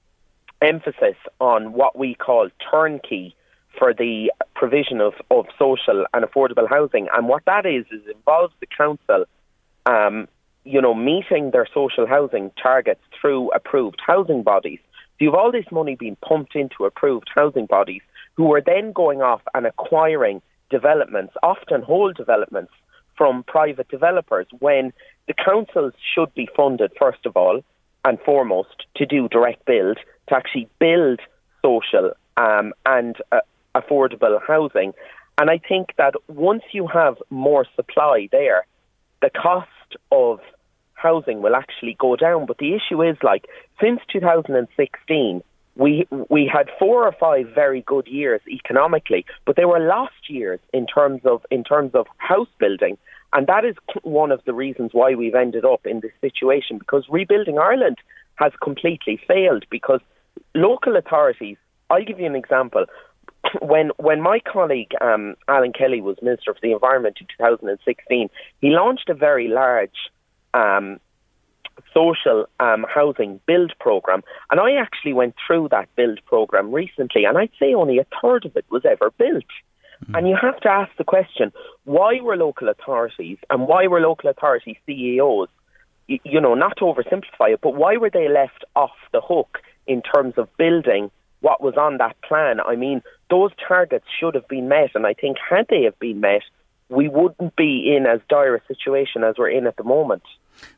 emphasis 0.62 1.16
on 1.40 1.74
what 1.74 1.98
we 1.98 2.16
call 2.16 2.50
turnkey 2.72 3.36
for 3.78 3.94
the 3.94 4.32
provision 4.56 5.00
of, 5.00 5.14
of 5.30 5.46
social 5.58 6.06
and 6.14 6.26
affordable 6.26 6.68
housing. 6.68 7.08
And 7.14 7.28
what 7.28 7.46
that 7.46 7.66
is, 7.66 7.86
is 7.92 8.02
involves 8.14 8.54
the 8.60 8.68
council, 8.68 9.26
um, 9.86 10.28
you 10.64 10.82
know, 10.82 10.94
meeting 10.94 11.52
their 11.52 11.68
social 11.74 12.08
housing 12.08 12.52
targets 12.62 13.02
through 13.20 13.52
approved 13.52 14.00
housing 14.06 14.44
bodies. 14.44 14.80
So 14.84 15.26
you 15.26 15.32
have 15.32 15.40
all 15.40 15.52
this 15.52 15.66
money 15.72 15.96
being 15.96 16.18
pumped 16.18 16.56
into 16.56 16.86
approved 16.86 17.30
housing 17.34 17.66
bodies 17.66 18.02
who 18.36 18.54
are 18.54 18.62
then 18.62 18.92
going 18.92 19.22
off 19.22 19.42
and 19.54 19.66
acquiring 19.66 20.42
developments, 20.70 21.34
often 21.44 21.82
whole 21.82 22.14
developments, 22.14 22.72
from 23.20 23.44
private 23.44 23.90
developers 23.90 24.48
when 24.60 24.94
the 25.30 25.36
councils 25.36 25.94
should 26.14 26.34
be 26.34 26.50
funded, 26.58 26.92
first 27.00 27.26
of 27.26 27.38
all 27.38 27.62
and 28.04 28.20
foremost, 28.22 28.86
to 28.96 29.06
do 29.06 29.28
direct 29.30 29.64
build, 29.66 30.00
to 30.28 30.36
actually 30.36 30.68
build 30.80 31.20
social 31.62 32.12
um, 32.38 32.74
and 32.86 33.16
uh, 33.32 33.42
affordable 33.76 34.40
housing. 34.46 34.94
And 35.38 35.52
I 35.52 35.60
think 35.60 35.90
that 35.98 36.16
once 36.28 36.64
you 36.72 36.88
have 36.88 37.18
more 37.30 37.66
supply 37.76 38.28
there, 38.32 38.66
the 39.22 39.30
cost 39.30 39.98
of 40.12 40.40
housing 40.94 41.42
will 41.44 41.56
actually 41.56 41.96
go 42.00 42.16
down. 42.16 42.46
But 42.48 42.58
the 42.58 42.74
issue 42.74 43.04
is 43.04 43.18
like 43.22 43.46
since 43.80 44.00
2016, 44.12 45.44
we 45.76 46.08
we 46.30 46.50
had 46.52 46.70
four 46.80 47.06
or 47.06 47.14
five 47.20 47.50
very 47.54 47.82
good 47.82 48.08
years 48.08 48.42
economically, 48.48 49.26
but 49.46 49.56
they 49.56 49.66
were 49.66 49.80
lost 49.80 50.30
years 50.30 50.60
in 50.74 50.88
terms 50.88 51.22
of 51.26 51.46
in 51.52 51.64
terms 51.64 51.92
of 51.94 52.08
house 52.18 52.50
building, 52.60 52.98
and 53.34 53.48
that 53.48 53.66
is 53.66 53.76
one 54.04 54.32
of 54.32 54.42
the 54.46 54.54
reasons 54.54 54.92
why 54.94 55.16
we've 55.16 55.36
ended 55.36 55.66
up 55.66 55.86
in 55.86 56.00
this 56.00 56.12
situation 56.22 56.78
because 56.78 57.06
rebuilding 57.10 57.60
Ireland 57.60 57.98
has 58.36 58.52
completely 58.62 59.20
failed 59.28 59.66
because 59.70 60.02
local 60.56 60.96
authorities. 60.96 61.58
I'll 61.90 62.04
give 62.04 62.20
you 62.20 62.26
an 62.26 62.36
example. 62.36 62.86
When 63.62 63.92
when 63.98 64.22
my 64.22 64.40
colleague 64.40 64.92
um, 65.00 65.36
Alan 65.48 65.72
Kelly 65.72 66.02
was 66.02 66.18
Minister 66.22 66.54
for 66.54 66.60
the 66.62 66.74
Environment 66.74 67.18
in 67.22 67.28
2016, 67.38 68.30
he 68.60 68.70
launched 68.70 69.10
a 69.10 69.14
very 69.14 69.48
large 69.48 69.96
um, 70.54 71.00
social 71.94 72.46
um, 72.60 72.86
housing 72.94 73.40
build 73.48 73.74
program. 73.80 74.24
And 74.52 74.60
I 74.60 74.74
actually 74.74 75.14
went 75.14 75.36
through 75.46 75.70
that 75.70 75.88
build 75.96 76.20
program 76.26 76.72
recently, 76.72 77.24
and 77.26 77.38
I'd 77.38 77.52
say 77.60 77.74
only 77.74 77.98
a 77.98 78.06
third 78.22 78.46
of 78.46 78.56
it 78.58 78.66
was 78.70 78.84
ever 78.86 79.12
built. 79.12 79.46
Mm. 80.06 80.18
And 80.18 80.28
you 80.28 80.38
have 80.42 80.60
to 80.62 80.70
ask 80.70 80.92
the 80.98 81.04
question 81.04 81.52
why 81.84 82.20
were 82.22 82.38
local 82.38 82.70
authorities 82.70 83.38
and 83.50 83.68
why 83.68 83.88
were 83.88 84.00
local 84.00 84.30
authority 84.30 84.80
CEOs, 84.86 85.50
you, 86.08 86.20
you 86.24 86.42
know, 86.42 86.56
not 86.56 86.78
to 86.78 86.86
oversimplify 86.86 87.54
it, 87.54 87.60
but 87.62 87.76
why 87.76 87.98
were 87.98 88.10
they 88.10 88.30
left 88.30 88.64
off 88.76 88.96
the 89.12 89.22
hook 89.22 89.60
in 89.88 90.02
terms 90.02 90.36
of 90.38 90.48
building 90.58 91.12
what 91.42 91.62
was 91.62 91.76
on 91.78 91.98
that 91.98 92.20
plan? 92.22 92.60
I 92.60 92.76
mean, 92.76 93.02
those 93.30 93.52
targets 93.68 94.06
should 94.20 94.36
have 94.36 94.48
been 94.48 94.68
met, 94.68 94.92
and 94.96 95.06
I 95.06 95.14
think 95.14 95.38
had 95.38 95.68
they 95.70 95.84
have 95.84 95.98
been 96.00 96.20
met, 96.20 96.42
we 96.90 97.08
wouldn't 97.08 97.56
be 97.56 97.96
in 97.96 98.06
as 98.06 98.20
dire 98.30 98.56
a 98.56 98.66
situation 98.66 99.24
as 99.24 99.36
we're 99.38 99.52
in 99.52 99.68
at 99.68 99.78
the 99.78 99.84
moment. 99.84 100.24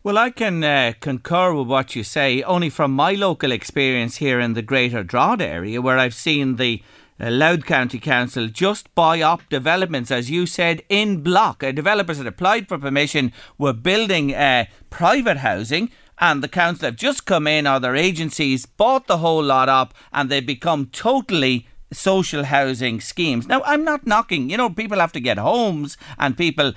Well, 0.03 0.17
I 0.17 0.29
can 0.29 0.63
uh, 0.63 0.93
concur 0.99 1.53
with 1.53 1.67
what 1.67 1.95
you 1.95 2.03
say, 2.03 2.43
only 2.43 2.69
from 2.69 2.91
my 2.91 3.13
local 3.13 3.51
experience 3.51 4.17
here 4.17 4.39
in 4.39 4.53
the 4.53 4.61
Greater 4.61 5.03
Drogheda 5.03 5.47
area, 5.47 5.81
where 5.81 5.97
I've 5.97 6.13
seen 6.13 6.57
the 6.57 6.83
uh, 7.21 7.29
Louth 7.29 7.65
County 7.65 7.99
Council 7.99 8.47
just 8.47 8.93
buy 8.95 9.21
up 9.21 9.41
developments, 9.49 10.09
as 10.09 10.31
you 10.31 10.45
said, 10.45 10.81
in 10.89 11.21
block. 11.21 11.63
Uh, 11.63 11.71
developers 11.71 12.17
had 12.17 12.27
applied 12.27 12.67
for 12.67 12.77
permission 12.77 13.31
were 13.57 13.73
building 13.73 14.33
uh, 14.33 14.65
private 14.89 15.37
housing. 15.37 15.91
And 16.17 16.43
the 16.43 16.47
council 16.47 16.85
have 16.85 16.97
just 16.97 17.25
come 17.25 17.47
in, 17.47 17.65
or 17.65 17.79
their 17.79 17.95
agencies 17.95 18.67
bought 18.67 19.07
the 19.07 19.17
whole 19.17 19.43
lot 19.43 19.69
up, 19.69 19.95
and 20.13 20.29
they've 20.29 20.45
become 20.45 20.85
totally 20.87 21.67
social 21.91 22.45
housing 22.45 23.01
schemes. 23.01 23.47
Now, 23.47 23.61
I'm 23.63 23.83
not 23.83 24.07
knocking, 24.07 24.49
you 24.49 24.57
know, 24.57 24.69
people 24.69 24.99
have 24.99 25.11
to 25.13 25.19
get 25.19 25.37
homes 25.37 25.97
and 26.17 26.37
people, 26.37 26.73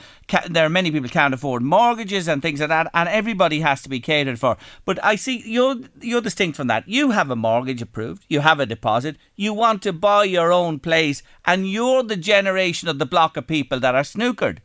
there 0.50 0.66
are 0.66 0.70
many 0.70 0.90
people 0.90 1.08
can't 1.08 1.34
afford 1.34 1.62
mortgages 1.62 2.28
and 2.28 2.42
things 2.42 2.60
like 2.60 2.68
that, 2.68 2.90
and 2.94 3.08
everybody 3.08 3.60
has 3.60 3.82
to 3.82 3.88
be 3.88 4.00
catered 4.00 4.38
for. 4.38 4.56
But 4.84 5.02
I 5.04 5.16
see 5.16 5.42
you're, 5.44 5.76
you're 6.00 6.20
distinct 6.20 6.56
from 6.56 6.66
that. 6.68 6.88
You 6.88 7.12
have 7.12 7.30
a 7.30 7.36
mortgage 7.36 7.82
approved, 7.82 8.24
you 8.28 8.40
have 8.40 8.60
a 8.60 8.66
deposit, 8.66 9.16
you 9.36 9.54
want 9.54 9.82
to 9.82 9.92
buy 9.92 10.24
your 10.24 10.52
own 10.52 10.80
place, 10.80 11.22
and 11.44 11.68
you're 11.68 12.02
the 12.02 12.16
generation 12.16 12.88
of 12.88 12.98
the 12.98 13.06
block 13.06 13.36
of 13.36 13.46
people 13.46 13.80
that 13.80 13.94
are 13.94 14.02
snookered. 14.02 14.58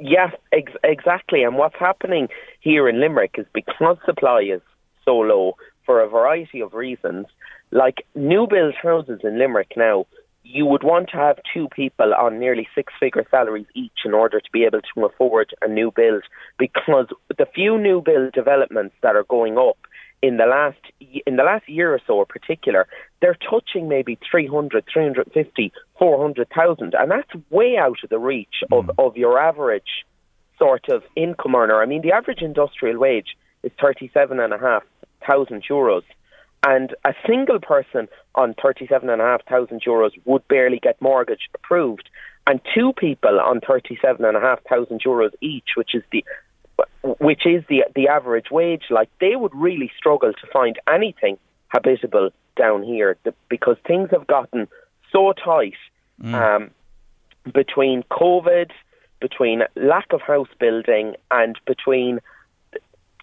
Yes, 0.00 0.32
ex- 0.52 0.72
exactly. 0.84 1.42
And 1.42 1.56
what's 1.56 1.78
happening 1.78 2.28
here 2.60 2.88
in 2.88 3.00
Limerick 3.00 3.34
is 3.36 3.46
because 3.52 3.96
supply 4.06 4.42
is 4.42 4.62
so 5.04 5.16
low 5.16 5.56
for 5.84 6.00
a 6.00 6.08
variety 6.08 6.60
of 6.60 6.74
reasons, 6.74 7.26
like 7.70 8.06
new 8.14 8.46
build 8.48 8.74
houses 8.82 9.20
in 9.22 9.38
Limerick 9.38 9.72
now, 9.76 10.06
you 10.48 10.64
would 10.64 10.82
want 10.82 11.10
to 11.10 11.16
have 11.16 11.38
two 11.52 11.68
people 11.68 12.14
on 12.14 12.38
nearly 12.38 12.66
six 12.74 12.92
figure 12.98 13.26
salaries 13.30 13.66
each 13.74 14.00
in 14.04 14.14
order 14.14 14.40
to 14.40 14.50
be 14.50 14.64
able 14.64 14.80
to 14.94 15.04
afford 15.04 15.54
a 15.60 15.68
new 15.68 15.92
build 15.94 16.22
because 16.58 17.06
the 17.36 17.46
few 17.54 17.78
new 17.78 18.00
build 18.00 18.32
developments 18.32 18.94
that 19.02 19.14
are 19.14 19.24
going 19.24 19.58
up 19.58 19.76
in 20.22 20.36
the 20.36 20.46
last 20.46 20.78
in 21.26 21.36
the 21.36 21.44
last 21.44 21.68
year 21.68 21.94
or 21.94 22.00
so 22.06 22.20
in 22.20 22.26
particular 22.26 22.88
they're 23.20 23.36
touching 23.48 23.88
maybe 23.88 24.18
300 24.28 24.84
350 24.92 25.72
400,000 25.98 26.94
and 26.94 27.10
that's 27.10 27.50
way 27.50 27.76
out 27.76 27.98
of 28.02 28.10
the 28.10 28.18
reach 28.18 28.64
of 28.72 28.86
mm. 28.86 28.94
of 28.98 29.16
your 29.16 29.38
average 29.38 30.04
sort 30.58 30.88
of 30.88 31.02
income 31.14 31.54
earner 31.54 31.80
i 31.80 31.86
mean 31.86 32.02
the 32.02 32.10
average 32.10 32.42
industrial 32.42 32.98
wage 32.98 33.36
is 33.62 33.70
37 33.80 34.40
and 34.40 34.52
a 34.52 34.58
half 34.58 34.82
thousand 35.28 35.62
euros 35.70 36.02
and 36.64 36.94
a 37.04 37.14
single 37.26 37.60
person 37.60 38.08
on 38.34 38.54
37,500 38.54 39.82
euros 39.82 40.10
would 40.24 40.46
barely 40.48 40.78
get 40.78 41.00
mortgage 41.00 41.48
approved, 41.54 42.08
and 42.46 42.60
two 42.74 42.92
people 42.94 43.40
on 43.40 43.60
37,500 43.60 45.00
euros 45.00 45.30
each, 45.40 45.70
which 45.76 45.94
is 45.94 46.02
the 46.10 46.24
which 47.02 47.46
is 47.46 47.64
the 47.68 47.84
the 47.94 48.08
average 48.08 48.50
wage, 48.50 48.84
like 48.90 49.08
they 49.20 49.36
would 49.36 49.54
really 49.54 49.90
struggle 49.96 50.32
to 50.32 50.46
find 50.52 50.78
anything 50.88 51.38
habitable 51.68 52.30
down 52.56 52.82
here 52.82 53.16
because 53.48 53.76
things 53.86 54.08
have 54.10 54.26
gotten 54.26 54.66
so 55.12 55.32
tight 55.32 55.74
mm. 56.20 56.34
um, 56.34 56.70
between 57.52 58.02
COVID, 58.10 58.70
between 59.20 59.62
lack 59.76 60.12
of 60.12 60.20
house 60.20 60.48
building, 60.58 61.14
and 61.30 61.58
between 61.66 62.20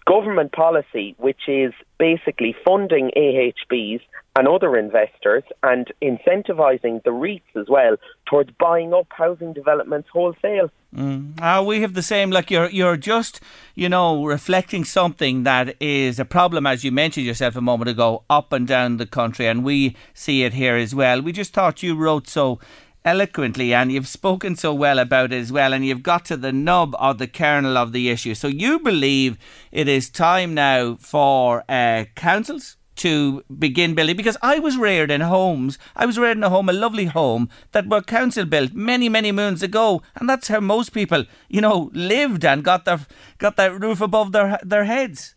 government 0.06 0.52
policy, 0.52 1.14
which 1.18 1.48
is 1.48 1.72
basically 1.98 2.54
funding 2.64 3.10
AHBs 3.16 4.00
and 4.36 4.46
other 4.46 4.76
investors 4.76 5.42
and 5.62 5.90
incentivising 6.02 7.02
the 7.04 7.10
REITs 7.10 7.56
as 7.58 7.66
well 7.68 7.96
towards 8.26 8.50
buying 8.60 8.92
up 8.92 9.06
housing 9.10 9.52
developments 9.52 10.08
wholesale. 10.12 10.70
Mm. 10.94 11.40
Uh, 11.40 11.62
we 11.64 11.80
have 11.80 11.94
the 11.94 12.02
same. 12.02 12.30
Like 12.30 12.50
you're, 12.50 12.68
you're 12.68 12.96
just, 12.96 13.40
you 13.74 13.88
know, 13.88 14.24
reflecting 14.24 14.84
something 14.84 15.42
that 15.44 15.74
is 15.80 16.18
a 16.18 16.24
problem, 16.24 16.66
as 16.66 16.84
you 16.84 16.92
mentioned 16.92 17.26
yourself 17.26 17.56
a 17.56 17.60
moment 17.60 17.88
ago, 17.88 18.24
up 18.28 18.52
and 18.52 18.66
down 18.66 18.98
the 18.98 19.06
country, 19.06 19.46
and 19.46 19.64
we 19.64 19.96
see 20.14 20.44
it 20.44 20.52
here 20.52 20.76
as 20.76 20.94
well. 20.94 21.22
We 21.22 21.32
just 21.32 21.52
thought 21.52 21.82
you 21.82 21.96
wrote 21.96 22.28
so 22.28 22.60
eloquently 23.06 23.72
and 23.72 23.92
you've 23.92 24.08
spoken 24.08 24.56
so 24.56 24.74
well 24.74 24.98
about 24.98 25.32
it 25.32 25.36
as 25.36 25.52
well 25.52 25.72
and 25.72 25.86
you've 25.86 26.02
got 26.02 26.24
to 26.24 26.36
the 26.36 26.52
nub 26.52 26.94
or 27.00 27.14
the 27.14 27.28
kernel 27.28 27.78
of 27.78 27.92
the 27.92 28.10
issue. 28.10 28.34
So 28.34 28.48
you 28.48 28.80
believe 28.80 29.38
it 29.70 29.88
is 29.88 30.10
time 30.10 30.52
now 30.52 30.96
for 30.96 31.64
uh, 31.68 32.04
councils 32.16 32.76
to 32.96 33.44
begin 33.58 33.94
building 33.94 34.16
because 34.16 34.36
I 34.42 34.58
was 34.58 34.76
reared 34.76 35.10
in 35.10 35.20
homes. 35.20 35.78
I 35.94 36.06
was 36.06 36.18
reared 36.18 36.38
in 36.38 36.42
a 36.42 36.50
home, 36.50 36.68
a 36.68 36.72
lovely 36.72 37.04
home 37.04 37.48
that 37.72 37.88
were 37.88 38.02
council 38.02 38.44
built 38.44 38.72
many, 38.72 39.08
many 39.08 39.32
moons 39.32 39.62
ago, 39.62 40.02
and 40.16 40.28
that's 40.28 40.48
how 40.48 40.60
most 40.60 40.92
people, 40.92 41.24
you 41.48 41.60
know, 41.60 41.90
lived 41.92 42.44
and 42.44 42.64
got 42.64 42.84
their 42.84 43.00
got 43.38 43.56
that 43.56 43.80
roof 43.80 44.00
above 44.00 44.32
their 44.32 44.58
their 44.62 44.84
heads. 44.84 45.34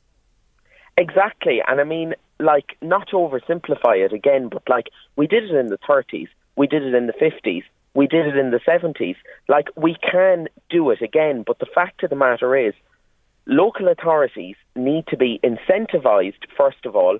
Exactly, 0.97 1.61
and 1.67 1.79
I 1.79 1.83
mean, 1.83 2.15
like, 2.39 2.77
not 2.81 3.09
oversimplify 3.09 4.05
it 4.05 4.13
again, 4.13 4.49
but 4.49 4.63
like 4.67 4.87
we 5.15 5.27
did 5.27 5.43
it 5.43 5.55
in 5.55 5.67
the 5.67 5.77
thirties. 5.85 6.29
We 6.59 6.67
did 6.67 6.83
it 6.83 6.93
in 6.93 7.07
the 7.07 7.13
50s. 7.13 7.63
We 7.93 8.05
did 8.05 8.27
it 8.27 8.35
in 8.35 8.51
the 8.51 8.59
70s. 8.67 9.15
Like, 9.47 9.69
we 9.77 9.95
can 9.95 10.49
do 10.69 10.89
it 10.89 11.01
again, 11.01 11.45
but 11.47 11.59
the 11.59 11.73
fact 11.73 12.03
of 12.03 12.09
the 12.09 12.17
matter 12.17 12.53
is, 12.53 12.73
local 13.45 13.87
authorities 13.87 14.57
need 14.75 15.07
to 15.07 15.15
be 15.15 15.39
incentivised, 15.41 16.43
first 16.57 16.85
of 16.85 16.97
all, 16.97 17.19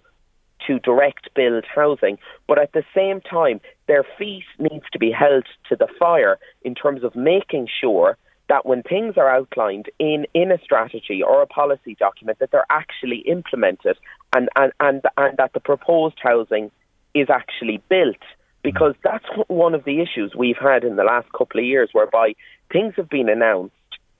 to 0.68 0.80
direct 0.80 1.34
build 1.36 1.64
housing, 1.74 2.18
but 2.50 2.60
at 2.60 2.74
the 2.74 2.84
same 2.94 3.22
time, 3.22 3.62
their 3.88 4.04
feet 4.18 4.44
needs 4.60 4.84
to 4.92 5.00
be 5.00 5.10
held 5.10 5.46
to 5.70 5.78
the 5.78 5.88
fire 5.98 6.38
in 6.64 6.76
terms 6.76 7.06
of 7.06 7.16
making 7.16 7.70
sure 7.80 8.18
that 8.50 8.66
when 8.66 8.84
things 8.84 9.14
are 9.16 9.30
outlined 9.30 9.86
in, 10.00 10.26
in 10.34 10.52
a 10.52 10.60
strategy 10.62 11.24
or 11.24 11.42
a 11.42 11.48
policy 11.48 11.96
document, 11.98 12.40
that 12.40 12.52
they're 12.52 12.66
actually 12.70 13.20
implemented 13.20 13.98
and, 14.36 14.50
and, 14.58 14.74
and, 14.82 15.02
and 15.16 15.38
that 15.38 15.54
the 15.54 15.62
proposed 15.62 16.18
housing 16.22 16.70
is 17.14 17.30
actually 17.30 17.82
built 17.88 18.18
because 18.64 18.96
that's 19.04 19.26
one 19.48 19.74
of 19.74 19.84
the 19.86 20.02
issues 20.02 20.34
we've 20.36 20.58
had 20.58 20.84
in 20.84 20.96
the 20.96 21.04
last 21.04 21.32
couple 21.32 21.60
of 21.60 21.66
years, 21.66 21.90
whereby 21.94 22.34
things 22.72 22.94
have 22.98 23.10
been 23.10 23.30
announced 23.30 23.74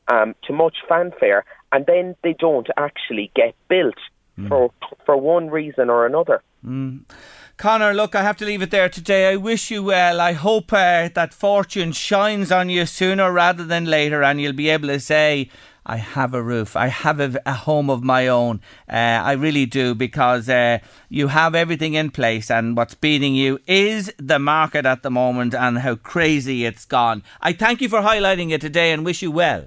um, 0.08 0.36
to 0.44 0.54
much 0.54 0.78
fanfare 0.88 1.46
and 1.72 1.86
then 1.86 2.16
they 2.24 2.34
don't 2.34 2.68
actually 2.78 3.32
get 3.36 3.56
built 3.68 3.96
mm. 4.38 4.48
for 4.48 4.72
for 5.06 5.18
one 5.18 5.50
reason 5.50 5.90
or 5.90 6.06
another. 6.06 6.42
Mm. 6.66 7.02
Conor, 7.58 7.94
look, 7.94 8.16
I 8.16 8.24
have 8.24 8.38
to 8.38 8.46
leave 8.46 8.62
it 8.62 8.72
there 8.72 8.88
today. 8.88 9.32
I 9.32 9.36
wish 9.36 9.70
you 9.70 9.84
well. 9.84 10.22
I 10.22 10.32
hope 10.32 10.72
uh, 10.72 11.10
that 11.14 11.34
fortune 11.34 11.92
shines 11.92 12.54
on 12.54 12.70
you 12.70 12.86
sooner 12.86 13.34
rather 13.34 13.66
than 13.66 13.86
later, 13.86 14.24
and 14.24 14.40
you'll 14.40 14.54
be 14.54 14.70
able 14.70 14.88
to 14.88 15.00
say, 15.00 15.50
I 15.90 15.98
have 15.98 16.36
a 16.36 16.44
roof. 16.44 16.76
I 16.76 16.88
have 16.88 17.20
a, 17.20 17.42
a 17.48 17.54
home 17.54 17.90
of 17.90 18.04
my 18.04 18.28
own. 18.28 18.62
Uh, 18.88 18.94
I 18.94 19.32
really 19.32 19.66
do 19.66 19.96
because 19.96 20.48
uh, 20.48 20.78
you 21.10 21.30
have 21.30 21.56
everything 21.56 21.96
in 21.96 22.12
place, 22.12 22.52
and 22.52 22.78
what's 22.78 22.94
beating 22.94 23.34
you 23.34 23.60
is 23.66 24.14
the 24.20 24.38
market 24.38 24.86
at 24.86 25.02
the 25.02 25.10
moment 25.10 25.56
and 25.56 25.80
how 25.80 25.96
crazy 25.96 26.64
it's 26.64 26.86
gone. 26.86 27.24
I 27.42 27.54
thank 27.54 27.82
you 27.82 27.90
for 27.90 28.02
highlighting 28.02 28.52
it 28.52 28.62
today 28.62 28.92
and 28.92 29.04
wish 29.04 29.24
you 29.24 29.32
well. 29.32 29.66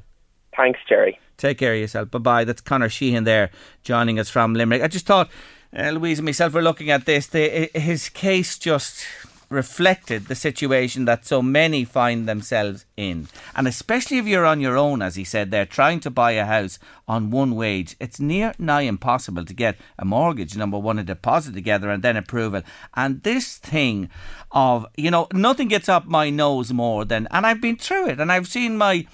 Thanks, 0.57 0.79
Jerry. 0.89 1.19
Take 1.39 1.59
care 1.59 1.75
of 1.75 1.81
yourself. 1.81 2.13
Bye 2.13 2.19
bye. 2.19 2.45
That's 2.45 2.61
Connor 2.61 2.89
Sheehan 2.89 3.25
there 3.25 3.51
joining 3.83 4.21
us 4.21 4.31
from 4.31 4.55
Limerick. 4.55 4.83
I 4.83 4.87
just 4.87 5.07
thought, 5.07 5.29
uh, 5.77 5.91
Louise 5.91 6.21
and 6.21 6.27
myself 6.27 6.53
were 6.53 6.63
looking 6.63 6.91
at 6.91 7.05
this. 7.05 7.27
The, 7.27 7.69
his 7.75 8.09
case 8.09 8.59
just 8.59 9.05
reflected 9.53 10.27
the 10.27 10.35
situation 10.35 11.05
that 11.05 11.27
so 11.27 11.43
many 11.43 11.85
find 11.85 12.29
themselves 12.29 12.87
in. 12.97 13.29
And 13.55 13.69
especially 13.69 14.19
if 14.19 14.27
you're 14.27 14.47
on 14.47 14.61
your 14.61 14.77
own, 14.77 15.03
as 15.03 15.17
he 15.17 15.25
said 15.25 15.51
they're 15.51 15.67
trying 15.67 16.01
to 16.01 16.11
buy 16.11 16.33
a 16.33 16.45
house 16.45 16.79
on 17.07 17.31
one 17.31 17.55
wage, 17.55 17.95
it's 18.01 18.19
near 18.19 18.55
nigh 18.59 18.83
impossible 18.83 19.45
to 19.45 19.55
get 19.55 19.77
a 19.99 20.05
mortgage, 20.05 20.57
number 20.57 20.79
one, 20.79 20.99
a 20.99 21.05
deposit 21.05 21.55
together 21.55 21.91
and 21.91 22.03
then 22.03 22.17
approval. 22.17 22.63
And 22.95 23.23
this 23.23 23.59
thing 23.59 24.09
of, 24.51 24.87
you 24.97 25.11
know, 25.11 25.29
nothing 25.33 25.69
gets 25.69 25.89
up 25.89 26.07
my 26.07 26.31
nose 26.31 26.73
more 26.73 27.05
than, 27.05 27.29
and 27.31 27.47
I've 27.47 27.61
been 27.61 27.77
through 27.77 28.09
it 28.09 28.21
and 28.21 28.33
I've 28.33 28.49
seen 28.49 28.77
my 28.77 29.07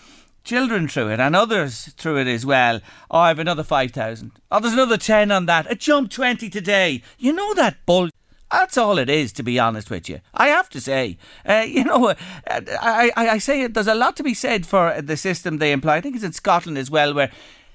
children 0.45 0.89
through 0.89 1.11
it 1.11 1.21
and 1.21 1.37
others 1.37 1.93
through 1.99 2.19
it 2.19 2.27
as 2.27 2.47
well. 2.47 2.81
Oh, 3.11 3.19
I 3.19 3.29
have 3.29 3.39
another 3.39 3.65
5,000. 3.65 4.33
Oh, 4.51 4.61
there's 4.61 4.73
another 4.73 4.97
10 4.97 5.31
on 5.31 5.47
that. 5.47 5.71
It 5.71 5.81
jumped 5.81 6.13
20 6.13 6.49
today. 6.49 7.03
You 7.19 7.33
know 7.33 7.53
that 7.55 7.85
bull. 7.85 8.09
That's 8.51 8.79
all 8.79 8.99
it 8.99 9.11
is, 9.11 9.33
to 9.35 9.43
be 9.43 9.59
honest 9.59 9.91
with 9.91 10.09
you. 10.09 10.21
I 10.33 10.49
have 10.49 10.71
to 10.71 10.81
say, 10.81 11.19
uh, 11.47 11.67
you 11.69 11.85
know, 11.85 12.09
uh, 12.09 12.15
I, 12.47 13.13
I, 13.17 13.29
I 13.29 13.39
say 13.39 13.63
it, 13.63 13.75
there's 13.75 13.87
a 13.87 13.95
lot 13.95 14.17
to 14.17 14.23
be 14.23 14.35
said 14.35 14.67
for 14.67 15.01
the 15.03 15.17
system 15.17 15.59
they 15.59 15.73
employ. 15.73 15.93
I 15.93 16.01
think 16.01 16.17
it's 16.17 16.25
in 16.25 16.33
Scotland 16.33 16.79
as 16.79 16.91
well, 16.91 17.13
where 17.13 17.31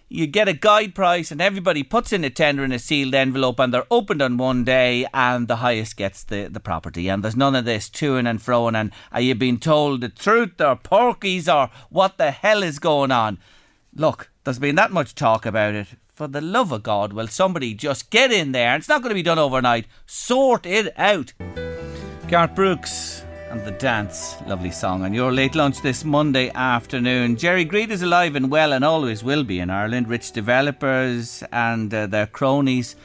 you 0.10 0.28
get 0.28 0.48
a 0.48 0.54
guide 0.54 0.94
price 0.94 1.32
and 1.32 1.42
everybody 1.42 1.84
puts 1.84 2.14
in 2.14 2.24
a 2.24 2.30
tender 2.30 2.64
in 2.64 2.72
a 2.72 2.80
sealed 2.80 3.16
envelope 3.16 3.60
and 3.60 3.74
they're 3.74 3.88
opened 3.90 4.22
on 4.22 4.38
one 4.38 4.64
day 4.64 5.08
and 5.14 5.48
the 5.48 5.58
highest 5.58 5.98
gets 5.98 6.24
the, 6.24 6.48
the 6.48 6.60
property 6.60 7.08
and 7.08 7.24
there's 7.24 7.36
none 7.36 7.56
of 7.56 7.66
this 7.66 7.90
toing 7.90 8.30
and 8.30 8.40
froing 8.40 8.76
and 8.76 8.92
are 9.12 9.22
you 9.22 9.34
being 9.34 9.60
told 9.60 10.02
the 10.02 10.10
truth 10.10 10.62
or 10.62 10.76
porkies 10.76 11.52
or 11.52 11.72
what 11.90 12.18
the 12.18 12.30
hell 12.30 12.62
is 12.62 12.78
going 12.78 13.12
on? 13.12 13.40
Look, 13.96 14.30
there's 14.44 14.60
been 14.60 14.76
that 14.76 14.92
much 14.92 15.16
talk 15.16 15.48
about 15.48 15.74
it 15.74 15.88
for 16.14 16.28
the 16.28 16.42
love 16.42 16.72
of 16.72 16.84
God, 16.84 17.12
will 17.12 17.28
somebody 17.28 17.74
just 17.74 18.12
get 18.12 18.32
in 18.32 18.52
there? 18.52 18.76
It's 18.76 18.88
not 18.88 19.02
going 19.02 19.10
to 19.10 19.16
be 19.16 19.24
done 19.24 19.40
overnight. 19.40 19.88
Sort 20.06 20.66
it 20.66 20.94
out. 20.98 21.34
Garth 22.28 22.56
Brooks 22.56 23.26
and 23.50 23.66
the 23.66 23.72
Dance, 23.72 24.36
lovely 24.48 24.72
song. 24.72 25.04
And 25.04 25.16
your 25.16 25.32
late 25.32 25.56
lunch 25.56 25.82
this 25.82 26.06
Monday 26.06 26.52
afternoon. 26.52 27.36
Jerry 27.36 27.66
Greed 27.66 27.92
is 27.92 28.04
alive 28.04 28.36
and 28.36 28.52
well 28.52 28.74
and 28.74 28.86
always 28.86 29.24
will 29.24 29.44
be 29.44 29.60
in 29.60 29.72
Ireland. 29.72 30.08
Rich 30.08 30.32
developers 30.34 31.44
and 31.52 31.94
uh, 31.94 32.06
their 32.06 32.28
cronies. 32.28 32.96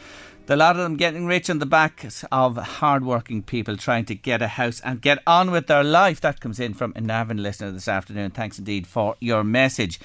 The 0.44 0.56
lot 0.56 0.76
of 0.76 0.82
them 0.82 0.96
getting 0.96 1.26
rich 1.26 1.50
on 1.50 1.58
the 1.58 1.66
backs 1.66 2.24
of 2.32 2.56
hard-working 2.56 3.42
people 3.42 3.76
trying 3.76 4.06
to 4.06 4.14
get 4.14 4.40
a 4.40 4.48
house 4.48 4.80
and 4.80 5.02
get 5.02 5.18
on 5.26 5.50
with 5.50 5.66
their 5.66 5.84
life. 5.84 6.22
That 6.22 6.40
comes 6.40 6.58
in 6.58 6.72
from 6.72 6.94
a 6.96 7.02
Navan 7.02 7.42
listener 7.42 7.70
this 7.70 7.88
afternoon. 7.88 8.30
Thanks 8.30 8.58
indeed 8.58 8.86
for 8.86 9.16
your 9.20 9.44
message. 9.44 10.00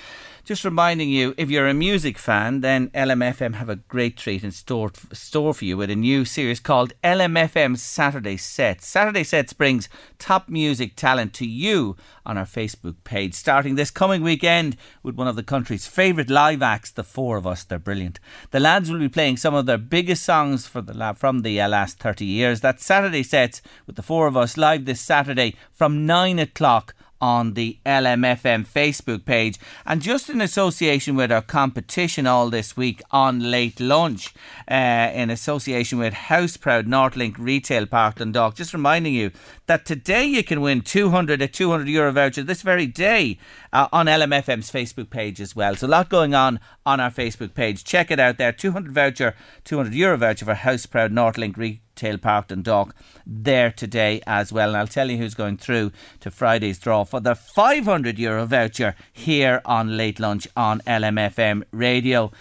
Just 0.46 0.66
reminding 0.66 1.10
you, 1.10 1.34
if 1.38 1.50
you're 1.50 1.70
a 1.70 1.74
music 1.74 2.18
fan, 2.18 2.60
then 2.60 2.90
LMFM 2.90 3.54
have 3.54 3.70
a 3.70 3.78
great 3.78 4.18
treat 4.18 4.44
in 4.44 4.52
store, 4.52 4.92
store 5.14 5.54
for 5.54 5.64
you 5.64 5.78
with 5.78 5.90
a 5.90 5.96
new 5.96 6.26
series 6.26 6.60
called 6.60 6.92
LMFM 7.02 7.78
Saturday 7.78 8.36
Sets. 8.36 8.86
Saturday 8.86 9.24
Sets 9.24 9.54
brings 9.54 9.88
top 10.20 10.50
music 10.50 10.98
talent 10.98 11.34
to 11.36 11.46
you 11.46 11.96
on 12.26 12.38
our 12.38 12.44
Facebook 12.44 12.96
page, 13.06 13.34
starting 13.36 13.76
this 13.76 13.90
coming 13.90 14.22
weekend 14.22 14.76
with 15.02 15.16
one 15.16 15.30
of 15.30 15.38
the 15.38 15.44
country's 15.44 15.88
favourite 15.88 16.30
live 16.30 16.62
acts, 16.62 16.92
The 16.92 17.06
Four 17.06 17.38
of 17.38 17.48
Us. 17.48 17.64
They're 17.64 17.80
brilliant. 17.80 18.20
The 18.52 18.60
lads 18.60 18.92
will 18.92 19.00
be 19.00 19.08
playing 19.08 19.38
some 19.38 19.56
of 19.56 19.66
their 19.66 19.78
biggest 19.78 20.26
songs 20.26 20.68
the 20.68 21.16
from 21.18 21.44
the 21.44 21.62
uh, 21.62 21.70
last 21.70 22.00
30 22.00 22.26
years. 22.26 22.60
That's 22.60 22.84
Saturday 22.84 23.24
Sets 23.24 23.62
with 23.88 23.96
The 23.96 24.04
Four 24.04 24.28
of 24.28 24.36
Us 24.36 24.58
live 24.58 24.84
this 24.84 25.00
Saturday 25.00 25.56
from 25.72 26.06
9 26.06 26.38
o'clock 26.38 26.96
on 27.24 27.54
the 27.54 27.78
LMFM 27.86 28.68
Facebook 28.68 29.24
page. 29.24 29.58
And 29.86 30.02
just 30.02 30.30
in 30.30 30.42
association 30.42 31.16
with 31.16 31.32
our 31.32 31.42
competition 31.42 32.28
all 32.28 32.50
this 32.50 32.76
week 32.76 33.02
on 33.12 33.50
late 33.50 33.80
lunch, 33.80 34.34
uh, 34.70 35.10
in 35.14 35.30
association 35.30 36.00
with 36.00 36.14
House 36.14 36.58
Proud 36.58 36.86
Northlink 36.86 37.36
Retail 37.38 37.86
Park 37.86 38.16
Dundalk, 38.16 38.56
just 38.56 38.74
reminding 38.74 39.14
you 39.14 39.32
that 39.66 39.86
today 39.86 40.26
you 40.26 40.44
can 40.44 40.62
win 40.62 40.82
200 40.82 41.42
a 41.42 41.48
200 41.48 41.88
euro 41.88 42.12
voucher 42.12 42.44
this 42.44 42.62
very 42.62 42.86
day 42.86 43.38
uh, 43.72 43.88
on 43.92 44.08
LMFM's 44.08 44.72
Facebook 44.72 45.10
page 45.10 45.40
as 45.40 45.56
well. 45.56 45.76
So 45.76 45.88
a 45.88 45.90
lot 45.90 46.10
going 46.10 46.34
on 46.34 46.60
on 46.86 47.00
our 47.00 47.12
Facebook 47.12 47.54
page. 47.54 47.84
Check 47.84 48.12
it 48.12 48.20
out 48.20 48.38
there. 48.38 48.52
200 48.52 48.92
voucher, 48.92 49.36
200 49.64 49.94
euro 49.94 50.18
voucher 50.18 50.46
for 50.46 50.54
House 50.54 50.86
Proud 50.86 51.12
Northlink 51.12 51.56
Retail 51.56 52.18
Park 52.18 52.48
Dundalk 52.48 52.94
there 53.26 53.72
today 53.72 54.22
as 54.28 54.52
well. 54.52 54.70
And 54.70 54.78
I'll 54.78 54.88
tell 54.88 55.10
you 55.10 55.18
who's 55.18 55.36
going 55.36 55.58
through 55.58 55.92
to 56.20 56.30
Friday's 56.30 56.80
draw 56.80 57.06
for 57.06 57.20
the 57.20 57.36
500 57.36 58.20
euro 58.20 58.46
voucher 58.46 58.96
here 59.12 59.62
on 59.64 59.96
Late 59.96 60.20
Lunch 60.20 60.48
on 60.58 60.82
LMFM 60.82 61.64
Radio. 61.72 62.32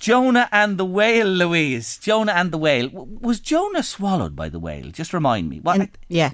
Jonah 0.00 0.48
and 0.50 0.78
the 0.78 0.84
whale, 0.84 1.28
Louise. 1.28 1.96
Jonah 1.98 2.32
and 2.32 2.50
the 2.50 2.58
whale. 2.58 2.88
Was 2.90 3.38
Jonah 3.38 3.84
swallowed 3.84 4.34
by 4.34 4.48
the 4.48 4.58
whale? 4.58 4.90
Just 4.90 5.12
remind 5.12 5.48
me. 5.48 5.60
What? 5.60 5.90
Yeah. 6.08 6.32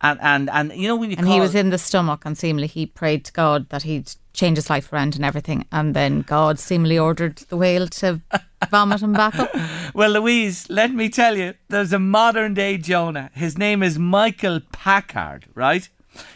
And, 0.00 0.20
and 0.20 0.50
and 0.50 0.72
you 0.72 0.86
know 0.88 0.96
when 0.96 1.10
you 1.10 1.16
and 1.18 1.28
he 1.28 1.40
was 1.40 1.54
in 1.54 1.70
the 1.70 1.78
stomach 1.78 2.22
and 2.24 2.36
seemingly 2.36 2.66
he 2.66 2.84
prayed 2.84 3.24
to 3.26 3.32
God 3.32 3.68
that 3.70 3.84
he'd 3.84 4.12
change 4.34 4.58
his 4.58 4.68
life 4.68 4.92
around 4.92 5.14
and 5.14 5.24
everything 5.24 5.64
and 5.72 5.94
then 5.94 6.22
God 6.22 6.58
seemingly 6.58 6.98
ordered 6.98 7.36
the 7.48 7.56
whale 7.56 7.86
to 7.86 8.20
vomit 8.70 9.00
him 9.00 9.12
back 9.12 9.36
up. 9.36 9.50
Well, 9.94 10.10
Louise, 10.10 10.68
let 10.68 10.92
me 10.92 11.08
tell 11.08 11.38
you, 11.38 11.54
there's 11.68 11.92
a 11.92 11.98
modern 11.98 12.52
day 12.54 12.76
Jonah. 12.76 13.30
His 13.34 13.56
name 13.56 13.82
is 13.82 13.98
Michael 13.98 14.60
Packard, 14.72 15.46
right? 15.54 15.88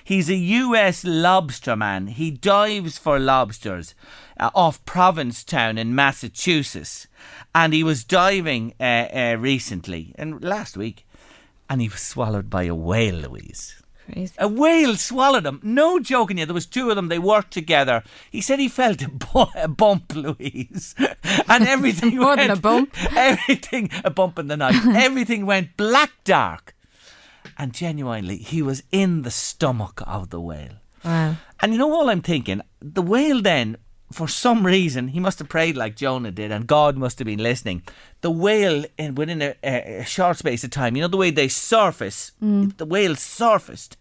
He's 0.05 0.29
a 0.29 0.37
US 0.37 1.05
lobsterman. 1.05 2.11
He 2.11 2.31
dives 2.31 2.99
for 2.99 3.19
lobsters 3.19 3.95
uh, 4.39 4.51
off 4.55 4.85
Provincetown 4.85 5.79
in 5.79 5.95
Massachusetts. 5.95 7.07
And 7.55 7.73
he 7.73 7.83
was 7.83 8.05
diving 8.05 8.75
uh, 8.81 8.83
uh, 8.83 9.37
recently, 9.39 10.15
and 10.17 10.43
last 10.43 10.77
week, 10.77 11.07
and 11.69 11.81
he 11.81 11.89
was 11.89 12.01
swallowed 12.01 12.49
by 12.51 12.65
a 12.65 12.75
whale, 12.75 13.15
Louise. 13.17 13.83
Crazy. 14.11 14.35
A 14.39 14.49
whale 14.49 14.97
swallowed 14.97 15.45
him. 15.45 15.61
No 15.63 15.99
joking 15.99 16.39
you. 16.39 16.47
There 16.47 16.55
was 16.55 16.65
two 16.65 16.89
of 16.89 16.97
them. 16.97 17.09
They 17.09 17.19
worked 17.19 17.53
together. 17.53 18.03
He 18.31 18.41
said 18.41 18.59
he 18.59 18.69
felt 18.69 19.03
a, 19.03 19.11
bu- 19.11 19.53
a 19.55 19.69
bump, 19.69 20.15
Louise, 20.15 20.95
and 21.49 21.69
everything 21.69 22.17
more 22.17 22.29
went, 22.29 22.41
than 22.41 22.51
a 22.51 22.57
bump. 22.57 22.95
Everything 23.17 23.91
a 24.05 24.11
bump 24.11 24.39
in 24.39 24.47
the 24.47 24.57
night. 24.57 24.75
everything 24.97 25.45
went 25.45 25.77
black 25.77 26.13
dark, 26.25 26.75
and 27.59 27.75
genuinely, 27.75 28.39
he 28.39 28.63
was 28.63 28.83
in 28.91 29.23
the 29.23 29.31
stomach 29.31 30.03
of 30.07 30.31
the 30.31 30.41
whale. 30.41 30.77
Wow. 31.05 31.37
And 31.61 31.73
you 31.73 31.79
know 31.79 31.93
all 31.93 32.09
I'm 32.09 32.23
thinking? 32.23 32.63
The 32.81 33.03
whale 33.03 33.43
then 33.43 33.77
for 34.11 34.27
some 34.27 34.65
reason, 34.65 35.09
he 35.09 35.21
must 35.21 35.39
have 35.39 35.49
prayed 35.49 35.77
like 35.77 35.97
Jonah 35.97 36.31
did, 36.31 36.51
and 36.51 36.67
God 36.67 36.97
must 36.97 37.19
have 37.19 37.27
been 37.27 37.43
listening. 37.43 37.83
The 38.23 38.31
whale, 38.31 38.85
in, 38.97 39.15
within 39.15 39.43
a, 39.43 39.55
a, 39.63 40.05
short 40.05 40.39
space 40.39 40.65
of 40.65 40.71
time, 40.71 40.97
you 40.97 41.03
know 41.03 41.09
the 41.09 41.17
way 41.17 41.31
they 41.31 41.49
surface, 41.49 42.33
mm. 42.43 42.77
the 42.77 42.87
whale 42.87 43.17
surfaced 43.17 43.97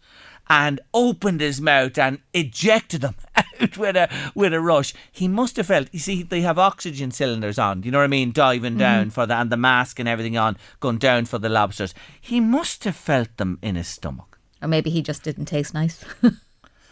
and 0.49 0.79
opened 0.93 1.41
his 1.41 1.59
mouth 1.59 1.97
and 1.97 2.19
ejected 2.33 3.01
them 3.01 3.15
out 3.35 3.77
with 3.77 3.97
a 3.97 4.09
with 4.33 4.53
a 4.53 4.61
rush. 4.61 4.93
He 5.11 5.27
must 5.27 5.57
have 5.57 5.67
felt. 5.67 5.89
You 5.91 5.99
see, 5.99 6.23
they 6.23 6.41
have 6.41 6.57
oxygen 6.57 7.11
cylinders 7.11 7.59
on. 7.59 7.83
You 7.83 7.91
know 7.91 7.97
what 7.97 8.05
I 8.05 8.07
mean? 8.07 8.31
Diving 8.31 8.75
mm 8.75 8.79
down 8.79 9.09
for 9.09 9.25
the 9.25 9.35
and 9.35 9.49
the 9.49 9.57
mask 9.57 9.99
and 9.99 10.07
everything 10.07 10.37
on, 10.37 10.55
going 10.79 10.99
down 10.99 11.25
for 11.25 11.37
the 11.37 11.49
lobsters. 11.49 11.93
He 12.21 12.39
must 12.39 12.83
have 12.85 12.95
felt 12.95 13.35
them 13.37 13.59
in 13.61 13.75
his 13.75 13.87
stomach. 13.87 14.39
Or 14.61 14.67
maybe 14.67 14.89
he 14.89 15.01
just 15.01 15.23
didn't 15.23 15.45
taste 15.45 15.73
nice. 15.73 16.05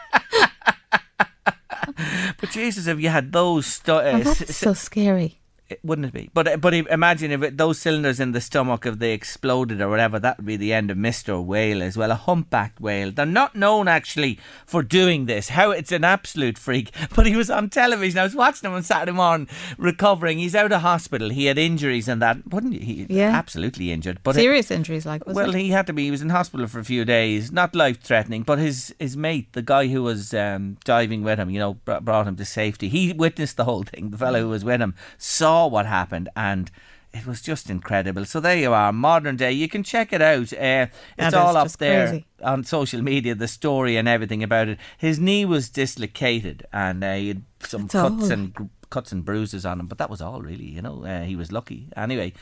but 2.41 2.51
Jesus, 2.51 2.87
if 2.87 3.01
you 3.01 3.09
had 3.09 3.33
those, 3.33 3.67
stu- 3.67 3.93
oh, 3.93 4.19
that's 4.21 4.57
so 4.57 4.73
scary 4.75 5.39
wouldn't 5.83 6.09
it 6.09 6.13
be? 6.13 6.31
But 6.35 6.61
but 6.61 6.75
imagine 6.75 7.31
if 7.31 7.43
it, 7.43 7.57
those 7.57 7.79
cylinders 7.79 8.21
in 8.21 8.33
the 8.33 8.41
stomach, 8.41 8.85
if 8.85 8.99
they 8.99 9.13
exploded 9.13 9.81
or 9.81 9.89
whatever, 9.89 10.19
that 10.19 10.37
would 10.37 10.47
be 10.47 10.57
the 10.57 10.75
end 10.75 10.91
of 10.91 10.99
Mister 10.99 11.41
Whale 11.41 11.83
as 11.83 11.97
well. 11.97 12.11
A 12.11 12.17
humpbacked 12.17 12.81
whale. 12.81 13.11
They're 13.11 13.25
not 13.25 13.57
known 13.57 13.89
actually 13.89 14.39
for 14.67 14.83
doing 14.83 15.25
this. 15.25 15.51
How 15.51 15.71
it's 15.71 15.93
an 15.93 16.05
absolute 16.05 16.59
freak. 16.59 16.91
But 17.15 17.27
he 17.27 17.37
was 17.37 17.49
on 17.49 17.71
television. 17.71 18.19
I 18.19 18.25
was 18.25 18.35
watching 18.35 18.69
him 18.69 18.75
on 18.75 18.83
Saturday 18.83 19.13
morning, 19.13 19.49
recovering. 19.79 20.39
He's 20.39 20.55
out 20.55 20.73
of 20.73 20.81
hospital. 20.81 21.31
He 21.31 21.47
had 21.47 21.59
injuries 21.59 22.09
and 22.09 22.21
that. 22.21 22.47
Wasn't 22.49 22.75
he? 22.75 23.07
Yeah, 23.09 23.31
absolutely 23.31 23.93
injured. 23.93 24.19
But 24.25 24.35
serious 24.35 24.71
it, 24.71 24.75
injuries, 24.75 25.07
like. 25.07 25.25
well, 25.27 25.55
it? 25.55 25.61
he 25.61 25.71
had 25.71 25.87
to 25.87 25.93
be. 25.93 26.05
He 26.05 26.11
was 26.11 26.23
in 26.23 26.31
hospital 26.31 26.67
for 26.67 26.81
a 26.81 26.85
few 26.85 27.05
days. 27.05 27.53
Not 27.53 27.75
life 27.75 28.01
threatening, 28.01 28.43
but 28.43 28.59
his 28.59 28.95
his 28.99 29.17
mate, 29.17 29.53
the 29.53 29.63
guy 29.63 29.87
who 29.87 30.03
was 30.03 30.35
um, 30.35 30.77
diving 30.85 31.23
with 31.23 31.39
him, 31.39 31.51
you 31.51 31.61
know, 31.61 31.75
brought 31.85 32.27
him 32.27 32.37
to 32.37 32.45
safety. 32.45 32.89
He 32.89 33.13
witnessed 33.13 33.57
the 33.57 33.65
whole 33.65 33.85
thing. 33.85 34.11
The 34.11 34.19
fellow 34.19 34.41
who 34.41 34.49
was 34.49 34.65
with 34.65 34.81
him 34.81 34.95
saw 35.19 35.54
what 35.71 35.87
happened 35.87 36.29
and 36.37 36.71
it 37.15 37.27
was 37.27 37.41
just 37.41 37.71
incredible. 37.71 38.25
So 38.25 38.41
there 38.41 38.57
you 38.57 38.73
are, 38.73 38.93
modern 38.93 39.37
day. 39.37 39.53
You 39.53 39.69
can 39.69 39.85
check 39.85 40.13
it 40.13 40.21
out. 40.21 40.53
Uh, 40.53 40.87
it's 41.17 41.35
all 41.35 41.57
up 41.57 41.71
there 41.73 42.09
crazy. 42.09 42.27
on 42.43 42.65
social 42.65 43.03
media, 43.03 43.37
the 43.37 43.47
story 43.47 43.97
and 43.97 44.09
everything 44.09 44.43
about 44.43 44.69
it. 44.69 44.79
His 44.99 45.21
knee 45.21 45.45
was 45.45 45.69
dislocated, 45.69 46.67
and 46.73 47.05
uh, 47.05 47.15
he 47.15 47.29
had 47.29 47.43
some 47.61 47.83
That's 47.83 47.93
cuts 47.93 48.31
and 48.31 48.71
cuts 48.91 49.13
and 49.13 49.25
bruises 49.25 49.65
on 49.65 49.79
him. 49.79 49.87
But 49.87 49.99
that 49.99 50.11
was 50.11 50.21
all, 50.21 50.43
really. 50.43 50.65
You 50.65 50.83
know, 50.83 51.05
uh, 51.05 51.23
he 51.23 51.37
was 51.37 51.53
lucky. 51.53 51.89
Anyway, 51.97 52.33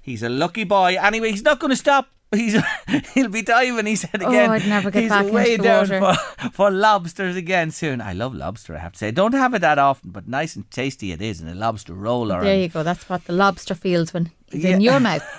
he's 0.00 0.22
a 0.22 0.30
lucky 0.30 0.64
boy. 0.64 0.96
Anyway, 0.98 1.30
he's 1.30 1.44
not 1.44 1.60
going 1.60 1.70
to 1.70 1.76
stop 1.76 2.08
He's 2.34 2.56
he'll 3.14 3.28
be 3.28 3.42
diving. 3.42 3.86
He 3.86 3.96
said 3.96 4.22
oh, 4.22 4.28
again. 4.28 4.50
Oh, 4.50 4.54
I'd 4.54 4.66
never 4.66 4.90
get 4.90 5.02
he's 5.02 5.10
back 5.10 5.26
way 5.30 5.52
into 5.52 5.62
the 5.62 5.68
down 5.68 5.88
water. 5.88 6.16
For, 6.38 6.50
for 6.52 6.70
lobsters 6.70 7.36
again 7.36 7.70
soon. 7.70 8.00
I 8.00 8.12
love 8.12 8.34
lobster. 8.34 8.74
I 8.74 8.78
have 8.78 8.92
to 8.92 8.98
say, 8.98 9.10
don't 9.10 9.34
have 9.34 9.54
it 9.54 9.60
that 9.60 9.78
often, 9.78 10.10
but 10.10 10.26
nice 10.26 10.56
and 10.56 10.70
tasty 10.70 11.12
it 11.12 11.20
is, 11.20 11.40
and 11.40 11.50
a 11.50 11.54
lobster 11.54 11.94
roll 11.94 12.32
or 12.32 12.42
There 12.42 12.58
you 12.58 12.68
go. 12.68 12.82
That's 12.82 13.08
what 13.08 13.24
the 13.26 13.32
lobster 13.32 13.74
feels 13.74 14.14
when 14.14 14.30
he's 14.50 14.64
Yeah. 14.64 14.76
in 14.76 14.80
your 14.80 15.00
mouth. 15.00 15.22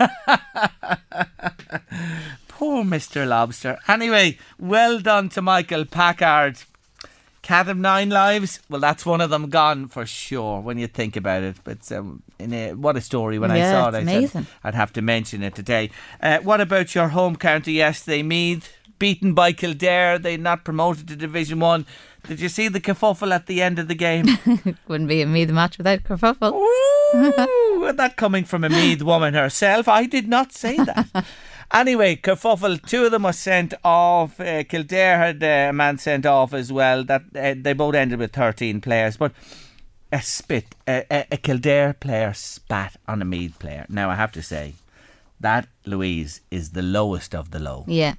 Poor 2.47 2.83
Mr. 2.83 3.27
Lobster. 3.27 3.79
Anyway, 3.87 4.37
well 4.59 4.99
done 4.99 5.29
to 5.29 5.41
Michael 5.41 5.85
Packard. 5.85 6.57
Cat 7.43 7.69
of 7.69 7.77
Nine 7.77 8.09
Lives. 8.09 8.59
Well, 8.69 8.81
that's 8.81 9.05
one 9.05 9.21
of 9.21 9.29
them 9.29 9.49
gone 9.49 9.87
for 9.87 10.05
sure 10.05 10.59
when 10.61 10.77
you 10.79 10.87
think 10.87 11.15
about 11.15 11.43
it. 11.43 11.57
But 11.63 11.91
um, 11.91 12.23
in 12.39 12.53
a, 12.53 12.73
what 12.73 12.97
a 12.97 13.01
story 13.01 13.37
when 13.37 13.51
I 13.51 13.57
Yeah, 13.57 13.71
saw 13.71 13.87
it's 13.89 13.97
it. 13.97 13.99
I 13.99 14.01
amazing. 14.01 14.27
said 14.43 14.47
I'd 14.63 14.75
have 14.75 14.93
to 14.93 15.01
mention 15.01 15.43
it 15.43 15.53
today. 15.53 15.91
Uh, 16.21 16.39
what 16.39 16.59
about 16.61 16.95
your 16.95 17.09
home 17.09 17.35
county 17.35 17.73
yesterday, 17.73 18.23
Meath? 18.23 18.73
Beaten 18.97 19.33
by 19.33 19.51
Kildare. 19.51 20.17
They 20.17 20.37
not 20.37 20.63
promoted 20.63 21.07
to 21.09 21.15
Division 21.17 21.59
1. 21.59 21.85
Did 22.27 22.39
you 22.39 22.47
see 22.47 22.69
the 22.69 22.79
kerfuffle 22.79 23.33
at 23.35 23.47
the 23.47 23.61
end 23.61 23.77
of 23.77 23.89
the 23.89 23.95
game? 23.95 24.25
Wouldn't 24.87 25.09
be 25.09 25.21
a 25.21 25.25
Meath 25.25 25.49
match 25.49 25.77
without 25.77 26.03
kerfuffle. 26.03 26.53
Ooh, 26.53 27.91
that 27.97 28.15
coming 28.15 28.45
from 28.45 28.63
a 28.63 28.69
Meath 28.69 29.01
woman 29.03 29.33
herself. 29.33 29.89
I 29.89 30.05
did 30.05 30.29
not 30.29 30.53
say 30.53 30.77
that. 30.77 31.09
Anyway, 31.73 32.15
kerfuffle. 32.15 32.79
Two 32.85 33.05
of 33.05 33.11
them 33.11 33.23
were 33.23 33.33
sent 33.33 33.73
off. 33.83 34.39
Uh, 34.39 34.63
Kildare 34.63 35.17
had 35.17 35.43
uh, 35.43 35.69
a 35.69 35.73
man 35.73 35.97
sent 35.97 36.25
off 36.25 36.53
as 36.53 36.71
well. 36.71 37.03
That 37.03 37.23
uh, 37.35 37.55
they 37.57 37.73
both 37.73 37.95
ended 37.95 38.19
with 38.19 38.31
thirteen 38.31 38.79
players, 38.79 39.17
but 39.17 39.31
a 40.11 40.21
spit. 40.21 40.75
A, 40.87 41.03
a, 41.09 41.25
a 41.31 41.37
Kildare 41.37 41.93
player 41.93 42.33
spat 42.33 42.97
on 43.07 43.21
a 43.23 43.25
Meath 43.25 43.57
player. 43.57 43.87
Now 43.89 44.11
I 44.11 44.15
have 44.15 44.31
to 44.33 44.43
say, 44.43 44.75
that 45.39 45.67
Louise 45.85 46.41
is 46.51 46.71
the 46.71 46.83
lowest 46.83 47.33
of 47.33 47.49
the 47.49 47.59
low. 47.59 47.85
Yeah, 47.87 48.13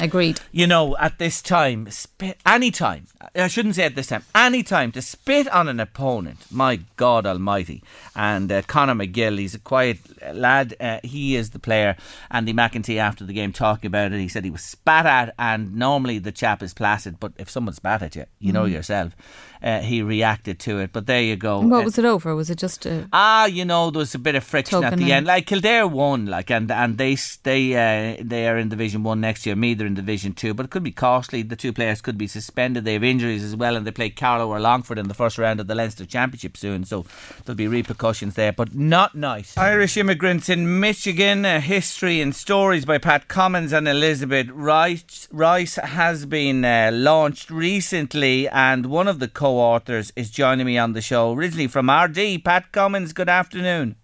agreed. 0.00 0.40
You 0.52 0.66
know, 0.66 0.96
at 0.98 1.18
this 1.18 1.42
time, 1.42 1.90
spit 1.90 2.38
any 2.44 2.70
time. 2.70 3.06
I 3.34 3.48
shouldn't 3.48 3.74
say 3.74 3.84
at 3.84 3.94
this 3.94 4.08
time. 4.08 4.24
Any 4.34 4.62
time 4.62 4.92
to 4.92 5.02
spit 5.02 5.48
on 5.48 5.68
an 5.68 5.80
opponent. 5.80 6.46
My 6.50 6.80
God 6.96 7.26
Almighty! 7.26 7.82
And 8.14 8.50
uh, 8.50 8.62
Conor 8.62 8.94
McGill, 8.94 9.38
he's 9.38 9.54
a 9.54 9.58
quiet 9.58 9.98
lad. 10.34 10.74
Uh, 10.80 11.00
he 11.02 11.36
is 11.36 11.50
the 11.50 11.58
player. 11.58 11.96
Andy 12.30 12.52
McEntee 12.52 12.98
after 12.98 13.24
the 13.24 13.32
game 13.32 13.52
talking 13.52 13.88
about 13.88 14.12
it, 14.12 14.20
he 14.20 14.28
said 14.28 14.44
he 14.44 14.50
was 14.50 14.62
spat 14.62 15.06
at, 15.06 15.34
and 15.38 15.74
normally 15.74 16.18
the 16.18 16.32
chap 16.32 16.62
is 16.62 16.74
placid, 16.74 17.18
but 17.20 17.32
if 17.38 17.50
someone 17.50 17.74
spat 17.74 18.02
at 18.02 18.16
you, 18.16 18.26
you 18.38 18.52
know 18.52 18.64
yourself. 18.64 19.16
Uh, 19.62 19.80
he 19.80 20.02
reacted 20.02 20.58
to 20.60 20.78
it. 20.80 20.90
But 20.92 21.06
there 21.06 21.22
you 21.22 21.36
go. 21.36 21.60
What 21.60 21.80
Uh, 21.80 21.84
was 21.84 21.98
it 21.98 22.04
over? 22.04 22.34
Was 22.34 22.50
it 22.50 22.58
just 22.58 22.84
a 22.86 23.06
Ah, 23.12 23.46
you 23.46 23.64
know, 23.64 23.90
there 23.90 24.00
was 24.00 24.14
a 24.14 24.18
bit 24.18 24.34
of 24.34 24.44
friction 24.44 24.84
at 24.84 24.96
the 24.98 25.12
end. 25.12 25.26
Like 25.26 25.46
Kildare 25.46 25.86
won, 25.86 26.26
like 26.26 26.50
and 26.50 26.70
and 26.70 26.98
they 26.98 27.16
they 27.42 27.74
uh, 27.74 28.22
they 28.22 28.46
are 28.48 28.58
in 28.58 28.68
Division 28.68 29.02
One 29.04 29.20
next 29.20 29.46
year. 29.46 29.56
Meath, 29.56 29.78
they're 29.78 29.86
in 29.86 29.94
Division 29.94 30.32
Two, 30.34 30.54
but 30.54 30.66
it 30.66 30.70
could 30.70 30.82
be 30.82 30.90
costly. 30.92 31.42
The 31.42 31.56
two 31.56 31.72
players 31.72 32.00
could 32.00 32.18
be 32.18 32.26
suspended. 32.26 32.84
They 32.84 32.94
have 32.94 33.04
injuries 33.04 33.42
as 33.42 33.56
well, 33.56 33.76
and 33.76 33.86
they 33.86 33.90
play 33.90 34.10
Carlow 34.10 34.48
or 34.48 34.60
Longford 34.60 34.98
in 34.98 35.08
the 35.08 35.14
first 35.14 35.38
round 35.38 35.60
of 35.60 35.66
the 35.66 35.74
Leinster 35.74 36.04
Championship 36.06 36.56
soon. 36.56 36.84
So 36.84 37.04
there'll 37.44 37.56
be 37.56 37.68
repercussions 37.68 38.34
there, 38.34 38.52
but 38.52 38.74
not 38.74 39.14
nice. 39.14 39.56
Irish 39.56 39.96
immigrants 39.96 40.48
in 40.48 40.80
Michigan: 40.80 41.44
uh, 41.46 41.60
history 41.60 42.20
and 42.20 42.34
stories 42.34 42.84
by 42.84 42.98
Pat 42.98 43.28
Commons 43.28 43.72
and 43.72 43.88
Elizabeth 43.88 44.48
Rice. 44.50 45.28
Rice 45.32 45.76
has 45.76 46.26
been 46.26 46.64
uh, 46.64 46.90
launched 46.92 47.50
recently, 47.50 48.48
and 48.48 48.86
one 48.86 49.08
of 49.08 49.18
the 49.20 49.28
co-authors 49.54 50.12
is 50.16 50.30
joining 50.30 50.66
me 50.66 50.76
on 50.76 50.94
the 50.94 51.00
show. 51.00 51.32
Originally 51.32 51.68
from 51.68 51.86
Ardee, 51.86 52.42
Pat 52.42 52.72
Commons. 52.72 53.12
Good 53.12 53.28
afternoon. 53.28 53.94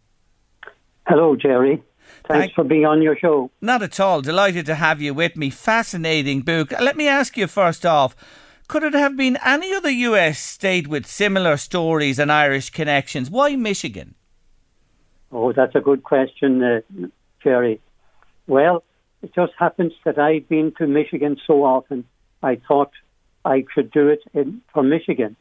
Hello, 1.09 1.34
Jerry. 1.34 1.82
Thanks 2.28 2.44
Thank- 2.46 2.55
for 2.55 2.62
being 2.64 2.86
on 2.86 3.03
your 3.03 3.16
show. 3.16 3.51
Not 3.61 3.82
at 3.82 3.98
all. 3.98 4.20
Delighted 4.20 4.66
to 4.66 4.76
have 4.76 5.01
you 5.01 5.12
with 5.12 5.36
me. 5.36 5.51
Fascinating 5.51 6.42
book. 6.42 6.70
Let 6.80 6.96
me 6.96 7.09
ask 7.09 7.36
you 7.36 7.46
first 7.48 7.84
off 7.84 8.14
could 8.68 8.84
it 8.84 8.94
have 8.94 9.16
been 9.16 9.36
any 9.44 9.74
other 9.74 9.90
US 9.90 10.38
state 10.38 10.86
with 10.86 11.05
similar 11.05 11.57
stories 11.57 12.20
and 12.20 12.30
Irish 12.30 12.70
connections? 12.70 13.28
Why 13.28 13.57
Michigan? 13.57 14.14
Oh, 15.32 15.53
that's 15.53 15.74
a 15.74 15.80
good 15.80 16.05
question, 16.05 16.62
uh, 16.62 16.80
Jerry. 17.42 17.80
Well, 18.46 18.84
it 19.22 19.34
just 19.34 19.55
happens 19.59 19.92
that 20.05 20.20
I've 20.20 20.48
been 20.48 20.72
to 20.78 20.86
Michigan 20.86 21.36
so 21.48 21.64
often, 21.64 22.05
I 22.44 22.61
thought 22.68 22.92
I 23.44 23.64
should 23.74 23.90
do 23.90 24.09
it 24.09 24.20
in, 24.34 24.61
for 24.72 24.82
Michigan. 24.82 25.36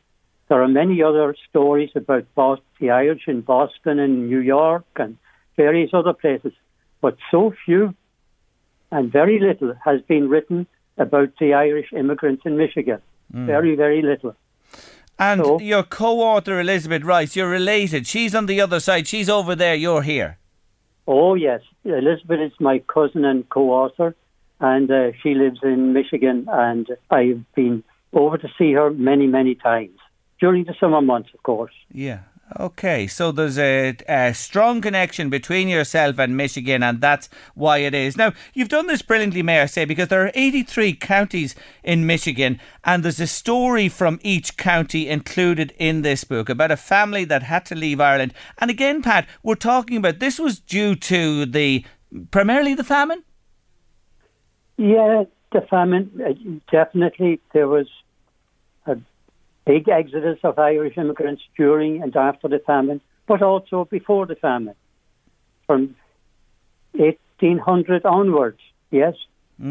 There 0.50 0.62
are 0.64 0.68
many 0.68 1.02
other 1.04 1.36
stories 1.50 1.92
about 1.96 2.26
Bos- 2.36 2.60
the 2.80 2.90
Irish 2.90 3.28
in 3.28 3.42
Boston 3.42 4.00
and 4.00 4.28
New 4.28 4.40
York 4.40 4.86
and 4.96 5.16
various 5.56 5.92
other 5.94 6.14
places, 6.14 6.54
but 7.02 7.18
so 7.32 7.54
few 7.66 7.94
and 8.92 9.12
very 9.12 9.40
little 9.40 9.76
has 9.86 10.02
been 10.02 10.28
written 10.28 10.66
about 10.98 11.30
the 11.40 11.54
Irish 11.54 11.94
immigrants 11.94 12.44
in 12.46 12.58
Michigan. 12.58 13.00
Very, 13.32 13.76
very 13.76 14.02
little. 14.02 14.36
And 15.20 15.46
So- 15.46 15.60
your 15.60 15.84
co 15.84 16.20
author, 16.22 16.60
Elizabeth 16.60 17.04
Rice, 17.04 17.36
you're 17.36 17.50
related. 17.50 18.08
She's 18.08 18.34
on 18.34 18.48
the 18.48 18.60
other 18.60 18.80
side. 18.80 19.06
She's 19.08 19.30
over 19.30 19.54
there. 19.56 19.76
You're 19.76 20.02
here. 20.02 20.38
Oh, 21.08 21.36
yes. 21.36 21.62
Elizabeth 21.86 22.40
is 22.40 22.60
my 22.60 22.80
cousin 22.80 23.24
and 23.26 23.48
co 23.50 23.70
author, 23.72 24.16
and 24.60 24.90
uh, 24.90 25.12
she 25.22 25.36
lives 25.36 25.60
in 25.62 25.94
Michigan, 25.94 26.48
and 26.52 26.88
I've 27.12 27.44
been 27.54 27.84
over 28.14 28.38
to 28.40 28.48
see 28.58 28.74
her 28.74 28.90
many, 28.90 29.28
many 29.28 29.54
times. 29.54 29.98
During 30.40 30.64
the 30.66 30.74
summer 30.80 31.02
months, 31.02 31.30
of 31.34 31.44
course. 31.44 31.74
Yeah. 31.92 32.20
Okay, 32.60 33.06
so 33.06 33.32
there's 33.32 33.60
a, 33.60 33.96
a 34.08 34.34
strong 34.34 34.82
connection 34.82 35.30
between 35.30 35.68
yourself 35.68 36.18
and 36.18 36.36
Michigan, 36.36 36.82
and 36.82 37.00
that's 37.00 37.30
why 37.54 37.78
it 37.80 37.94
is. 37.94 38.18
Now, 38.18 38.34
you've 38.56 38.70
done 38.70 38.88
this 38.88 39.04
brilliantly, 39.04 39.44
may 39.44 39.62
I 39.62 39.68
say, 39.68 39.86
because 39.86 40.08
there 40.08 40.26
are 40.26 40.32
83 40.34 40.94
counties 40.94 41.54
in 41.84 42.08
Michigan, 42.08 42.60
and 42.84 43.04
there's 43.04 43.20
a 43.20 43.28
story 43.28 43.88
from 43.88 44.20
each 44.24 44.58
county 44.58 45.08
included 45.08 45.76
in 45.78 46.02
this 46.02 46.24
book 46.24 46.50
about 46.50 46.72
a 46.72 46.78
family 46.78 47.24
that 47.26 47.44
had 47.44 47.66
to 47.68 47.76
leave 47.76 48.02
Ireland. 48.02 48.34
And 48.58 48.72
again, 48.72 49.04
Pat, 49.04 49.28
we're 49.44 49.54
talking 49.54 49.98
about 49.98 50.18
this 50.18 50.40
was 50.40 50.60
due 50.60 50.96
to 50.96 51.46
the 51.46 51.86
primarily 52.32 52.74
the 52.74 52.84
famine. 52.84 53.24
Yeah, 54.78 55.26
the 55.52 55.62
famine, 55.70 56.10
uh, 56.26 56.34
definitely 56.72 57.42
there 57.54 57.68
was 57.68 57.88
big 59.70 59.88
exodus 59.88 60.40
of 60.44 60.58
Irish 60.58 60.98
immigrants 60.98 61.44
during 61.56 62.02
and 62.02 62.16
after 62.16 62.48
the 62.48 62.62
famine, 62.72 63.00
but 63.28 63.42
also 63.44 63.78
before 63.98 64.26
the 64.26 64.36
famine. 64.36 64.76
From 65.68 65.96
1800 66.94 68.04
onwards, 68.06 68.62
yes, 68.90 69.14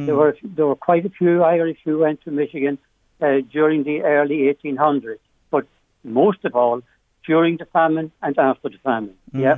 there 0.07 0.15
were 0.15 0.37
there 0.57 0.67
were 0.67 0.83
quite 0.91 1.05
a 1.07 1.13
few 1.19 1.43
Irish 1.43 1.79
who 1.85 1.99
went 1.99 2.19
to 2.25 2.31
Michigan 2.31 2.79
uh, 3.21 3.39
during 3.57 3.83
the 3.83 4.03
early 4.03 4.39
1800s, 4.53 5.25
but 5.51 5.67
most 6.05 6.45
of 6.45 6.55
all 6.55 6.83
during 7.27 7.57
the 7.57 7.65
famine 7.79 8.13
and 8.23 8.39
after 8.39 8.69
the 8.69 8.79
famine. 8.91 9.17
Yeah. 9.33 9.57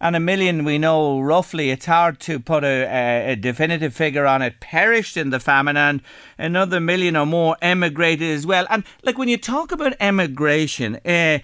And 0.00 0.14
a 0.14 0.20
million, 0.20 0.64
we 0.64 0.78
know 0.78 1.20
roughly, 1.20 1.70
it's 1.70 1.86
hard 1.86 2.20
to 2.20 2.38
put 2.38 2.64
a, 2.64 3.32
a, 3.32 3.36
definitive 3.36 3.94
figure 3.94 4.26
on 4.26 4.42
it, 4.42 4.60
perished 4.60 5.16
in 5.16 5.30
the 5.30 5.40
famine, 5.40 5.76
and 5.76 6.02
another 6.38 6.78
million 6.80 7.16
or 7.16 7.26
more 7.26 7.56
emigrated 7.60 8.30
as 8.30 8.46
well. 8.46 8.66
And 8.70 8.84
like 9.02 9.18
when 9.18 9.28
you 9.28 9.36
talk 9.36 9.72
about 9.72 9.94
emigration, 9.98 10.96
uh, 11.04 11.40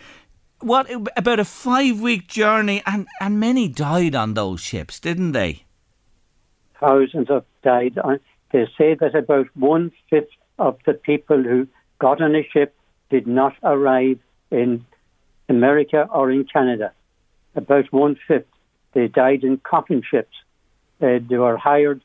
what 0.61 0.89
about 1.17 1.41
a 1.41 1.45
five 1.45 2.01
week 2.01 2.29
journey, 2.29 2.83
and, 2.87 3.09
and 3.21 3.41
many 3.41 3.69
died 3.69 4.15
on 4.15 4.35
those 4.35 4.61
ships, 4.61 5.01
didn't 5.01 5.33
they? 5.33 5.65
thousands 6.85 7.29
have 7.29 7.45
died. 7.63 7.99
They 8.53 8.67
say 8.79 8.95
that 8.95 9.15
about 9.15 9.47
one 9.55 9.93
fifth 10.11 10.29
of 10.59 10.79
the 10.87 10.95
people 10.95 11.43
who 11.43 11.67
got 11.99 12.21
on 12.21 12.35
a 12.35 12.47
ship 12.53 12.75
did 13.11 13.27
not 13.27 13.55
arrive 13.63 14.19
in 14.51 14.85
America 15.49 16.09
or 16.13 16.31
in 16.31 16.45
Canada. 16.45 16.93
About 17.55 17.93
one 17.93 18.17
fifth. 18.27 18.47
They 18.93 19.09
died 19.09 19.45
in 19.45 19.59
coffin 19.59 20.03
ships. 20.09 20.37
Uh, 21.01 21.19
they 21.29 21.37
were 21.37 21.57
hired. 21.57 22.03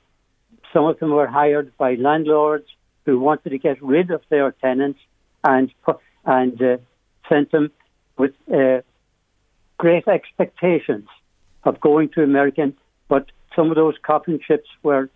Some 0.73 0.85
of 0.85 0.99
them 0.99 1.11
were 1.11 1.27
hired 1.27 1.75
by 1.77 1.95
landlords 1.95 2.65
who 3.05 3.19
wanted 3.19 3.49
to 3.51 3.57
get 3.57 3.81
rid 3.81 4.11
of 4.11 4.21
their 4.29 4.51
tenants 4.51 4.99
and 5.43 5.71
and 6.25 6.61
uh, 6.61 6.77
sent 7.27 7.51
them 7.51 7.71
with 8.17 8.33
uh, 8.53 8.81
great 9.77 10.07
expectations 10.07 11.07
of 11.63 11.79
going 11.79 12.09
to 12.09 12.23
America, 12.23 12.71
but 13.07 13.25
some 13.55 13.69
of 13.69 13.75
those 13.75 13.95
coffin 14.03 14.39
ships 14.45 14.69
were 14.83 15.09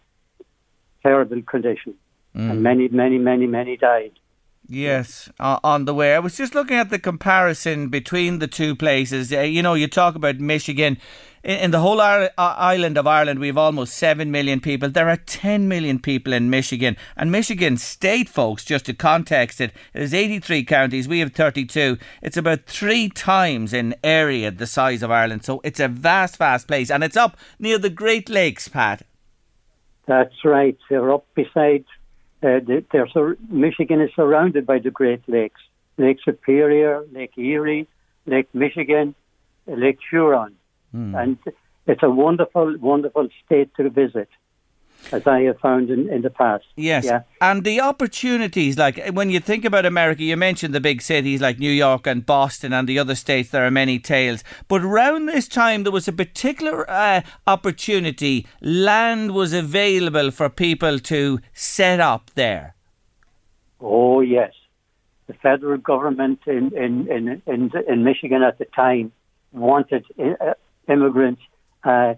terrible 1.03 1.41
condition, 1.43 1.93
and 2.33 2.63
many, 2.63 2.87
many, 2.87 3.17
many, 3.17 3.45
many 3.45 3.77
died. 3.77 4.13
Yes, 4.67 5.29
uh, 5.39 5.59
on 5.63 5.85
the 5.85 5.93
way. 5.93 6.15
I 6.15 6.19
was 6.19 6.37
just 6.37 6.55
looking 6.55 6.77
at 6.77 6.89
the 6.89 6.99
comparison 6.99 7.89
between 7.89 8.39
the 8.39 8.47
two 8.47 8.75
places. 8.75 9.31
Uh, 9.31 9.41
you 9.41 9.61
know, 9.61 9.73
you 9.73 9.87
talk 9.87 10.15
about 10.15 10.39
Michigan. 10.39 10.97
In, 11.43 11.59
in 11.59 11.71
the 11.71 11.81
whole 11.81 11.99
ir- 11.99 12.31
uh, 12.37 12.55
island 12.57 12.97
of 12.97 13.05
Ireland, 13.05 13.39
we 13.39 13.47
have 13.47 13.57
almost 13.57 13.95
7 13.95 14.31
million 14.31 14.61
people. 14.61 14.89
There 14.89 15.09
are 15.09 15.17
10 15.17 15.67
million 15.67 15.99
people 15.99 16.31
in 16.31 16.49
Michigan. 16.49 16.95
And 17.17 17.29
Michigan 17.29 17.75
state, 17.75 18.29
folks, 18.29 18.63
just 18.63 18.85
to 18.85 18.93
context 18.93 19.59
it, 19.59 19.73
there's 19.91 20.13
83 20.13 20.63
counties. 20.63 21.09
We 21.09 21.19
have 21.19 21.33
32. 21.33 21.97
It's 22.21 22.37
about 22.37 22.65
three 22.65 23.09
times 23.09 23.73
in 23.73 23.95
area 24.01 24.49
the 24.49 24.67
size 24.67 25.03
of 25.03 25.11
Ireland. 25.11 25.43
So 25.43 25.59
it's 25.65 25.81
a 25.81 25.89
vast, 25.89 26.37
vast 26.37 26.69
place. 26.69 26.89
And 26.89 27.03
it's 27.03 27.17
up 27.17 27.35
near 27.59 27.77
the 27.77 27.89
Great 27.89 28.29
Lakes, 28.29 28.69
Pat. 28.69 29.03
That's 30.07 30.45
right. 30.45 30.77
They're 30.89 31.13
up 31.13 31.27
beside. 31.35 31.83
Uh, 32.43 32.59
they're 32.91 33.07
sur- 33.07 33.37
Michigan 33.49 34.01
is 34.01 34.09
surrounded 34.15 34.65
by 34.65 34.79
the 34.79 34.91
Great 34.91 35.21
Lakes: 35.27 35.61
Lake 35.97 36.19
Superior, 36.23 37.03
Lake 37.11 37.37
Erie, 37.37 37.87
Lake 38.25 38.49
Michigan, 38.53 39.15
Lake 39.65 39.99
Huron, 40.09 40.55
mm. 40.93 41.21
and 41.21 41.37
it's 41.87 42.03
a 42.03 42.09
wonderful, 42.09 42.75
wonderful 42.79 43.29
state 43.45 43.73
to 43.75 43.89
visit 43.89 44.29
as 45.11 45.27
I 45.27 45.41
have 45.41 45.59
found 45.59 45.89
in, 45.89 46.09
in 46.09 46.21
the 46.21 46.29
past. 46.29 46.65
Yes. 46.75 47.05
Yeah. 47.05 47.23
And 47.41 47.63
the 47.63 47.81
opportunities, 47.81 48.77
like 48.77 49.09
when 49.09 49.29
you 49.29 49.39
think 49.39 49.65
about 49.65 49.85
America, 49.85 50.23
you 50.23 50.37
mentioned 50.37 50.73
the 50.73 50.79
big 50.79 51.01
cities 51.01 51.41
like 51.41 51.59
New 51.59 51.71
York 51.71 52.07
and 52.07 52.25
Boston 52.25 52.73
and 52.73 52.87
the 52.87 52.99
other 52.99 53.15
states, 53.15 53.49
there 53.49 53.65
are 53.65 53.71
many 53.71 53.99
tales. 53.99 54.43
But 54.67 54.83
around 54.83 55.25
this 55.25 55.47
time, 55.47 55.83
there 55.83 55.91
was 55.91 56.07
a 56.07 56.13
particular 56.13 56.89
uh, 56.89 57.21
opportunity. 57.45 58.47
Land 58.61 59.33
was 59.33 59.53
available 59.53 60.31
for 60.31 60.49
people 60.49 60.99
to 60.99 61.39
set 61.53 61.99
up 61.99 62.31
there. 62.35 62.75
Oh, 63.79 64.21
yes. 64.21 64.53
The 65.27 65.33
federal 65.33 65.77
government 65.77 66.41
in, 66.47 66.75
in, 66.75 67.11
in, 67.11 67.41
in, 67.45 67.71
in 67.87 68.03
Michigan 68.03 68.41
at 68.43 68.57
the 68.57 68.65
time 68.65 69.11
wanted 69.51 70.05
uh, 70.19 70.53
immigrants 70.87 71.41
uh, 71.83 72.15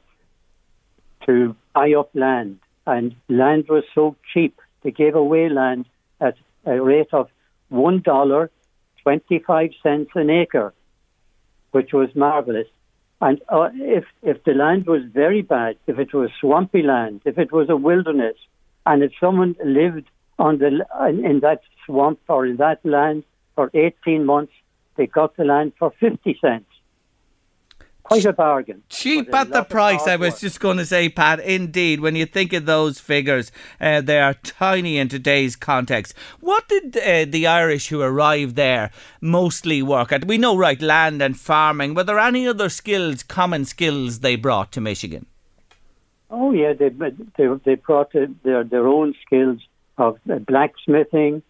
to 1.25 1.55
buy 1.73 1.93
up 1.93 2.09
land, 2.13 2.59
and 2.85 3.15
land 3.29 3.65
was 3.69 3.83
so 3.93 4.15
cheap. 4.33 4.59
They 4.83 4.91
gave 4.91 5.15
away 5.15 5.49
land 5.49 5.85
at 6.19 6.35
a 6.65 6.81
rate 6.81 7.13
of 7.13 7.29
one 7.69 8.01
dollar 8.01 8.51
twenty-five 9.03 9.71
cents 9.81 10.11
an 10.15 10.29
acre, 10.29 10.73
which 11.71 11.93
was 11.93 12.09
marvelous. 12.15 12.67
And 13.21 13.41
uh, 13.49 13.69
if 13.73 14.05
if 14.21 14.43
the 14.43 14.53
land 14.53 14.85
was 14.85 15.03
very 15.03 15.41
bad, 15.41 15.77
if 15.87 15.97
it 15.99 16.13
was 16.13 16.29
swampy 16.39 16.83
land, 16.83 17.21
if 17.25 17.37
it 17.37 17.51
was 17.51 17.69
a 17.69 17.75
wilderness, 17.75 18.37
and 18.85 19.03
if 19.03 19.11
someone 19.19 19.55
lived 19.63 20.07
on 20.37 20.57
the 20.57 20.85
in 21.09 21.39
that 21.39 21.61
swamp 21.85 22.19
or 22.27 22.45
in 22.45 22.57
that 22.57 22.85
land 22.85 23.23
for 23.55 23.71
eighteen 23.73 24.25
months, 24.25 24.53
they 24.95 25.07
got 25.07 25.37
the 25.37 25.45
land 25.45 25.73
for 25.79 25.91
fifty 25.99 26.37
cents 26.41 26.69
quite 28.05 28.25
a 28.25 28.33
bargain. 28.33 28.83
Cheap 28.89 29.33
at 29.33 29.49
the 29.49 29.63
price, 29.63 30.07
I 30.07 30.15
was 30.15 30.39
just 30.39 30.59
going 30.59 30.77
to 30.77 30.85
say, 30.85 31.09
Pat. 31.09 31.39
Indeed, 31.39 32.01
when 32.01 32.15
you 32.15 32.27
think 32.27 32.53
of 32.53 32.67
those 32.67 32.99
figures, 32.99 33.51
uh, 33.81 34.01
they 34.01 34.19
are 34.19 34.35
tiny 34.35 34.99
in 34.99 35.09
today's 35.09 35.55
context. 35.55 36.13
What 36.39 36.69
did 36.69 36.95
uh, 36.95 37.25
the 37.27 37.47
Irish 37.47 37.87
who 37.87 38.01
arrived 38.01 38.55
there 38.55 38.91
mostly 39.21 39.81
work 39.81 40.11
at? 40.11 40.25
We 40.25 40.37
know, 40.37 40.55
right, 40.55 40.79
land 40.79 41.19
and 41.21 41.35
farming. 41.35 41.95
Were 41.95 42.03
there 42.03 42.19
any 42.19 42.47
other 42.47 42.69
skills, 42.69 43.23
common 43.23 43.65
skills, 43.65 44.19
they 44.19 44.35
brought 44.35 44.71
to 44.73 44.81
Michigan? 44.81 45.25
Oh 46.29 46.51
yeah, 46.51 46.73
they 46.73 46.89
they, 46.89 47.47
they 47.65 47.75
brought 47.75 48.11
their 48.13 48.63
their 48.63 48.87
own 48.87 49.15
skills 49.25 49.61
of 49.97 50.19
uh, 50.29 50.39
blacksmithing. 50.39 51.41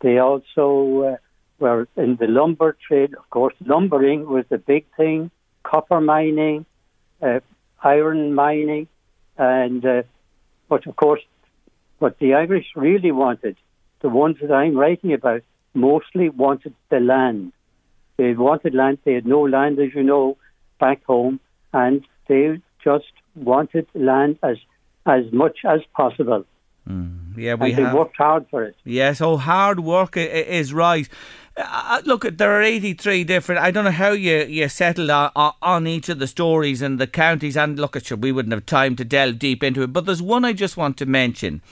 They 0.00 0.18
also 0.18 1.02
uh, 1.02 1.16
were 1.58 1.88
in 1.96 2.16
the 2.16 2.26
lumber 2.26 2.76
trade. 2.86 3.14
Of 3.14 3.28
course, 3.28 3.54
lumbering 3.60 4.26
was 4.26 4.44
the 4.48 4.58
big 4.58 4.86
thing 4.96 5.30
copper 5.62 6.00
mining, 6.00 6.66
uh, 7.22 7.40
iron 7.82 8.34
mining, 8.34 8.88
and 9.36 9.84
uh, 9.84 10.02
but 10.68 10.86
of 10.86 10.96
course, 10.96 11.22
what 11.98 12.18
the 12.18 12.34
Irish 12.34 12.66
really 12.76 13.12
wanted, 13.12 13.56
the 14.00 14.08
ones 14.08 14.36
that 14.40 14.52
I'm 14.52 14.76
writing 14.76 15.12
about, 15.12 15.42
mostly 15.74 16.28
wanted 16.28 16.74
the 16.88 17.00
land. 17.00 17.52
They 18.16 18.34
wanted 18.34 18.74
land. 18.74 18.98
They 19.04 19.14
had 19.14 19.26
no 19.26 19.42
land, 19.42 19.78
as 19.78 19.94
you 19.94 20.02
know, 20.02 20.36
back 20.78 21.04
home, 21.04 21.40
and 21.72 22.06
they 22.28 22.60
just 22.82 23.12
wanted 23.34 23.86
land 23.94 24.38
as 24.42 24.56
as 25.06 25.24
much 25.32 25.58
as 25.64 25.80
possible. 25.94 26.44
Mm, 26.88 27.36
yeah, 27.36 27.54
we 27.54 27.70
and 27.70 27.78
have. 27.78 27.92
They 27.92 27.98
worked 27.98 28.16
hard 28.16 28.46
for 28.50 28.64
it. 28.64 28.76
Yes, 28.84 29.20
oh, 29.20 29.36
hard 29.36 29.80
work 29.80 30.16
is 30.16 30.72
right. 30.72 31.08
Uh, 31.56 31.62
uh, 31.66 32.02
look, 32.04 32.22
there 32.22 32.52
are 32.52 32.62
83 32.62 33.24
different. 33.24 33.60
I 33.60 33.70
don't 33.70 33.84
know 33.84 33.90
how 33.90 34.12
you, 34.12 34.44
you 34.44 34.68
settled 34.68 35.10
on, 35.10 35.52
on 35.60 35.86
each 35.86 36.08
of 36.08 36.18
the 36.18 36.26
stories 36.26 36.82
and 36.82 36.98
the 36.98 37.06
counties. 37.06 37.56
And 37.56 37.78
look, 37.78 37.96
at 37.96 38.10
we 38.12 38.32
wouldn't 38.32 38.52
have 38.52 38.66
time 38.66 38.96
to 38.96 39.04
delve 39.04 39.38
deep 39.38 39.62
into 39.62 39.82
it. 39.82 39.92
But 39.92 40.06
there's 40.06 40.22
one 40.22 40.44
I 40.44 40.52
just 40.52 40.76
want 40.76 40.96
to 40.98 41.06
mention, 41.06 41.62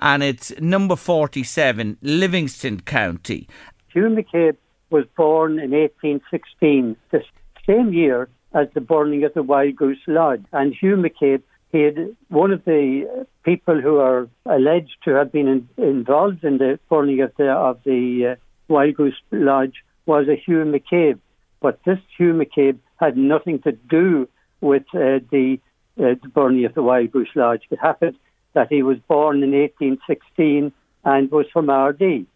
and 0.00 0.22
it's 0.22 0.52
number 0.60 0.96
47, 0.96 1.98
Livingston 2.02 2.80
County. 2.80 3.48
Hugh 3.92 4.08
McCabe 4.08 4.56
was 4.90 5.04
born 5.16 5.58
in 5.58 5.70
1816, 5.70 6.96
the 7.10 7.22
same 7.66 7.92
year 7.92 8.28
as 8.52 8.68
the 8.74 8.80
burning 8.80 9.24
of 9.24 9.34
the 9.34 9.42
Wild 9.42 9.76
Goose 9.76 9.98
Lodge. 10.06 10.44
And 10.52 10.74
Hugh 10.74 10.96
McCabe 10.96 11.42
he 11.74 11.80
had 11.80 12.16
one 12.28 12.52
of 12.52 12.64
the 12.64 13.26
people 13.44 13.80
who 13.80 13.96
are 13.96 14.28
alleged 14.46 14.96
to 15.04 15.10
have 15.10 15.32
been 15.32 15.48
in, 15.48 15.68
involved 15.76 16.44
in 16.44 16.58
the 16.58 16.78
burning 16.88 17.20
of 17.20 17.32
the 17.36 17.50
of 17.50 17.80
the 17.84 18.36
uh, 18.36 18.36
Wild 18.68 18.94
Goose 18.94 19.20
Lodge 19.30 19.84
was 20.06 20.28
a 20.28 20.36
Hugh 20.36 20.64
McCabe, 20.64 21.18
but 21.60 21.80
this 21.84 21.98
Hugh 22.16 22.32
McCabe 22.32 22.78
had 22.96 23.16
nothing 23.16 23.60
to 23.60 23.72
do 23.72 24.28
with 24.60 24.84
uh, 24.94 25.20
the, 25.30 25.58
uh, 25.98 26.14
the 26.22 26.28
burning 26.32 26.64
of 26.64 26.74
the 26.74 26.82
Wild 26.82 27.12
Goose 27.12 27.28
Lodge. 27.34 27.62
It 27.70 27.78
happened 27.80 28.16
that 28.54 28.68
he 28.70 28.82
was 28.82 28.98
born 29.08 29.42
in 29.42 29.52
1816 29.52 30.72
and 31.04 31.30
was 31.30 31.46
from 31.52 31.66
Ardee. 31.66 32.26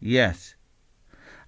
Yes, 0.00 0.54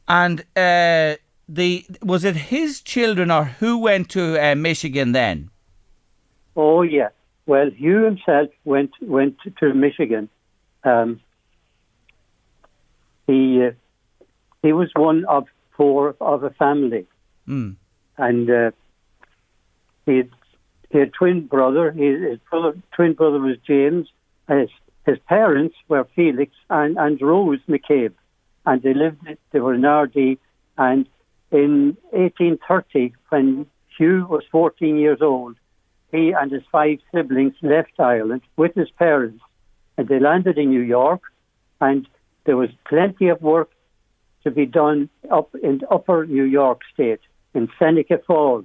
and 0.08 0.40
uh, 0.56 1.16
the 1.48 1.84
was 2.02 2.24
it 2.24 2.36
his 2.36 2.80
children 2.80 3.30
or 3.30 3.44
who 3.44 3.78
went 3.78 4.08
to 4.10 4.38
uh, 4.42 4.54
Michigan 4.54 5.12
then? 5.12 5.50
Oh 6.56 6.82
yeah. 6.82 7.08
Well, 7.46 7.70
Hugh 7.70 8.04
himself 8.04 8.50
went 8.64 8.90
went 9.00 9.36
to 9.60 9.74
Michigan. 9.74 10.28
Um, 10.84 11.20
he 13.26 13.62
uh, 13.64 13.70
he 14.62 14.72
was 14.72 14.90
one 14.94 15.24
of 15.26 15.46
four 15.76 16.16
of 16.20 16.42
a 16.42 16.50
family, 16.50 17.06
mm. 17.46 17.76
and 18.16 18.50
uh, 18.50 18.70
he 20.06 20.18
had 20.18 20.30
he 20.90 20.98
had 20.98 21.12
twin 21.12 21.46
brother. 21.46 21.92
His, 21.92 22.22
his 22.22 22.38
brother, 22.50 22.76
twin 22.92 23.14
brother 23.14 23.38
was 23.38 23.56
James. 23.66 24.08
His 24.48 24.70
his 25.06 25.18
parents 25.26 25.76
were 25.88 26.06
Felix 26.14 26.52
and, 26.68 26.98
and 26.98 27.20
Rose 27.20 27.60
McCabe, 27.68 28.14
and 28.66 28.82
they 28.82 28.94
lived. 28.94 29.26
They 29.52 29.60
were 29.60 29.74
in 29.74 29.82
Ardee, 29.82 30.38
and 30.76 31.08
in 31.50 31.96
1830, 32.10 33.14
when 33.30 33.66
Hugh 33.96 34.26
was 34.28 34.44
14 34.52 34.98
years 34.98 35.22
old, 35.22 35.56
he 36.12 36.32
and 36.32 36.52
his 36.52 36.62
five 36.70 36.98
siblings 37.14 37.54
left 37.62 37.98
Ireland 37.98 38.42
with 38.56 38.74
his 38.74 38.90
parents, 38.90 39.42
and 39.96 40.08
they 40.08 40.20
landed 40.20 40.58
in 40.58 40.70
New 40.70 40.82
York, 40.82 41.22
and 41.80 42.06
there 42.44 42.56
was 42.56 42.70
plenty 42.86 43.28
of 43.28 43.40
work 43.42 43.70
to 44.44 44.50
be 44.50 44.66
done 44.66 45.08
up 45.30 45.54
in 45.62 45.80
upper 45.90 46.26
New 46.26 46.44
York 46.44 46.80
State, 46.92 47.20
in 47.54 47.68
Seneca 47.78 48.18
Falls, 48.26 48.64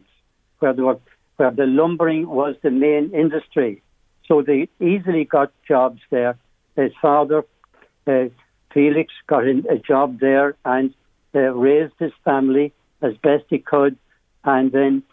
where, 0.59 0.74
were, 0.74 0.99
where 1.38 1.51
the 1.51 1.65
lumbering 1.65 2.28
was 2.28 2.55
the 2.61 2.71
main 2.71 3.11
industry. 3.13 3.82
So 4.28 4.41
they 4.41 4.69
easily 4.80 5.26
got 5.26 5.51
jobs 5.67 6.01
there. 6.09 6.38
His 6.76 6.91
father, 7.01 7.43
uh, 8.07 8.26
Felix, 8.74 9.13
got 9.28 9.45
a 9.45 9.82
job 9.86 10.19
there 10.19 10.55
and 10.63 10.93
uh, 11.36 11.39
raised 11.39 11.93
his 11.99 12.13
family 12.24 12.74
as 13.01 13.13
best 13.17 13.45
he 13.49 13.59
could. 13.59 13.97
And 14.43 14.71
then 14.71 15.03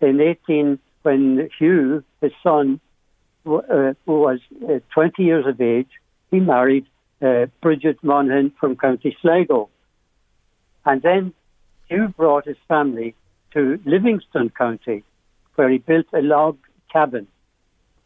in 0.00 0.20
18, 0.20 0.78
when 1.02 1.48
Hugh, 1.58 2.04
his 2.20 2.32
son, 2.42 2.80
uh, 3.46 3.94
was 4.06 4.38
uh, 4.68 4.80
20 4.92 5.22
years 5.22 5.46
of 5.46 5.60
age, 5.60 5.88
he 6.30 6.40
married 6.40 6.86
uh, 7.22 7.46
Bridget 7.62 7.98
Monaghan 8.02 8.52
from 8.60 8.76
County 8.76 9.16
Sligo. 9.20 9.68
And 10.84 11.02
then 11.02 11.32
Hugh 11.88 12.08
brought 12.08 12.46
his 12.46 12.56
family 12.68 13.14
to 13.52 13.80
Livingston 13.84 14.50
County, 14.50 15.04
where 15.56 15.68
he 15.68 15.78
built 15.78 16.06
a 16.12 16.22
log 16.22 16.56
cabin. 16.92 17.26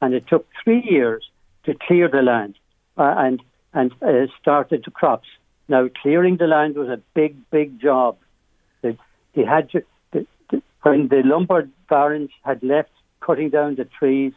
And 0.00 0.14
it 0.14 0.26
took 0.26 0.46
three 0.62 0.82
years 0.82 1.28
to 1.64 1.74
clear 1.86 2.08
the 2.08 2.22
land 2.22 2.56
uh, 2.96 3.14
and, 3.16 3.42
and 3.72 3.92
uh, 4.02 4.26
started 4.40 4.82
the 4.84 4.90
crops. 4.90 5.28
Now, 5.68 5.88
clearing 6.02 6.36
the 6.36 6.46
land 6.46 6.76
was 6.76 6.88
a 6.88 7.00
big, 7.14 7.36
big 7.50 7.80
job. 7.80 8.18
They, 8.82 8.98
they 9.34 9.44
had 9.44 9.70
to, 9.70 9.82
the, 10.12 10.26
the, 10.50 10.62
when 10.82 11.08
the 11.08 11.22
lumber 11.24 11.68
barons 11.88 12.30
had 12.44 12.62
left 12.62 12.90
cutting 13.20 13.50
down 13.50 13.76
the 13.76 13.86
trees, 13.86 14.32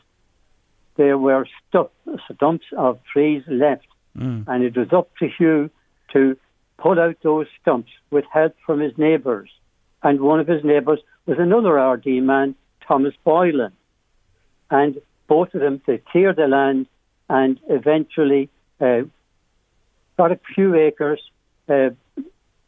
there 0.96 1.18
were 1.18 1.46
stumps 1.70 2.66
of 2.78 3.00
trees 3.12 3.44
left. 3.48 3.88
Mm. 4.18 4.46
And 4.48 4.64
it 4.64 4.76
was 4.76 4.92
up 4.94 5.10
to 5.18 5.28
Hugh 5.28 5.70
to 6.14 6.38
pull 6.78 7.00
out 7.00 7.18
those 7.24 7.48
stumps 7.62 7.92
with 8.12 8.26
help 8.32 8.56
from 8.66 8.80
his 8.80 8.98
neighbours. 8.98 9.50
And 10.04 10.22
one 10.22 10.40
of 10.40 10.48
his 10.48 10.64
neighbours 10.64 11.00
was 11.26 11.38
another 11.40 11.80
Ardee 11.80 12.22
man, 12.22 12.56
Thomas 12.88 13.14
Boylan. 13.24 13.74
And 14.70 15.02
both 15.28 15.54
of 15.54 15.62
them, 15.62 15.82
they 15.86 15.98
cleared 15.98 16.36
the 16.36 16.48
land 16.48 16.88
and 17.30 17.60
eventually 17.68 18.50
uh, 18.80 19.02
got 20.18 20.32
a 20.32 20.40
few 20.56 20.76
acres 20.76 21.22
uh, 21.68 21.90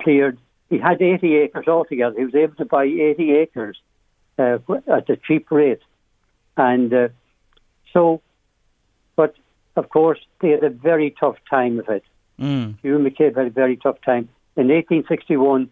cleared. 0.02 0.38
He 0.70 0.78
had 0.78 1.02
80 1.02 1.36
acres 1.38 1.68
altogether. 1.68 2.18
He 2.18 2.26
was 2.26 2.36
able 2.36 2.56
to 2.56 2.66
buy 2.66 2.86
80 2.86 3.32
acres 3.32 3.78
uh, 4.38 4.60
at 4.88 5.10
a 5.10 5.18
cheap 5.18 5.52
rate. 5.52 5.82
And 6.58 6.94
uh, 6.94 7.08
so, 7.94 8.22
but 9.16 9.36
of 9.76 9.90
course, 9.90 10.20
they 10.42 10.50
had 10.50 10.64
a 10.64 10.70
very 10.70 11.16
tough 11.20 11.38
time 11.50 11.80
of 11.80 11.88
it. 11.90 12.04
Mm. 12.40 12.78
Hugh 12.82 12.98
McCabe 13.00 13.36
had 13.36 13.48
a 13.48 13.52
very 13.52 13.78
tough 13.78 13.98
time. 14.06 14.30
In 14.56 14.68
1861, 14.68 15.70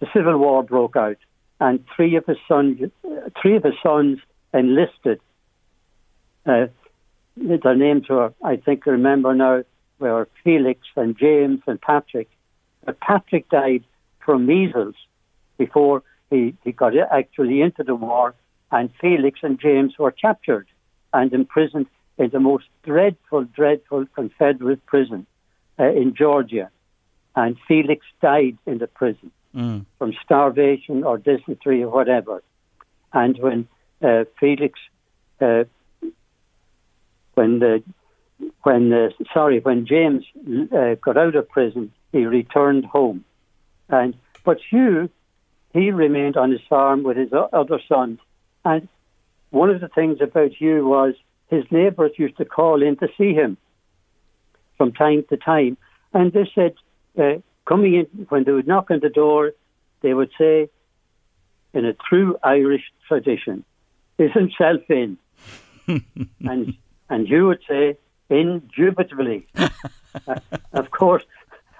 the 0.00 0.06
Civil 0.12 0.38
War 0.38 0.62
broke 0.62 0.96
out, 0.96 1.18
and 1.60 1.84
three 1.94 2.16
of 2.16 2.26
his 2.26 2.38
sons, 2.48 2.90
three 3.40 3.56
of 3.56 3.64
his 3.64 3.74
sons 3.82 4.18
enlisted. 4.52 5.20
Uh, 6.44 6.66
their 7.36 7.76
names 7.76 8.08
were, 8.08 8.32
I 8.42 8.56
think, 8.56 8.86
I 8.86 8.90
remember 8.90 9.34
now, 9.34 9.64
were 9.98 10.28
Felix 10.44 10.80
and 10.96 11.18
James 11.18 11.60
and 11.66 11.80
Patrick. 11.80 12.28
But 12.84 13.00
Patrick 13.00 13.48
died 13.48 13.84
from 14.20 14.46
measles 14.46 14.94
before 15.58 16.02
he, 16.30 16.54
he 16.64 16.72
got 16.72 16.92
actually 16.96 17.60
into 17.60 17.82
the 17.82 17.94
war, 17.94 18.34
and 18.70 18.90
Felix 19.00 19.40
and 19.42 19.58
James 19.58 19.98
were 19.98 20.10
captured 20.10 20.66
and 21.12 21.32
imprisoned 21.32 21.86
in 22.18 22.30
the 22.30 22.40
most 22.40 22.66
dreadful, 22.82 23.44
dreadful 23.44 24.06
Confederate 24.14 24.84
prison 24.86 25.26
uh, 25.78 25.90
in 25.92 26.14
Georgia. 26.14 26.70
And 27.34 27.56
Felix 27.68 28.04
died 28.20 28.58
in 28.66 28.78
the 28.78 28.86
prison 28.86 29.30
Mm. 29.56 29.86
from 29.98 30.12
starvation 30.22 31.02
or 31.02 31.16
dysentery 31.16 31.82
or 31.82 31.88
whatever. 31.88 32.42
And 33.14 33.38
when 33.38 33.68
uh, 34.02 34.24
Felix, 34.38 34.78
uh, 35.40 35.64
when 37.32 37.60
the 37.60 37.82
when 38.64 39.12
sorry, 39.32 39.60
when 39.60 39.86
James 39.86 40.26
uh, 40.70 40.96
got 41.00 41.16
out 41.16 41.36
of 41.36 41.48
prison, 41.48 41.90
he 42.12 42.26
returned 42.26 42.84
home, 42.84 43.24
and 43.88 44.14
but 44.44 44.58
Hugh, 44.70 45.08
he 45.72 45.90
remained 45.90 46.36
on 46.36 46.50
his 46.50 46.60
farm 46.68 47.02
with 47.02 47.16
his 47.16 47.32
other 47.32 47.80
sons, 47.88 48.18
and 48.62 48.86
one 49.48 49.70
of 49.70 49.80
the 49.80 49.88
things 49.88 50.18
about 50.20 50.52
Hugh 50.52 50.86
was 50.86 51.14
his 51.48 51.64
neighbours 51.70 52.12
used 52.18 52.36
to 52.36 52.44
call 52.44 52.82
in 52.82 52.96
to 52.96 53.08
see 53.16 53.32
him 53.32 53.56
from 54.76 54.92
time 54.92 55.24
to 55.30 55.36
time, 55.36 55.76
and 56.12 56.32
they 56.32 56.50
said, 56.54 56.74
uh, 57.18 57.38
coming 57.66 57.94
in 57.94 58.26
when 58.28 58.44
they 58.44 58.52
would 58.52 58.66
knock 58.66 58.90
on 58.90 59.00
the 59.00 59.08
door, 59.08 59.52
they 60.02 60.14
would 60.14 60.30
say, 60.38 60.68
in 61.72 61.84
a 61.84 61.92
true 61.92 62.36
Irish 62.42 62.84
tradition, 63.08 63.64
"Is 64.18 64.32
himself 64.32 64.82
in?" 64.88 65.18
and 66.40 66.76
and 67.10 67.28
you 67.28 67.46
would 67.46 67.62
say, 67.68 67.96
"Indubitably." 68.30 69.46
Uh, 70.26 70.40
of 70.72 70.90
course, 70.90 71.22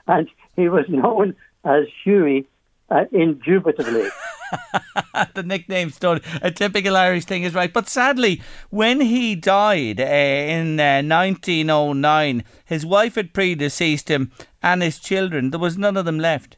and 0.06 0.28
he 0.56 0.68
was 0.68 0.84
known 0.90 1.34
as 1.64 1.84
Hughie, 2.04 2.46
uh, 2.90 3.06
indubitably. 3.10 4.08
the 5.34 5.42
nickname 5.42 5.90
stood. 5.90 6.22
A 6.42 6.50
typical 6.50 6.96
Irish 6.96 7.24
thing 7.24 7.42
is 7.42 7.54
right. 7.54 7.72
But 7.72 7.88
sadly, 7.88 8.42
when 8.70 9.00
he 9.00 9.34
died 9.34 10.00
uh, 10.00 10.04
in 10.04 10.78
uh, 10.80 11.02
1909, 11.02 12.44
his 12.64 12.86
wife 12.86 13.14
had 13.14 13.32
predeceased 13.32 14.08
him 14.08 14.30
and 14.62 14.82
his 14.82 14.98
children. 14.98 15.50
There 15.50 15.60
was 15.60 15.78
none 15.78 15.96
of 15.96 16.04
them 16.04 16.18
left. 16.18 16.56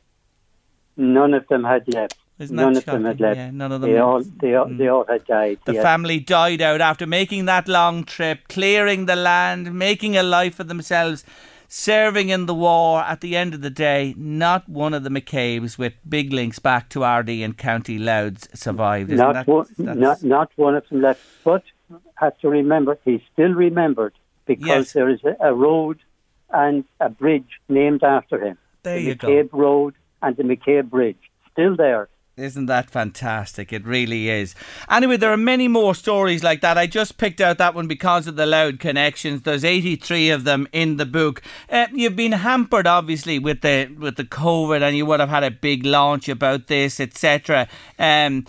None 0.97 1.35
of 1.35 1.47
them 1.49 1.65
had 1.65 1.93
left. 1.93 2.17
Isn't 2.39 2.55
none 2.55 2.77
of 2.77 2.85
them 2.85 3.05
had 3.05 3.21
left. 3.21 3.37
Yeah, 3.37 3.51
none 3.51 3.73
of 3.73 3.81
them 3.81 3.91
They 3.91 4.01
left. 4.01 4.05
all, 4.05 4.23
they 4.41 4.55
all, 4.55 4.69
they 4.69 4.89
all 4.89 5.05
had 5.09 5.25
died. 5.25 5.59
The 5.65 5.75
yes. 5.75 5.83
family 5.83 6.21
died 6.21 6.63
out 6.63 6.81
after 6.81 7.05
making 7.07 7.47
that 7.47 7.67
long 7.67 8.05
trip, 8.05 8.47
clearing 8.49 9.07
the 9.07 9.17
land, 9.17 9.75
making 9.75 10.17
a 10.17 10.23
life 10.23 10.55
for 10.55 10.65
themselves, 10.65 11.25
serving 11.69 12.31
in 12.31 12.47
the 12.47 12.55
war. 12.55 13.03
At 13.03 13.21
the 13.21 13.37
end 13.37 13.55
of 13.55 13.61
the 13.61 13.71
day, 13.71 14.15
not 14.17 14.69
one 14.69 14.95
of 14.95 15.05
the 15.05 15.11
McCabe's 15.11 15.79
with 15.79 15.95
big 16.09 16.33
links 16.33 16.59
back 16.59 16.89
to 16.91 17.01
Ardee 17.01 17.45
and 17.45 17.57
County 17.57 17.99
Louth 17.99 18.49
survived. 18.59 19.11
Isn't 19.13 19.25
not 19.25 19.35
that, 19.35 19.47
one, 19.47 19.67
not 19.79 20.23
not 20.23 20.51
one 20.57 20.75
of 20.75 20.89
them 20.89 21.03
left. 21.03 21.21
But 21.45 21.63
have 22.17 22.37
to 22.39 22.49
remember, 22.49 22.99
he's 23.05 23.21
still 23.33 23.53
remembered 23.53 24.15
because 24.47 24.67
Yes. 24.67 24.93
there 24.93 25.09
is 25.09 25.21
a, 25.25 25.37
a 25.51 25.55
road 25.55 25.99
and 26.51 26.85
a 27.01 27.09
bridge 27.11 27.61
named 27.69 28.03
after 28.03 28.43
him. 28.45 28.59
There 28.83 28.97
the 28.97 29.03
you 29.03 29.15
go. 29.15 29.29
McCabe 29.29 29.49
Road 29.53 29.95
and 30.23 30.37
the 30.37 30.43
McCabe 30.43 30.89
Bridge 30.91 31.19
still 31.53 31.77
there. 31.77 32.09
Isn't 32.39 32.67
that 32.67 32.89
fantastic? 32.89 33.73
It 33.73 33.85
really 33.85 34.29
is. 34.29 34.55
Anyway, 34.89 35.17
there 35.17 35.33
are 35.33 35.37
many 35.37 35.67
more 35.67 35.95
stories 35.95 36.45
like 36.45 36.61
that. 36.61 36.79
I 36.79 36.87
just 36.87 37.19
picked 37.19 37.41
out 37.41 37.59
that 37.59 37.75
one 37.75 37.89
because 37.89 38.29
of 38.29 38.37
the 38.37 38.47
Louth 38.47 38.79
connections. 38.79 39.43
There's 39.43 39.65
83 39.65 40.31
of 40.31 40.45
them 40.45 40.69
in 40.73 40.99
the 40.99 41.07
book. 41.07 41.43
Uh, 41.69 41.89
you've 41.93 42.15
been 42.15 42.33
hampered, 42.33 42.87
obviously, 42.87 43.41
with 43.41 43.63
the 43.63 43.93
with 43.99 44.17
the 44.17 44.25
COVID, 44.25 44.83
and 44.83 44.97
you 44.97 45.05
would 45.07 45.19
have 45.19 45.29
had 45.29 45.43
a 45.43 45.51
big 45.51 45.85
launch 45.85 46.29
about 46.29 46.69
this, 46.69 47.01
etc. 47.01 47.67
Um, 47.99 48.47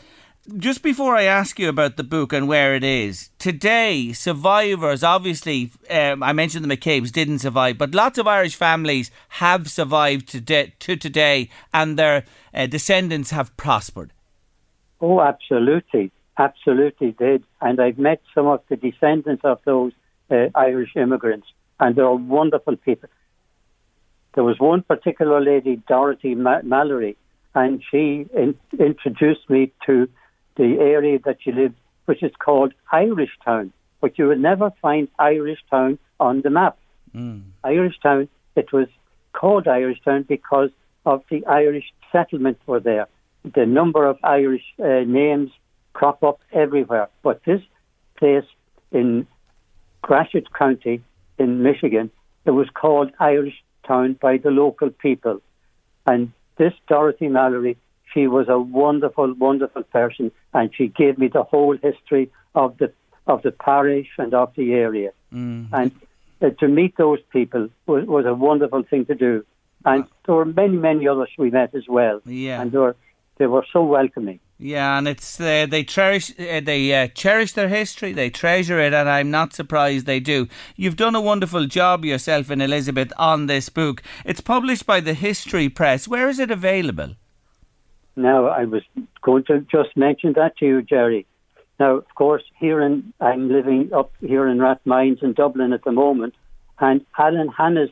just 0.58 0.82
before 0.82 1.16
I 1.16 1.24
ask 1.24 1.60
you 1.60 1.70
about 1.70 1.98
the 1.98 2.04
book 2.04 2.34
and 2.34 2.48
where 2.48 2.76
it 2.76 2.84
is, 2.84 3.30
today, 3.40 4.14
survivors, 4.14 5.04
obviously, 5.04 5.72
um, 5.90 6.24
I 6.24 6.34
mentioned 6.34 6.64
the 6.64 6.76
McCabe's 6.76 7.12
didn't 7.12 7.40
survive, 7.40 7.78
but 7.78 7.96
lots 7.96 8.18
of 8.18 8.28
Irish 8.28 8.56
families 8.56 9.12
have 9.30 9.70
survived 9.70 10.28
to, 10.30 10.42
de- 10.42 10.74
to 10.80 10.96
today 10.96 11.50
and 11.74 11.98
their 11.98 12.26
uh, 12.54 12.66
descendants 12.66 13.32
have 13.32 13.56
prospered. 13.58 14.12
Oh, 15.02 15.22
absolutely, 15.22 16.12
absolutely 16.38 17.12
did. 17.12 17.44
And 17.62 17.80
I've 17.80 18.00
met 18.00 18.22
some 18.34 18.48
of 18.48 18.62
the 18.70 18.76
descendants 18.76 19.44
of 19.46 19.60
those 19.66 19.94
uh, 20.30 20.48
Irish 20.56 20.96
immigrants, 20.96 21.48
and 21.80 21.96
they're 21.96 22.12
wonderful 22.12 22.76
people. 22.76 23.10
There 24.36 24.44
was 24.44 24.60
one 24.60 24.84
particular 24.84 25.42
lady, 25.42 25.82
Dorothy 25.88 26.36
Ma- 26.36 26.62
Mallory, 26.64 27.18
and 27.56 27.82
she 27.90 28.28
in- 28.34 28.58
introduced 28.78 29.50
me 29.50 29.72
to 29.86 30.08
the 30.60 30.78
area 30.80 31.18
that 31.24 31.38
she 31.42 31.52
lived, 31.54 31.76
which 32.06 32.22
is 32.22 32.34
called 32.38 32.74
Irish 32.92 33.32
Town. 33.44 33.72
But 34.02 34.20
you 34.20 34.28
would 34.28 34.42
never 34.42 34.72
find 34.82 35.08
Irish 35.18 35.60
Town 35.72 35.98
on 36.20 36.42
the 36.42 36.50
map. 36.50 36.78
Irish 37.64 37.98
Town, 38.04 38.28
it 38.58 38.72
was 38.74 38.88
called 39.32 39.68
Irish 39.68 40.00
Town 40.04 40.24
because 40.28 40.70
of 41.06 41.24
the 41.32 41.46
Irish 41.46 41.86
settlement 42.12 42.60
were 42.68 42.82
there. 42.82 43.08
The 43.56 43.66
number 43.66 44.06
of 44.06 44.18
Irish 44.22 44.66
uh, 44.84 45.06
names 45.08 45.50
crop 45.94 46.24
up 46.24 46.40
everywhere. 46.52 47.08
But 47.24 47.42
this 47.46 47.62
place 48.18 48.50
in 48.92 49.26
Gratiot 50.02 50.52
County 50.54 51.02
in 51.38 51.64
Michigan, 51.64 52.12
it 52.46 52.52
was 52.52 52.68
called 52.74 53.12
Irish 53.18 53.64
Town 53.88 54.18
by 54.22 54.38
the 54.38 54.52
local 54.52 54.90
people. 54.90 55.40
And 56.06 56.34
this 56.58 56.74
Dorothy 56.90 57.30
Mallory, 57.30 57.78
she 58.14 58.28
was 58.28 58.48
a 58.50 58.60
wonderful, 58.60 59.34
wonderful 59.34 59.84
person, 59.84 60.32
and 60.54 60.74
she 60.74 60.88
gave 60.88 61.18
me 61.18 61.28
the 61.28 61.44
whole 61.44 61.78
history 61.78 62.32
of 62.56 62.78
the 62.78 62.92
of 63.28 63.44
the 63.44 63.52
parish 63.52 64.08
and 64.18 64.34
of 64.34 64.52
the 64.56 64.74
area. 64.74 65.12
And 65.32 65.92
uh, 66.42 66.50
to 66.60 66.68
meet 66.68 66.98
those 66.98 67.20
people 67.32 67.70
was, 67.86 68.06
was 68.06 68.26
a 68.26 68.34
wonderful 68.34 68.84
thing 68.84 69.06
to 69.06 69.16
do. 69.16 69.46
And 69.86 70.06
there 70.26 70.36
were 70.36 70.46
many, 70.46 70.78
many 70.78 71.08
others 71.08 71.30
we 71.38 71.52
met 71.52 71.76
as 71.76 71.88
well. 71.88 72.22
Yeah. 72.26 72.62
And 72.62 72.72
they 72.72 72.78
were, 72.78 72.96
they 73.38 73.46
were 73.46 73.66
so 73.72 73.84
welcoming. 73.84 74.40
Yeah, 74.62 74.98
and 74.98 75.08
it's 75.08 75.40
uh, 75.40 75.68
they 75.70 75.86
cherish 75.86 76.38
uh, 76.38 76.60
they 76.60 76.94
uh, 76.94 77.08
cherish 77.08 77.54
their 77.54 77.70
history, 77.70 78.12
they 78.12 78.30
treasure 78.30 78.78
it, 78.78 78.94
and 78.94 79.08
I'm 79.08 79.32
not 79.32 79.54
surprised 79.54 80.06
they 80.06 80.20
do. 80.20 80.50
You've 80.76 80.98
done 80.98 81.16
a 81.16 81.22
wonderful 81.22 81.66
job 81.66 82.04
yourself 82.04 82.50
and 82.50 82.62
Elizabeth 82.62 83.14
on 83.18 83.46
this 83.46 83.70
book. 83.70 84.04
It's 84.26 84.42
published 84.42 84.86
by 84.86 85.00
the 85.00 85.14
History 85.14 85.70
Press. 85.70 86.10
Where 86.10 86.28
is 86.28 86.40
it 86.40 86.52
available? 86.52 87.16
Now, 88.20 88.48
I 88.48 88.66
was 88.66 88.84
going 89.22 89.46
to 89.46 89.62
just 89.72 89.96
mention 89.96 90.34
that 90.34 90.58
to 90.58 90.66
you, 90.66 90.82
Jerry. 90.82 91.26
Now, 91.80 91.96
of 91.96 92.16
course, 92.16 92.44
here 92.60 92.82
in 92.82 93.14
I'm 93.22 93.50
living 93.50 93.92
up 93.94 94.12
here 94.20 94.46
in 94.48 94.58
Rathmines 94.58 95.24
in 95.24 95.32
Dublin 95.34 95.72
at 95.72 95.86
the 95.86 95.94
moment, 95.94 96.34
and 96.80 97.06
Alan 97.18 97.48
Hanna's 97.48 97.92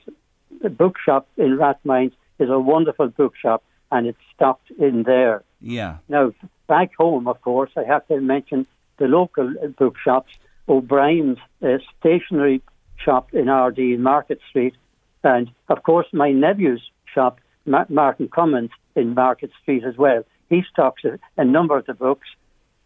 bookshop 0.70 1.30
in 1.38 1.58
Rathmines 1.58 2.12
is 2.40 2.50
a 2.50 2.60
wonderful 2.60 3.08
bookshop, 3.08 3.64
and 3.90 4.06
it's 4.06 4.18
stocked 4.36 4.70
in 4.78 5.04
there. 5.04 5.44
Yeah. 5.62 5.98
Now, 6.10 6.34
back 6.68 6.92
home, 6.98 7.28
of 7.30 7.42
course, 7.42 7.72
I 7.78 7.84
have 7.86 8.06
to 8.08 8.20
mention 8.20 8.68
the 8.98 9.08
local 9.08 9.54
bookshops, 9.78 10.34
O'Brien's 10.68 11.38
uh, 11.64 11.78
stationery 11.98 12.62
shop 12.98 13.34
in 13.34 13.46
Ardee 13.46 13.94
in 13.94 14.04
Market 14.04 14.40
Street, 14.50 14.76
and 15.24 15.50
of 15.70 15.84
course, 15.84 16.08
my 16.12 16.32
nephew's 16.34 16.84
shop, 17.06 17.40
Ma- 17.66 17.86
Martin 17.88 18.28
Cummins, 18.28 18.72
in 18.98 19.14
Market 19.14 19.52
Street 19.62 19.84
as 19.86 19.96
well. 19.98 20.24
He 20.50 20.64
stocks 20.72 21.04
a, 21.06 21.18
a 21.38 21.46
number 21.46 21.78
of 21.78 21.86
the 21.86 21.94
books 21.94 22.28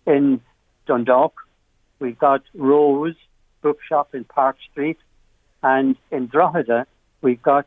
in 0.05 0.41
Dundalk. 0.88 1.34
We've 1.99 2.18
got 2.18 2.41
Rose 2.53 3.16
Bookshop 3.62 4.14
in 4.16 4.24
Park 4.26 4.57
Street, 4.72 4.97
and 5.64 5.95
in 6.12 6.28
Drogheda, 6.28 6.86
we've 7.22 7.41
got 7.41 7.66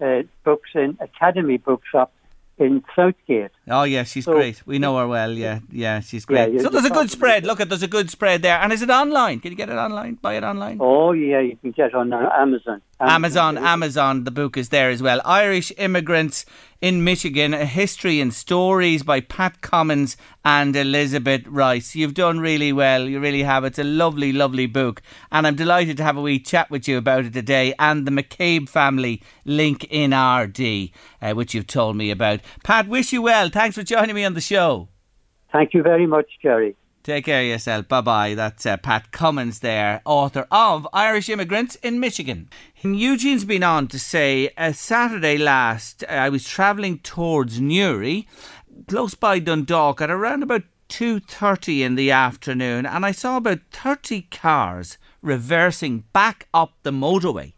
uh, 0.00 0.22
books 0.44 0.70
in 0.74 0.98
Academy 1.00 1.56
Bookshop 1.56 2.12
in 2.58 2.82
Southgate. 2.96 3.50
Oh 3.68 3.84
yeah, 3.84 4.02
she's 4.02 4.24
So- 4.24 4.32
great. 4.32 4.66
We 4.66 4.78
know 4.78 4.96
her 4.98 5.06
well. 5.06 5.30
Yeah, 5.30 5.60
yeah, 5.70 6.00
she's 6.00 6.24
great. 6.24 6.54
Yeah, 6.54 6.62
so 6.62 6.68
there's 6.70 6.86
a 6.86 6.90
good 6.90 7.10
spread. 7.10 7.44
Look 7.46 7.60
at 7.60 7.68
there's 7.68 7.82
a 7.84 7.88
good 7.88 8.10
spread 8.10 8.42
there. 8.42 8.58
And 8.58 8.72
is 8.72 8.82
it 8.82 8.90
online? 8.90 9.40
Can 9.40 9.52
you 9.52 9.56
get 9.56 9.68
it 9.68 9.76
online? 9.76 10.14
Buy 10.14 10.34
it 10.34 10.42
online? 10.42 10.78
Oh 10.80 11.12
yeah, 11.12 11.40
you 11.40 11.56
can 11.56 11.70
get 11.72 11.88
it 11.88 11.94
on 11.94 12.12
uh, 12.12 12.30
Amazon. 12.98 13.58
Amazon, 13.58 13.58
Amazon, 13.58 14.24
the 14.24 14.30
book 14.30 14.56
is 14.56 14.70
there 14.70 14.88
as 14.88 15.02
well. 15.02 15.20
Irish 15.24 15.70
Immigrants 15.76 16.46
in 16.80 17.04
Michigan, 17.04 17.52
A 17.52 17.66
History 17.66 18.20
and 18.20 18.32
Stories 18.32 19.02
by 19.02 19.20
Pat 19.20 19.60
Commons 19.60 20.16
and 20.46 20.74
Elizabeth 20.74 21.46
Rice. 21.46 21.94
You've 21.94 22.14
done 22.14 22.40
really 22.40 22.72
well, 22.72 23.06
you 23.06 23.20
really 23.20 23.42
have. 23.42 23.64
It's 23.64 23.78
a 23.78 23.84
lovely, 23.84 24.32
lovely 24.32 24.66
book. 24.66 25.02
And 25.30 25.46
I'm 25.46 25.56
delighted 25.56 25.98
to 25.98 26.04
have 26.04 26.16
a 26.16 26.22
wee 26.22 26.38
chat 26.38 26.70
with 26.70 26.88
you 26.88 26.96
about 26.96 27.26
it 27.26 27.34
today 27.34 27.74
and 27.78 28.06
the 28.06 28.10
McCabe 28.10 28.66
family 28.66 29.22
link 29.44 29.84
in 29.90 30.12
Ardee, 30.12 30.92
uh, 31.20 31.34
which 31.34 31.52
you've 31.52 31.66
told 31.66 31.96
me 31.96 32.10
about. 32.10 32.40
Pat, 32.64 32.88
wish 32.88 33.12
you 33.12 33.20
well. 33.20 33.50
Thanks 33.50 33.76
for 33.76 33.82
joining 33.82 34.14
me 34.14 34.24
on 34.24 34.32
the 34.32 34.40
show. 34.40 34.88
Thank 35.52 35.74
you 35.74 35.82
very 35.82 36.06
much, 36.06 36.26
Jerry. 36.40 36.76
Take 37.06 37.26
care 37.26 37.42
of 37.42 37.46
yourself. 37.46 37.86
Bye 37.86 38.00
bye. 38.00 38.34
That's 38.34 38.66
uh, 38.66 38.78
Pat 38.78 39.12
Cummins 39.12 39.60
there, 39.60 40.02
author 40.04 40.48
of 40.50 40.88
Irish 40.92 41.28
Immigrants 41.28 41.76
in 41.76 42.00
Michigan. 42.00 42.50
Eugene's 42.82 43.44
been 43.44 43.62
on 43.62 43.86
to 43.86 43.98
say, 44.00 44.50
uh, 44.56 44.72
Saturday 44.72 45.38
last, 45.38 46.02
uh, 46.02 46.12
I 46.14 46.30
was 46.30 46.48
travelling 46.48 46.98
towards 46.98 47.60
Newry, 47.60 48.26
close 48.88 49.14
by 49.14 49.38
Dundalk, 49.38 50.00
at 50.00 50.10
around 50.10 50.42
about 50.42 50.64
2.30 50.88 51.82
in 51.82 51.94
the 51.94 52.10
afternoon, 52.10 52.84
and 52.84 53.06
I 53.06 53.12
saw 53.12 53.36
about 53.36 53.60
30 53.70 54.22
cars 54.22 54.98
reversing 55.22 56.06
back 56.12 56.48
up 56.52 56.72
the 56.82 56.90
motorway. 56.90 57.52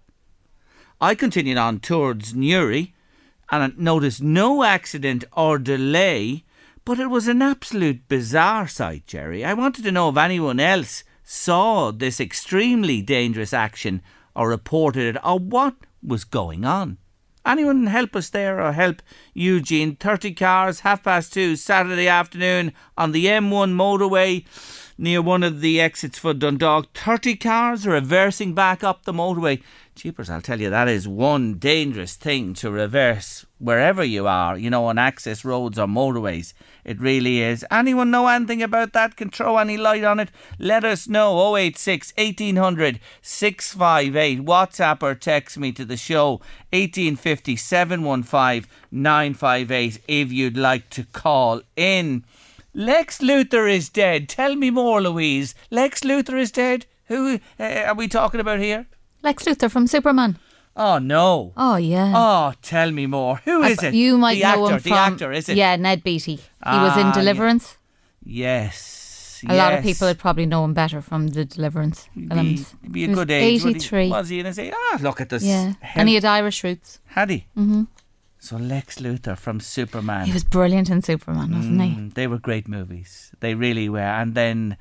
I 1.01 1.15
continued 1.15 1.57
on 1.57 1.81
towards 1.81 2.35
Newry 2.35 2.93
and 3.51 3.79
noticed 3.79 4.21
no 4.23 4.63
accident 4.63 5.25
or 5.33 5.59
delay, 5.59 6.45
but 6.89 6.99
it 6.99 7.11
was 7.11 7.29
an 7.29 7.43
absolute 7.43 8.09
bizarre 8.09 8.67
sight, 8.67 9.07
Jerry. 9.07 9.45
I 9.45 9.53
wanted 9.53 9.85
to 9.85 9.93
know 9.93 10.09
if 10.09 10.17
anyone 10.17 10.59
else 10.59 11.05
saw 11.23 11.91
this 11.91 12.19
extremely 12.19 13.03
dangerous 13.03 13.53
action 13.53 14.01
or 14.35 14.49
reported 14.49 15.15
it 15.15 15.21
or 15.23 15.39
what 15.39 15.75
was 16.03 16.25
going 16.25 16.65
on. 16.65 16.97
Anyone 17.45 17.89
help 17.89 18.17
us 18.17 18.31
there 18.31 18.63
or 18.63 18.73
help 18.73 19.03
Eugene? 19.35 19.97
30 19.97 20.33
cars, 20.33 20.81
half 20.81 21.03
past 21.03 21.31
two, 21.31 21.57
Saturday 21.57 22.09
afternoon 22.09 22.73
on 22.97 23.13
the 23.13 23.27
M1 23.27 23.75
motorway 23.75 24.47
near 24.97 25.21
one 25.21 25.43
of 25.43 25.61
the 25.61 25.83
exits 25.83 26.19
for 26.19 26.33
Dundalk. 26.33 26.95
30 26.95 27.37
cars 27.37 27.87
reversing 27.87 28.55
back 28.55 28.83
up 28.83 29.05
the 29.05 29.13
motorway. 29.13 29.63
Jeepers, 29.95 30.31
I'll 30.31 30.41
tell 30.41 30.59
you, 30.59 30.71
that 30.71 30.89
is 30.89 31.07
one 31.07 31.59
dangerous 31.59 32.17
thing 32.17 32.55
to 32.55 32.71
reverse 32.71 33.45
wherever 33.59 34.05
you 34.05 34.27
are, 34.27 34.57
you 34.57 34.71
know, 34.71 34.87
on 34.87 34.99
access 34.99 35.45
roads 35.45 35.79
or 35.79 35.87
motorways. 35.87 36.53
It 36.85 37.01
really 37.01 37.41
is. 37.41 37.65
Anyone 37.71 38.11
know 38.11 38.27
anything 38.29 38.63
about 38.63 38.93
that? 38.93 39.17
Can 39.17 39.31
throw 39.31 39.59
any 39.59 39.77
light 39.77 40.05
on 40.05 40.21
it? 40.21 40.31
Let 40.59 40.85
us 40.85 41.09
know. 41.09 41.57
086 41.57 42.13
1800 42.17 43.01
658. 43.23 44.45
WhatsApp 44.45 45.03
or 45.03 45.15
text 45.15 45.59
me 45.59 45.73
to 45.73 45.85
the 45.85 45.97
show 45.97 46.41
1850 46.73 47.57
715 47.57 48.71
958 48.91 50.01
if 50.09 50.33
you'd 50.33 50.57
like 50.57 50.89
to 50.91 51.05
call 51.05 51.61
in. 51.77 52.25
Lex 52.75 53.19
Luthor 53.19 53.71
is 53.71 53.89
dead. 53.89 54.29
Tell 54.29 54.55
me 54.55 54.71
more, 54.71 55.01
Louise. 55.01 55.55
Lex 55.71 56.01
Luthor 56.03 56.39
is 56.39 56.53
dead? 56.53 56.87
Who 57.07 57.41
uh, 57.59 57.65
are 57.65 57.95
we 57.95 58.07
talking 58.07 58.41
about 58.41 58.61
here? 58.61 58.87
Lex 59.23 59.45
Luthor 59.45 59.71
from 59.71 59.87
Superman. 59.87 60.39
Oh, 60.79 60.99
no. 60.99 61.53
Oh 61.57 61.77
yeah. 61.77 62.13
Oh, 62.15 62.53
tell 62.63 62.91
me 62.93 63.07
more. 63.07 63.37
Who 63.45 63.63
is 63.65 63.83
it? 63.83 63.95
You 63.95 64.17
might 64.17 64.37
the 64.37 64.43
know 64.43 64.65
actor, 64.69 64.75
him 64.77 64.83
the 64.95 64.99
actor, 64.99 65.33
is 65.33 65.49
it? 65.49 65.57
Yeah, 65.57 65.77
Ned 65.77 66.03
Beatty. 66.05 66.37
He 66.37 66.41
was 66.87 66.93
Ah, 66.95 67.01
in 67.01 67.07
yeah. 67.09 67.13
Deliverance. 67.13 67.77
Yes. 68.25 69.43
A 69.49 69.55
lot 69.57 69.73
of 69.75 69.83
people 69.85 70.09
would 70.09 70.19
probably 70.19 70.47
know 70.47 70.65
him 70.65 70.75
better 70.75 71.01
from 71.01 71.29
the 71.29 71.45
Deliverance 71.45 72.09
Be, 72.17 72.27
films. 72.29 72.75
be 72.91 73.05
a 73.05 73.07
He 73.07 73.09
was 73.11 73.19
good 73.21 73.31
age. 73.31 73.65
Eighty-three. 73.67 74.09
Was 74.11 74.29
he 74.31 74.41
in 74.41 74.47
his 74.47 74.59
age? 74.59 74.73
Ah, 74.75 74.99
look 75.01 75.21
at 75.21 75.29
this. 75.29 75.45
Yeah, 75.45 75.75
and 75.95 76.09
he 76.09 76.15
had 76.17 76.25
Irish 76.25 76.65
roots. 76.65 76.99
Had 77.07 77.31
he? 77.31 77.47
Mm-hmm. 77.57 77.83
So 78.41 78.57
Lex 78.57 78.99
Luthor 78.99 79.37
from 79.37 79.61
Superman. 79.61 80.27
He 80.27 80.33
was 80.33 80.45
brilliant 80.45 80.91
in 80.91 81.03
Superman, 81.03 81.55
wasn't 81.55 81.81
he? 81.83 81.89
Mm, 81.91 82.15
They 82.15 82.27
were 82.27 82.39
great 82.39 82.67
movies. 82.69 83.33
They 83.41 83.55
really 83.55 83.89
were. 83.89 83.99
And 84.21 84.35
then 84.35 84.77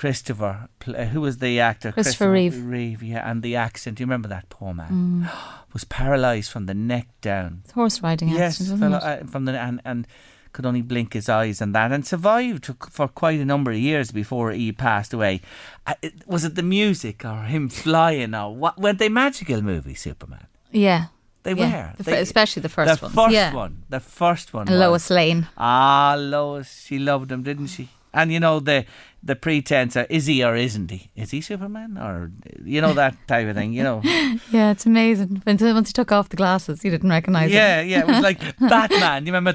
Christopher, 0.00 0.70
uh, 0.86 1.04
who 1.04 1.20
was 1.20 1.38
the 1.38 1.60
actor? 1.60 1.92
Christopher 1.92 2.32
Reeve. 2.32 2.64
Reeve, 2.64 3.02
yeah. 3.02 3.30
And 3.30 3.42
the 3.42 3.54
accent. 3.54 3.98
Do 3.98 4.00
you 4.00 4.06
remember 4.06 4.28
that 4.28 4.48
poor 4.48 4.72
man? 4.72 5.28
Mm. 5.28 5.30
Was 5.74 5.84
paralysed 5.84 6.50
from 6.50 6.64
the 6.64 6.72
neck 6.72 7.08
down. 7.20 7.60
It's 7.64 7.72
horse 7.72 8.00
riding 8.00 8.30
yes, 8.30 8.58
accident, 8.58 8.80
fell, 8.80 8.94
uh, 8.94 9.18
from 9.26 9.44
the 9.44 9.60
and 9.60 9.82
and 9.84 10.06
could 10.54 10.64
only 10.64 10.80
blink 10.80 11.12
his 11.12 11.28
eyes 11.28 11.60
and 11.60 11.74
that, 11.74 11.92
and 11.92 12.06
survived 12.06 12.64
for- 12.90 13.08
quite 13.08 13.40
a 13.40 13.44
number 13.44 13.72
of 13.72 13.76
years 13.76 14.10
before 14.10 14.52
he 14.52 14.72
passed 14.72 15.12
away. 15.12 15.42
Uh, 15.86 15.92
it- 16.00 16.26
was 16.26 16.46
it 16.46 16.54
the 16.54 16.62
music 16.62 17.22
or 17.22 17.42
him 17.42 17.68
flying 17.68 18.34
or 18.34 18.56
what? 18.56 18.78
Were 18.80 18.94
they 18.94 19.10
magical 19.10 19.60
movies, 19.60 20.00
Superman? 20.00 20.46
Yeah. 20.72 21.08
They 21.42 21.52
yeah. 21.52 21.88
were. 21.90 21.96
The 21.98 22.02
They- 22.04 22.20
especially 22.22 22.62
the 22.62 22.70
first 22.70 23.00
the 23.00 23.06
one. 23.06 23.12
first 23.12 23.34
yeah. 23.34 23.52
one. 23.52 23.82
The 23.90 24.00
first 24.00 24.54
one. 24.54 24.66
And 24.66 24.78
was. 24.78 24.80
Lois 24.80 25.10
Lane. 25.10 25.46
Ah, 25.58 26.16
Lois, 26.18 26.84
she 26.86 26.98
loved 26.98 27.30
him, 27.30 27.42
didn't 27.42 27.66
she? 27.66 27.90
And 28.12 28.32
you 28.32 28.40
know 28.40 28.60
the 28.60 28.84
the 29.22 29.36
pretense 29.36 29.96
of 29.96 30.06
is 30.08 30.26
he 30.26 30.42
or 30.42 30.56
isn't 30.56 30.90
he? 30.90 31.10
Is 31.14 31.30
he 31.30 31.40
Superman 31.40 31.98
or 31.98 32.32
you 32.64 32.80
know 32.80 32.94
that 32.94 33.16
type 33.28 33.46
of 33.48 33.54
thing? 33.54 33.72
You 33.72 33.82
know? 33.82 34.02
Yeah, 34.50 34.70
it's 34.70 34.86
amazing. 34.86 35.42
Once 35.46 35.60
he 35.88 35.92
took 35.92 36.12
off 36.12 36.28
the 36.28 36.36
glasses, 36.36 36.84
you 36.84 36.90
didn't 36.90 37.10
recognise 37.10 37.50
yeah, 37.50 37.80
him. 37.82 37.88
yeah. 37.88 38.00
It 38.00 38.06
was 38.06 38.20
like 38.20 38.40
Batman. 38.58 39.26
You 39.26 39.32
remember? 39.32 39.52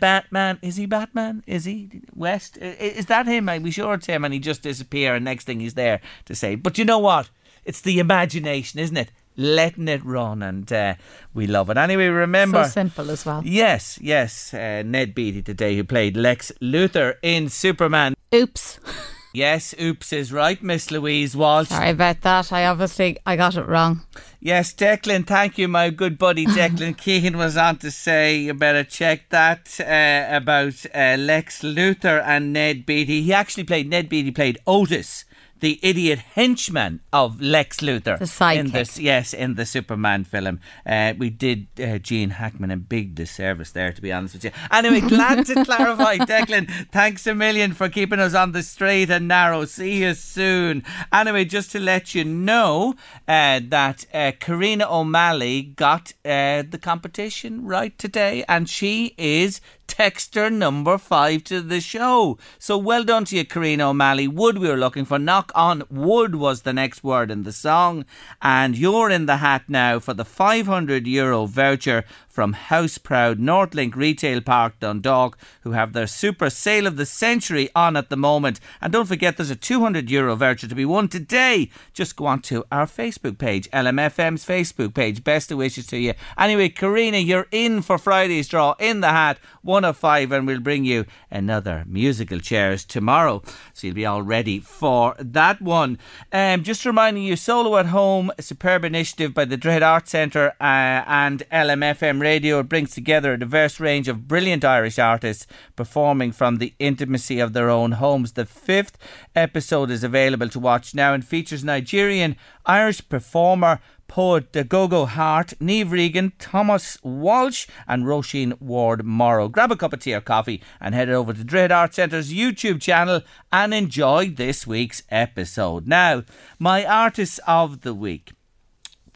Batman. 0.00 0.58
Is 0.62 0.76
he 0.76 0.86
Batman? 0.86 1.42
Is 1.46 1.64
he 1.64 2.02
West? 2.14 2.56
Is 2.58 3.06
that 3.06 3.26
him? 3.26 3.48
Are 3.48 3.58
we 3.58 3.70
sure 3.70 3.94
it's 3.94 4.06
him? 4.06 4.24
And 4.24 4.32
he 4.32 4.40
just 4.40 4.62
disappear, 4.62 5.14
and 5.14 5.24
next 5.24 5.44
thing 5.44 5.60
he's 5.60 5.74
there 5.74 6.00
to 6.26 6.34
say. 6.34 6.54
But 6.54 6.78
you 6.78 6.84
know 6.84 6.98
what? 6.98 7.30
It's 7.64 7.80
the 7.80 7.98
imagination, 7.98 8.80
isn't 8.80 8.96
it? 8.96 9.10
Letting 9.40 9.86
it 9.86 10.04
run, 10.04 10.42
and 10.42 10.70
uh, 10.72 10.94
we 11.32 11.46
love 11.46 11.70
it. 11.70 11.76
Anyway, 11.76 12.08
remember. 12.08 12.64
So 12.64 12.70
simple 12.70 13.10
as 13.10 13.24
well. 13.24 13.40
Yes, 13.44 13.96
yes. 14.02 14.52
Uh, 14.52 14.82
Ned 14.84 15.14
Beatty 15.14 15.42
today, 15.42 15.76
who 15.76 15.84
played 15.84 16.16
Lex 16.16 16.50
Luthor 16.60 17.14
in 17.22 17.48
Superman. 17.48 18.14
Oops. 18.34 18.80
Yes, 19.34 19.74
oops 19.80 20.12
is 20.12 20.32
right, 20.32 20.60
Miss 20.62 20.90
Louise 20.90 21.36
Walsh. 21.36 21.68
Sorry 21.68 21.90
about 21.90 22.22
that. 22.22 22.50
I 22.50 22.64
obviously 22.66 23.18
I 23.26 23.36
got 23.36 23.56
it 23.56 23.68
wrong. 23.68 24.00
Yes, 24.40 24.72
Declan, 24.74 25.26
thank 25.26 25.58
you. 25.58 25.68
My 25.68 25.90
good 25.90 26.18
buddy 26.18 26.46
Declan 26.58 26.96
Keegan 26.96 27.36
was 27.36 27.56
on 27.56 27.76
to 27.78 27.90
say 27.90 28.38
you 28.38 28.54
better 28.54 28.84
check 28.84 29.28
that 29.28 29.78
uh, 29.80 30.34
about 30.34 30.86
uh, 30.94 31.16
Lex 31.18 31.62
Luthor 31.62 32.22
and 32.24 32.52
Ned 32.52 32.86
Beatty. 32.86 33.22
He 33.22 33.32
actually 33.32 33.64
played, 33.64 33.88
Ned 33.88 34.08
Beatty 34.08 34.30
played 34.30 34.58
Otis. 34.66 35.24
The 35.60 35.80
idiot 35.82 36.18
henchman 36.18 37.00
of 37.12 37.40
Lex 37.40 37.78
Luthor. 37.78 38.18
The 38.18 38.24
sidekick. 38.24 38.58
In 38.58 38.70
this, 38.70 38.98
yes, 38.98 39.34
in 39.34 39.54
the 39.54 39.66
Superman 39.66 40.24
film. 40.24 40.60
Uh, 40.86 41.14
we 41.18 41.30
did 41.30 41.66
uh, 41.80 41.98
Gene 41.98 42.30
Hackman 42.30 42.70
a 42.70 42.76
big 42.76 43.14
disservice 43.14 43.72
there, 43.72 43.92
to 43.92 44.00
be 44.00 44.12
honest 44.12 44.34
with 44.34 44.44
you. 44.44 44.50
Anyway, 44.70 45.00
glad 45.08 45.46
to 45.46 45.64
clarify, 45.64 46.16
Declan. 46.18 46.70
Thanks 46.90 47.26
a 47.26 47.34
million 47.34 47.72
for 47.72 47.88
keeping 47.88 48.20
us 48.20 48.34
on 48.34 48.52
the 48.52 48.62
straight 48.62 49.10
and 49.10 49.28
narrow. 49.28 49.64
See 49.64 50.02
you 50.02 50.14
soon. 50.14 50.84
Anyway, 51.12 51.44
just 51.44 51.72
to 51.72 51.80
let 51.80 52.14
you 52.14 52.24
know 52.24 52.94
uh, 53.26 53.60
that 53.68 54.06
uh, 54.14 54.32
Karina 54.38 54.86
O'Malley 54.88 55.62
got 55.62 56.12
uh, 56.24 56.62
the 56.68 56.78
competition 56.80 57.64
right 57.64 57.98
today, 57.98 58.44
and 58.48 58.68
she 58.68 59.14
is 59.18 59.60
texter 59.88 60.52
number 60.52 60.98
five 60.98 61.42
to 61.44 61.60
the 61.60 61.80
show. 61.80 62.38
So 62.58 62.78
well 62.78 63.02
done 63.02 63.24
to 63.24 63.36
you, 63.36 63.44
Karina 63.44 63.88
O'Malley. 63.88 64.28
Wood 64.28 64.58
we 64.58 64.68
were 64.68 64.76
looking 64.76 65.04
for. 65.04 65.18
Knock 65.18 65.50
on 65.54 65.82
wood 65.90 66.36
was 66.36 66.62
the 66.62 66.72
next 66.72 67.02
word 67.02 67.30
in 67.30 67.42
the 67.42 67.52
song. 67.52 68.04
And 68.40 68.78
you're 68.78 69.10
in 69.10 69.26
the 69.26 69.38
hat 69.38 69.64
now 69.66 69.98
for 69.98 70.14
the 70.14 70.24
500 70.24 71.06
euro 71.06 71.46
voucher 71.46 72.04
from 72.28 72.52
House 72.52 72.98
Proud 72.98 73.38
Northlink 73.38 73.96
Retail 73.96 74.42
Park 74.42 74.78
Dundalk, 74.78 75.38
who 75.62 75.72
have 75.72 75.94
their 75.94 76.06
super 76.06 76.50
sale 76.50 76.86
of 76.86 76.96
the 76.96 77.06
century 77.06 77.70
on 77.74 77.96
at 77.96 78.10
the 78.10 78.16
moment. 78.16 78.60
And 78.80 78.92
don't 78.92 79.06
forget, 79.06 79.36
there's 79.36 79.50
a 79.50 79.56
200 79.56 80.10
euro 80.10 80.36
voucher 80.36 80.68
to 80.68 80.74
be 80.74 80.84
won 80.84 81.08
today. 81.08 81.70
Just 81.94 82.16
go 82.16 82.26
on 82.26 82.42
to 82.42 82.64
our 82.70 82.84
Facebook 82.84 83.38
page, 83.38 83.70
LMFM's 83.70 84.44
Facebook 84.44 84.94
page. 84.94 85.24
Best 85.24 85.50
of 85.50 85.58
wishes 85.58 85.86
to 85.86 85.98
you. 85.98 86.12
Anyway, 86.36 86.68
Karina, 86.68 87.18
you're 87.18 87.48
in 87.50 87.80
for 87.80 87.96
Friday's 87.96 88.48
draw 88.48 88.74
in 88.78 89.00
the 89.00 89.08
hat, 89.08 89.38
one 89.62 89.84
of 89.84 89.96
five, 89.96 90.30
and 90.30 90.46
we'll 90.46 90.60
bring 90.60 90.84
you 90.84 91.06
another 91.30 91.84
musical 91.86 92.38
chairs 92.38 92.84
tomorrow. 92.84 93.42
So 93.72 93.86
you'll 93.86 93.96
be 93.96 94.06
all 94.06 94.22
ready 94.22 94.60
for 94.60 95.16
that 95.18 95.62
one. 95.62 95.98
Um, 96.32 96.62
just 96.62 96.84
reminding 96.84 97.22
you, 97.22 97.36
Solo 97.36 97.78
at 97.78 97.86
Home, 97.86 98.30
a 98.36 98.42
superb 98.42 98.84
initiative 98.84 99.32
by 99.32 99.46
the 99.46 99.56
Droichead 99.56 99.82
Arts 99.82 100.10
Centre 100.10 100.52
uh, 100.60 101.04
and 101.06 101.42
LMFM 101.52 102.17
Radio. 102.20 102.60
It 102.60 102.68
brings 102.68 102.90
together 102.90 103.32
a 103.32 103.38
diverse 103.38 103.80
range 103.80 104.08
of 104.08 104.28
brilliant 104.28 104.64
Irish 104.64 104.98
artists 104.98 105.46
performing 105.76 106.32
from 106.32 106.56
the 106.58 106.74
intimacy 106.78 107.40
of 107.40 107.52
their 107.52 107.70
own 107.70 107.92
homes. 107.92 108.32
The 108.32 108.46
fifth 108.46 108.98
episode 109.34 109.90
is 109.90 110.04
available 110.04 110.48
to 110.50 110.58
watch 110.58 110.94
now 110.94 111.14
and 111.14 111.24
features 111.24 111.64
Nigerian 111.64 112.36
Irish 112.66 113.08
performer 113.08 113.80
poet 114.08 114.52
Gogo 114.68 115.04
Hart, 115.04 115.52
Niamh 115.60 115.90
Regan, 115.90 116.32
Thomas 116.38 116.98
Walsh, 117.02 117.68
and 117.86 118.04
Roisin 118.04 118.60
Ward 118.60 119.04
Morrow. 119.04 119.48
Grab 119.48 119.70
a 119.70 119.76
cup 119.76 119.92
of 119.92 120.00
tea 120.00 120.14
or 120.14 120.20
coffee 120.20 120.62
and 120.80 120.94
head 120.94 121.10
over 121.10 121.32
to 121.32 121.44
Droichead 121.44 121.70
Art 121.70 121.94
Centre's 121.94 122.32
YouTube 122.32 122.80
channel 122.80 123.20
and 123.52 123.72
enjoy 123.72 124.30
this 124.30 124.66
week's 124.66 125.02
episode. 125.10 125.86
Now, 125.86 126.24
my 126.58 126.84
artists 126.84 127.38
of 127.46 127.82
the 127.82 127.94
week 127.94 128.32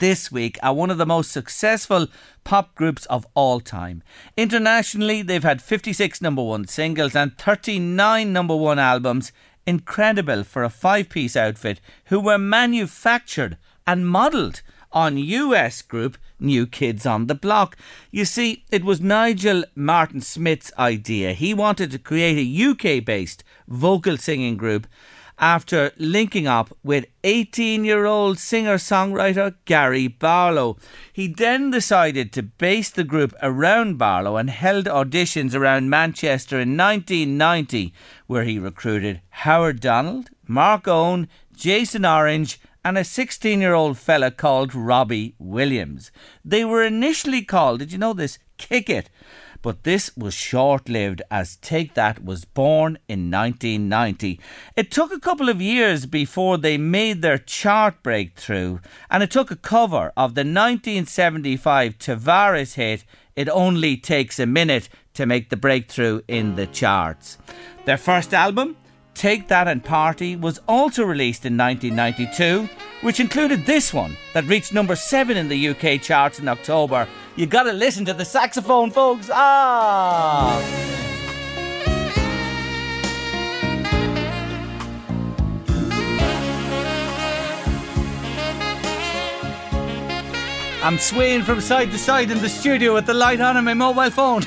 this 0.03 0.33
week 0.33 0.59
are 0.65 0.75
one 0.75 0.91
of 0.91 0.99
the 0.99 1.07
most 1.07 1.31
successful 1.31 2.09
pop 2.43 2.75
groups 2.75 3.07
of 3.07 3.25
all 3.35 3.61
time. 3.61 4.03
Internationally, 4.37 5.23
they've 5.23 5.45
had 5.45 5.63
56 5.63 6.21
number 6.21 6.43
one 6.43 6.67
singles 6.67 7.15
and 7.15 7.39
39 7.39 8.33
number 8.33 8.57
one 8.57 8.81
albums. 8.81 9.31
Incredible 9.65 10.43
for 10.43 10.65
a 10.65 10.71
five 10.71 11.09
piece 11.09 11.37
outfit 11.37 11.81
who 12.07 12.19
were 12.19 12.37
manufactured 12.37 13.57
and 13.87 14.09
modelled 14.09 14.61
on 14.91 15.19
US 15.19 15.83
group 15.83 16.19
New 16.41 16.67
Kids 16.67 17.07
on 17.07 17.29
the 17.29 17.37
Block. 17.37 17.77
You 18.11 18.25
see, 18.25 18.65
it 18.73 18.83
was 18.83 19.01
Nigel 19.01 19.63
Martin 19.77 20.21
Smith's 20.21 20.73
idea. 20.77 21.33
He 21.33 21.55
wanted 21.55 21.93
to 21.93 22.01
create 22.01 22.39
a 22.39 22.71
UK 22.71 23.05
based 23.05 23.45
vocal 23.69 24.17
singing 24.17 24.57
group 24.57 24.89
after 25.43 25.91
linking 25.99 26.47
up 26.47 26.73
with 26.85 27.05
18 27.25 27.85
year 27.85 28.07
old 28.07 28.39
singer 28.39 28.77
songwriter 28.77 29.57
Gary 29.65 30.07
Barlow. 30.07 30.77
He 31.13 31.27
then 31.27 31.73
decided 31.73 32.33
to 32.33 32.45
base 32.45 32.91
the 32.91 33.03
group 33.03 33.35
around 33.43 33.99
Barlow 33.99 34.37
and 34.37 34.49
held 34.49 34.85
auditions 34.85 35.53
around 35.53 35.91
Manchester 35.91 36.61
in 36.61 36.77
1990, 36.77 37.93
where 38.29 38.45
he 38.45 38.61
recruited 38.61 39.21
Howard 39.31 39.81
Donald, 39.81 40.31
Mark 40.47 40.87
Owen, 40.87 41.29
Jason 41.53 42.07
Orange, 42.07 42.61
and 42.85 42.97
a 42.97 43.03
16 43.03 43.61
year 43.61 43.75
old 43.75 43.99
fella 43.99 44.31
called 44.31 44.77
Robbie 44.77 45.35
Williams. 45.41 46.13
They 46.45 46.65
were 46.65 46.85
initially 46.85 47.43
called, 47.43 47.81
did 47.81 47.91
you 47.91 47.99
know 47.99 48.13
this? 48.13 48.39
Kick 48.59 48.89
It 48.89 49.11
but 49.63 49.85
this 49.85 50.15
was 50.17 50.35
short 50.35 50.89
lived 50.89 51.23
as 51.31 51.57
Take 51.57 51.95
That 51.95 52.25
was 52.25 52.45
born 52.45 52.99
in 53.09 53.31
1990. 53.31 54.39
It 54.77 54.91
took 54.91 55.13
a 55.13 55.21
couple 55.21 55.49
of 55.49 55.63
years 55.63 56.05
before 56.07 56.59
they 56.59 56.77
made 56.77 57.23
their 57.23 57.39
chart 57.39 58.03
breakthrough, 58.03 58.81
and 59.11 59.23
it 59.23 59.31
took 59.31 59.51
a 59.51 59.57
cover 59.57 60.13
of 60.17 60.35
the 60.35 60.41
1975 60.41 61.99
Tavares 61.99 62.75
hit 62.75 63.05
It 63.37 63.49
Only 63.49 63.97
Takes 63.97 64.39
a 64.39 64.47
Minute 64.47 64.89
to 65.15 65.27
make 65.27 65.49
the 65.49 65.57
breakthrough 65.57 66.21
in 66.27 66.57
the 66.57 66.67
charts. 66.67 67.39
Their 67.85 67.97
first 67.97 68.35
album, 68.35 68.77
Take 69.15 69.49
That 69.49 69.69
and 69.69 69.85
Party 69.85 70.37
was 70.37 70.61
also 70.67 71.05
released 71.05 71.45
in 71.45 71.57
1992, 71.57 72.69
which 73.03 73.21
included 73.21 73.67
this 73.67 73.93
one 73.93 74.17
that 74.35 74.45
reached 74.45 74.73
number 74.73 74.97
7 74.97 75.37
in 75.37 75.49
the 75.49 75.69
UK 75.69 76.01
charts 76.01 76.39
in 76.39 76.49
October. 76.49 77.07
You 77.37 77.47
gotta 77.47 77.73
listen 77.73 78.05
to 78.07 78.15
the 78.15 78.25
saxophone, 78.25 78.91
folks. 78.91 79.31
Ah! 79.33 80.61
I'm 90.85 90.99
swaying 90.99 91.43
from 91.43 91.61
side 91.61 91.93
to 91.93 91.99
side 91.99 92.33
in 92.33 92.39
the 92.39 92.49
studio 92.49 92.95
with 92.95 93.07
the 93.07 93.15
light 93.15 93.41
on 93.41 93.57
on 93.57 93.65
my 93.65 93.75
mobile 93.75 94.11
phone. 94.11 94.43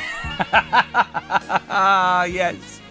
Ah, 1.69 2.23
yes. 2.25 2.81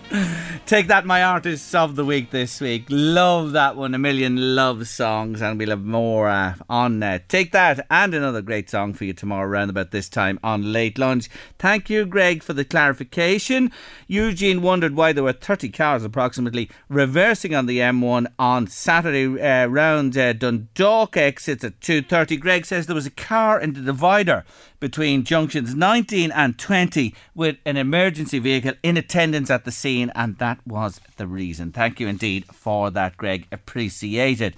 Take 0.67 0.89
that, 0.89 1.07
my 1.07 1.23
artists 1.23 1.75
of 1.75 1.97
the 1.97 2.05
week 2.05 2.31
this 2.31 2.61
week. 2.61 2.87
Love 2.89 3.53
that 3.53 3.77
one. 3.77 3.95
A 3.95 3.99
million 3.99 4.55
love 4.57 4.87
songs, 4.89 5.43
and 5.43 5.59
we'll 5.59 5.71
have 5.71 5.85
more 5.85 6.29
uh, 6.29 6.55
on 6.69 7.03
uh, 7.03 7.19
Take 7.29 7.53
that, 7.53 7.87
and 7.91 8.15
another 8.15 8.43
great 8.43 8.71
song 8.71 8.93
for 8.93 9.05
you 9.05 9.13
tomorrow 9.13 9.49
around 9.49 9.71
about 9.71 9.91
this 9.91 10.09
time 10.09 10.39
on 10.43 10.73
Late 10.73 10.99
Lunch. 10.99 11.29
Thank 11.59 11.91
you, 11.91 12.07
Greg, 12.07 12.43
for 12.43 12.53
the 12.53 12.65
clarification. 12.65 13.73
Eugene 14.07 14.63
wondered 14.63 14.95
why 14.95 15.13
there 15.13 15.25
were 15.25 15.33
30 15.33 15.69
cars 15.71 16.05
approximately 16.05 16.71
reversing 16.89 17.55
on 17.55 17.67
the 17.67 17.79
M1 17.79 18.27
on 18.39 18.67
Saturday 18.67 19.41
uh, 19.41 19.67
round 19.67 20.17
uh, 20.17 20.33
Dundalk 20.33 21.17
exits 21.17 21.65
at 21.65 21.81
2.30. 21.81 22.41
Greg 22.41 22.67
says 22.67 22.87
there 22.87 22.95
was 22.95 23.07
a 23.07 23.11
car 23.11 23.61
in 23.61 23.73
the 23.73 23.81
divider 23.81 24.45
between 24.85 25.25
junctions 25.25 25.75
19 25.75 26.31
and 26.33 26.59
20 26.59 27.15
with 27.35 27.57
an 27.65 27.79
emergency 27.79 28.39
vehicle 28.39 28.75
in 28.83 28.99
attendance 28.99 29.51
at 29.51 29.65
the 29.65 29.71
scene, 29.71 30.13
and 30.15 30.37
that 30.37 30.59
was 30.67 31.01
the 31.17 31.27
reason. 31.27 31.73
Thank 31.73 32.01
you 32.01 32.07
indeed 32.07 32.45
for 32.53 32.91
that, 32.91 33.17
Greg. 33.17 33.47
Appreciate 33.51 34.43
it. 34.43 34.55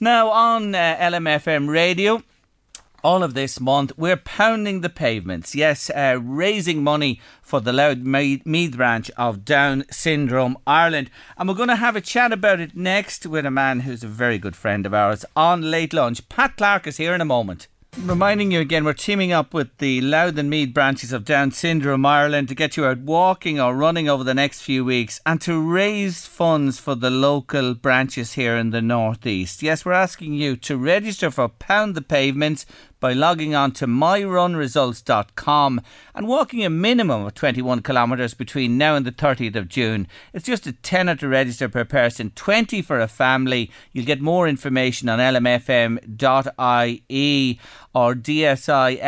Now, 0.00 0.30
on 0.30 0.74
uh, 0.74 0.96
LMFM 0.98 1.68
radio, 1.68 2.22
all 3.04 3.22
of 3.22 3.34
this 3.34 3.60
month, 3.60 3.92
we're 3.98 4.16
pounding 4.16 4.80
the 4.80 4.88
pavements. 4.88 5.54
Yes, 5.54 5.90
uh, 5.90 6.20
raising 6.22 6.82
money 6.82 7.20
for 7.42 7.60
the 7.60 7.74
Louth 7.74 7.98
Meath 7.98 8.76
branch 8.78 9.10
of 9.18 9.44
Down 9.44 9.84
Syndrome 9.90 10.56
Ireland. 10.66 11.10
And 11.36 11.50
we're 11.50 11.54
going 11.54 11.68
to 11.68 11.76
have 11.76 11.96
a 11.96 12.00
chat 12.00 12.32
about 12.32 12.60
it 12.60 12.74
next 12.74 13.26
with 13.26 13.44
a 13.44 13.50
man 13.50 13.80
who's 13.80 14.02
a 14.02 14.08
very 14.08 14.38
good 14.38 14.56
friend 14.56 14.86
of 14.86 14.94
ours 14.94 15.26
on 15.36 15.70
Late 15.70 15.92
Lunch. 15.92 16.26
Pat 16.30 16.56
Clark 16.56 16.86
is 16.86 16.96
here 16.96 17.14
in 17.14 17.20
a 17.20 17.26
moment. 17.26 17.68
Reminding 17.98 18.50
you 18.50 18.60
again, 18.60 18.84
we're 18.84 18.92
teaming 18.92 19.32
up 19.32 19.54
with 19.54 19.78
the 19.78 20.00
Louth 20.02 20.36
and 20.36 20.50
Meath 20.50 20.74
branches 20.74 21.12
of 21.12 21.24
Down 21.24 21.50
Syndrome 21.50 22.04
Ireland 22.04 22.48
to 22.48 22.54
get 22.54 22.76
you 22.76 22.84
out 22.84 22.98
walking 22.98 23.58
or 23.58 23.74
running 23.74 24.08
over 24.08 24.22
the 24.22 24.34
next 24.34 24.60
few 24.60 24.84
weeks 24.84 25.20
and 25.24 25.40
to 25.40 25.60
raise 25.60 26.26
funds 26.26 26.78
for 26.78 26.94
the 26.94 27.10
local 27.10 27.74
branches 27.74 28.34
here 28.34 28.54
in 28.54 28.70
the 28.70 28.82
Northeast. 28.82 29.62
Yes, 29.62 29.84
we're 29.84 29.92
asking 29.92 30.34
you 30.34 30.56
to 30.56 30.76
register 30.76 31.30
for 31.30 31.48
Pound 31.48 31.94
the 31.94 32.02
Pavements 32.02 32.66
by 33.00 33.12
logging 33.12 33.54
on 33.54 33.72
to 33.72 33.86
myrunresults.com 33.86 35.80
and 36.14 36.26
walking 36.28 36.64
a 36.64 36.70
minimum 36.70 37.26
of 37.26 37.34
21 37.34 37.82
kilometres 37.82 38.34
between 38.34 38.78
now 38.78 38.94
and 38.94 39.04
the 39.06 39.12
30th 39.12 39.56
of 39.56 39.68
June. 39.68 40.08
It's 40.32 40.46
just 40.46 40.66
a 40.66 40.72
tenner 40.72 41.14
to 41.16 41.28
register 41.28 41.68
per 41.68 41.84
person, 41.84 42.30
20 42.34 42.82
for 42.82 42.98
a 43.00 43.08
family. 43.08 43.70
You'll 43.92 44.06
get 44.06 44.20
more 44.20 44.48
information 44.48 45.08
on 45.08 45.18
lmfm.ie 45.18 46.06
or 47.96 48.14
dsilmb.ie. 48.14 49.00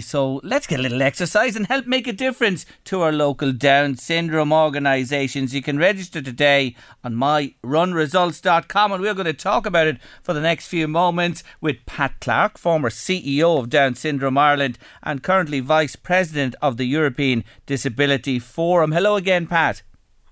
So 0.00 0.40
let's 0.42 0.66
get 0.66 0.80
a 0.80 0.82
little 0.82 1.02
exercise 1.02 1.54
and 1.54 1.66
help 1.66 1.86
make 1.86 2.06
a 2.06 2.12
difference 2.14 2.64
to 2.84 3.02
our 3.02 3.12
local 3.12 3.52
Down 3.52 3.96
syndrome 3.96 4.54
organisations. 4.54 5.54
You 5.54 5.60
can 5.60 5.76
register 5.76 6.22
today 6.22 6.74
on 7.04 7.14
myrunresults.com 7.14 8.92
and 8.92 9.02
we're 9.02 9.12
going 9.12 9.26
to 9.26 9.34
talk 9.34 9.66
about 9.66 9.86
it 9.86 9.98
for 10.22 10.32
the 10.32 10.40
next 10.40 10.68
few 10.68 10.88
moments 10.88 11.44
with 11.60 11.84
Pat 11.84 12.14
Clark, 12.20 12.26
former 12.58 12.90
CEO 12.90 13.58
of 13.58 13.70
Down 13.70 13.94
Syndrome 13.94 14.36
Ireland 14.36 14.78
and 15.02 15.22
currently 15.22 15.60
Vice 15.60 15.96
President 15.96 16.54
of 16.60 16.76
the 16.76 16.84
European 16.84 17.44
Disability 17.64 18.38
Forum. 18.38 18.92
Hello 18.92 19.16
again, 19.16 19.46
Pat. 19.46 19.82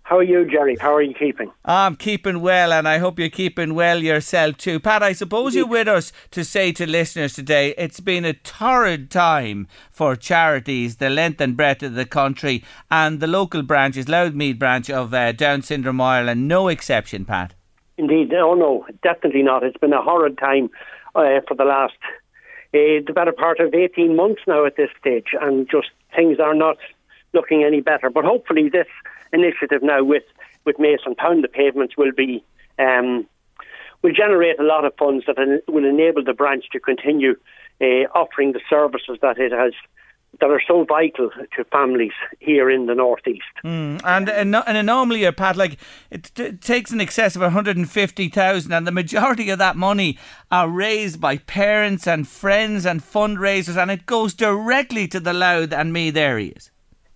How 0.02 0.18
are 0.18 0.22
you, 0.22 0.44
Jerry? 0.44 0.76
How 0.78 0.94
are 0.94 1.00
you 1.00 1.14
keeping? 1.14 1.50
I'm 1.64 1.96
keeping 1.96 2.42
well, 2.42 2.74
and 2.74 2.86
I 2.86 2.98
hope 2.98 3.18
you're 3.18 3.30
keeping 3.30 3.74
well 3.74 4.02
yourself 4.02 4.58
too. 4.58 4.78
Pat, 4.78 5.02
I 5.02 5.14
suppose 5.14 5.54
you're 5.54 5.66
with 5.66 5.88
us 5.88 6.12
to 6.32 6.44
say 6.44 6.72
to 6.72 6.86
listeners 6.86 7.32
today 7.32 7.74
it's 7.78 8.00
been 8.00 8.26
a 8.26 8.34
torrid 8.34 9.10
time 9.10 9.66
for 9.90 10.14
charities, 10.14 10.96
the 10.96 11.08
length 11.08 11.40
and 11.40 11.56
breadth 11.56 11.82
of 11.82 11.94
the 11.94 12.04
country, 12.04 12.62
and 12.90 13.18
the 13.18 13.26
local 13.26 13.62
branches, 13.62 14.06
Louth 14.06 14.34
Meath 14.34 14.58
branch 14.58 14.90
of 14.90 15.14
uh, 15.14 15.32
Down 15.32 15.62
Syndrome 15.62 16.02
Ireland, 16.02 16.48
no 16.48 16.68
exception, 16.68 17.24
Pat. 17.24 17.54
Indeed, 17.96 18.34
oh 18.34 18.54
no, 18.54 18.86
definitely 19.02 19.42
not. 19.42 19.62
It's 19.62 19.78
been 19.78 19.94
a 19.94 20.02
horrid 20.02 20.36
time 20.36 20.68
uh, 21.14 21.40
for 21.46 21.54
the 21.54 21.64
last, 21.64 21.98
uh, 22.74 23.02
the 23.06 23.12
better 23.14 23.32
part 23.32 23.60
of 23.60 23.74
18 23.74 24.16
months 24.16 24.42
now 24.46 24.64
at 24.66 24.76
this 24.76 24.90
stage, 24.98 25.28
and 25.40 25.68
just 25.70 25.88
things 26.14 26.38
are 26.40 26.54
not 26.54 26.78
looking 27.32 27.64
any 27.64 27.80
better. 27.80 28.10
But 28.10 28.24
hopefully, 28.24 28.68
this 28.68 28.88
initiative 29.32 29.82
now 29.82 30.02
with 30.04 30.24
with 30.64 30.78
Mason 30.78 31.14
Pound 31.14 31.44
the 31.44 31.48
pavements 31.48 31.96
will 31.96 32.12
be 32.12 32.42
um, 32.78 33.26
will 34.02 34.12
generate 34.12 34.58
a 34.58 34.64
lot 34.64 34.84
of 34.84 34.94
funds 34.96 35.24
that 35.26 35.62
will 35.68 35.84
enable 35.84 36.22
the 36.22 36.34
branch 36.34 36.66
to 36.72 36.80
continue 36.80 37.36
uh, 37.80 38.06
offering 38.14 38.52
the 38.52 38.60
services 38.68 39.18
that 39.22 39.38
it 39.38 39.52
has 39.52 39.72
that 40.40 40.50
are 40.50 40.62
so 40.66 40.84
vital 40.84 41.30
to 41.56 41.64
families 41.64 42.12
here 42.40 42.70
in 42.70 42.86
the 42.86 42.94
northeast. 42.94 43.42
Mm. 43.64 44.00
And 44.04 44.28
an, 44.28 44.54
and 44.54 44.86
normally, 44.86 45.30
Pat, 45.32 45.56
like 45.56 45.78
it, 46.10 46.30
t- 46.34 46.52
takes 46.52 46.90
an 46.90 47.00
excess 47.00 47.36
of 47.36 47.42
one 47.42 47.52
hundred 47.52 47.76
and 47.76 47.90
fifty 47.90 48.28
thousand, 48.28 48.72
and 48.72 48.86
the 48.86 48.92
majority 48.92 49.50
of 49.50 49.58
that 49.58 49.76
money 49.76 50.18
are 50.50 50.68
raised 50.68 51.20
by 51.20 51.38
parents 51.38 52.06
and 52.06 52.26
friends 52.26 52.86
and 52.86 53.00
fundraisers, 53.00 53.76
and 53.80 53.90
it 53.90 54.06
goes 54.06 54.34
directly 54.34 55.08
to 55.08 55.20
the 55.20 55.32
Louth 55.32 55.72
and 55.72 55.92
Meath 55.92 56.16
areas. 56.16 56.70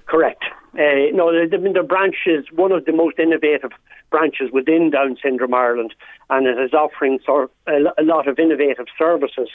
Correct. 0.06 0.44
Uh, 0.74 1.10
no, 1.12 1.32
the, 1.32 1.58
the 1.74 1.82
branch 1.82 2.16
is 2.26 2.44
one 2.54 2.72
of 2.72 2.84
the 2.84 2.92
most 2.92 3.18
innovative 3.18 3.72
branches 4.10 4.50
within 4.52 4.90
Down 4.90 5.16
Syndrome 5.22 5.54
Ireland, 5.54 5.94
and 6.30 6.46
it 6.46 6.58
is 6.58 6.72
offering 6.72 7.18
sort 7.26 7.50
a, 7.66 7.78
a 7.98 8.02
lot 8.02 8.28
of 8.28 8.38
innovative 8.38 8.86
services 8.96 9.48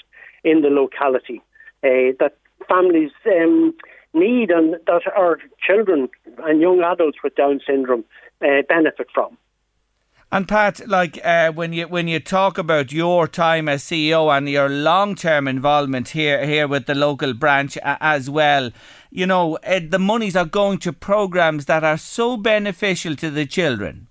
in 0.43 0.61
the 0.61 0.69
locality 0.69 1.41
uh, 1.83 2.13
that 2.19 2.37
families 2.67 3.11
um, 3.25 3.73
need 4.13 4.51
and 4.51 4.75
that 4.85 5.01
our 5.15 5.39
children 5.65 6.09
and 6.43 6.61
young 6.61 6.81
adults 6.81 7.17
with 7.23 7.35
Down 7.35 7.59
syndrome 7.65 8.05
uh, 8.41 8.61
benefit 8.67 9.07
from. 9.13 9.37
And 10.31 10.47
Pat, 10.47 10.87
like 10.87 11.23
uh, 11.23 11.51
when 11.51 11.73
you 11.73 11.87
when 11.87 12.07
you 12.07 12.19
talk 12.19 12.57
about 12.57 12.91
your 12.91 13.27
time 13.27 13.69
as 13.69 13.83
CEO 13.83 14.35
and 14.35 14.49
your 14.49 14.67
long 14.67 15.13
term 15.13 15.47
involvement 15.47 16.09
here 16.09 16.43
here 16.43 16.67
with 16.67 16.87
the 16.87 16.95
local 16.95 17.35
branch 17.35 17.77
uh, 17.83 17.97
as 18.01 18.31
well, 18.31 18.71
you 19.11 19.27
know 19.27 19.57
uh, 19.57 19.79
the 19.87 19.99
monies 19.99 20.35
are 20.35 20.45
going 20.45 20.79
to 20.79 20.91
programs 20.91 21.65
that 21.65 21.83
are 21.83 21.99
so 21.99 22.35
beneficial 22.35 23.15
to 23.17 23.29
the 23.29 23.45
children. 23.45 24.07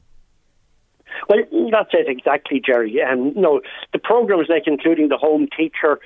Well, 1.28 1.40
that's 1.72 1.90
it 1.92 2.09
exactly, 2.09 2.62
Jerry. 2.64 3.03
Um, 3.03 3.32
no, 3.34 3.61
the 3.92 3.98
programs 3.98 4.48
like 4.48 4.64
including 4.66 5.09
the 5.09 5.16
home 5.16 5.48
teacher, 5.57 5.98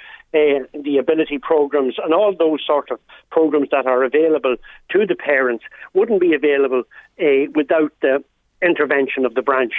the 0.74 0.98
ability 0.98 1.38
programs, 1.38 1.94
and 2.02 2.12
all 2.12 2.34
those 2.36 2.60
sort 2.66 2.90
of 2.90 3.00
programs 3.30 3.68
that 3.70 3.86
are 3.86 4.04
available 4.04 4.56
to 4.90 5.06
the 5.06 5.14
parents 5.14 5.64
wouldn't 5.94 6.20
be 6.20 6.34
available 6.34 6.82
uh, 7.20 7.50
without 7.54 7.92
the 8.02 8.22
intervention 8.62 9.24
of 9.24 9.34
the 9.34 9.42
branch 9.42 9.74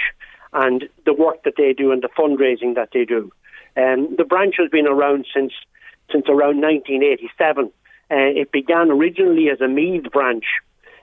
and 0.52 0.88
the 1.04 1.12
work 1.12 1.42
that 1.44 1.54
they 1.56 1.72
do 1.72 1.92
and 1.92 2.02
the 2.02 2.08
fundraising 2.08 2.74
that 2.74 2.90
they 2.92 3.04
do. 3.04 3.30
Um, 3.76 4.14
the 4.16 4.24
branch 4.24 4.56
has 4.58 4.70
been 4.70 4.86
around 4.86 5.26
since 5.34 5.52
since 6.10 6.24
around 6.28 6.60
1987. 6.62 7.66
Uh, 7.66 7.70
it 8.10 8.50
began 8.50 8.90
originally 8.90 9.50
as 9.50 9.60
a 9.60 9.68
Meath 9.68 10.10
branch 10.10 10.44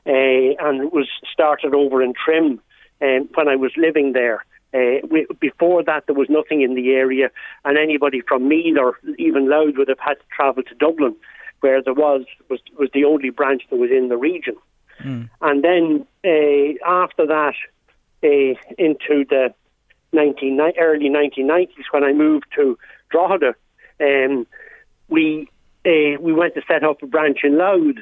uh, 0.08 0.58
and 0.60 0.91
was 0.91 1.08
started 1.32 1.76
over 1.76 2.01
in 2.01 2.14
Trim 2.14 2.60
um, 3.01 3.30
when 3.36 3.47
I 3.47 3.56
was 3.56 3.72
living 3.78 4.14
there. 4.14 4.43
Uh, 4.76 4.99
we, 5.09 5.26
before 5.39 5.84
that, 5.84 6.05
there 6.05 6.15
was 6.15 6.28
nothing 6.30 6.61
in 6.61 6.76
the 6.76 6.91
area, 6.91 7.30
and 7.63 7.78
anybody 7.78 8.21
from 8.28 8.47
Meath 8.47 8.78
or 8.78 8.99
even 9.17 9.49
Louth 9.49 9.76
would 9.78 9.88
have 9.88 9.99
had 9.99 10.15
to 10.15 10.26
travel 10.36 10.63
to 10.63 10.76
Dublin, 10.76 11.15
where 11.61 11.82
there 11.82 11.93
was 11.93 12.26
was 12.49 12.59
was 12.78 12.89
the 12.93 13.05
only 13.05 13.30
branch 13.30 13.63
that 13.69 13.78
was 13.78 13.91
in 13.91 14.09
the 14.09 14.17
region. 14.17 14.55
Mm. 15.01 15.30
And 15.41 15.63
then 15.63 16.05
uh, 16.26 16.73
after 16.86 17.26
that, 17.26 17.55
uh, 18.23 18.55
into 18.78 19.26
the 19.30 19.53
19, 20.13 20.59
early 20.80 21.09
1990s 21.09 21.86
when 21.91 22.03
I 22.03 22.13
moved 22.13 22.45
to 22.55 22.78
Drogheda. 23.09 23.55
Um, 23.99 24.47
we 25.07 25.47
uh, 25.86 26.19
we 26.19 26.34
went 26.34 26.55
to 26.55 26.61
set 26.67 26.84
up 26.84 27.03
a 27.03 27.07
branch 27.07 27.39
in 27.43 27.57
Louth, 27.57 27.97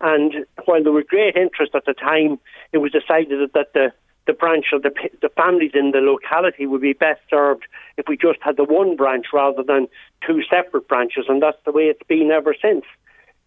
and 0.00 0.46
while 0.64 0.82
there 0.82 0.92
was 0.92 1.04
great 1.08 1.36
interest 1.36 1.74
at 1.74 1.84
the 1.84 1.94
time, 1.94 2.38
it 2.72 2.78
was 2.78 2.92
decided 2.92 3.50
that 3.52 3.72
the 3.72 3.92
the 4.26 4.32
branch 4.32 4.66
of 4.72 4.82
the 4.82 4.92
the 5.20 5.28
families 5.28 5.72
in 5.74 5.90
the 5.90 5.98
locality 5.98 6.66
would 6.66 6.80
be 6.80 6.92
best 6.92 7.20
served 7.28 7.64
if 7.96 8.06
we 8.08 8.16
just 8.16 8.38
had 8.40 8.56
the 8.56 8.64
one 8.64 8.96
branch 8.96 9.26
rather 9.32 9.62
than 9.62 9.88
two 10.26 10.42
separate 10.48 10.88
branches, 10.88 11.26
and 11.28 11.42
that's 11.42 11.62
the 11.64 11.72
way 11.72 11.84
it's 11.84 12.06
been 12.08 12.30
ever 12.30 12.54
since. 12.60 12.84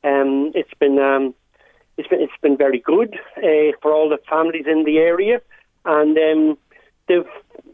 Um, 0.03 0.51
it's 0.55 0.73
been 0.79 0.99
um, 0.99 1.33
it's 1.97 2.07
been 2.07 2.21
it's 2.21 2.41
been 2.41 2.57
very 2.57 2.79
good 2.79 3.15
uh, 3.37 3.75
for 3.81 3.93
all 3.93 4.09
the 4.09 4.19
families 4.29 4.65
in 4.67 4.83
the 4.83 4.97
area 4.97 5.41
and 5.87 6.17
um, 6.17 6.57
they've 7.07 7.25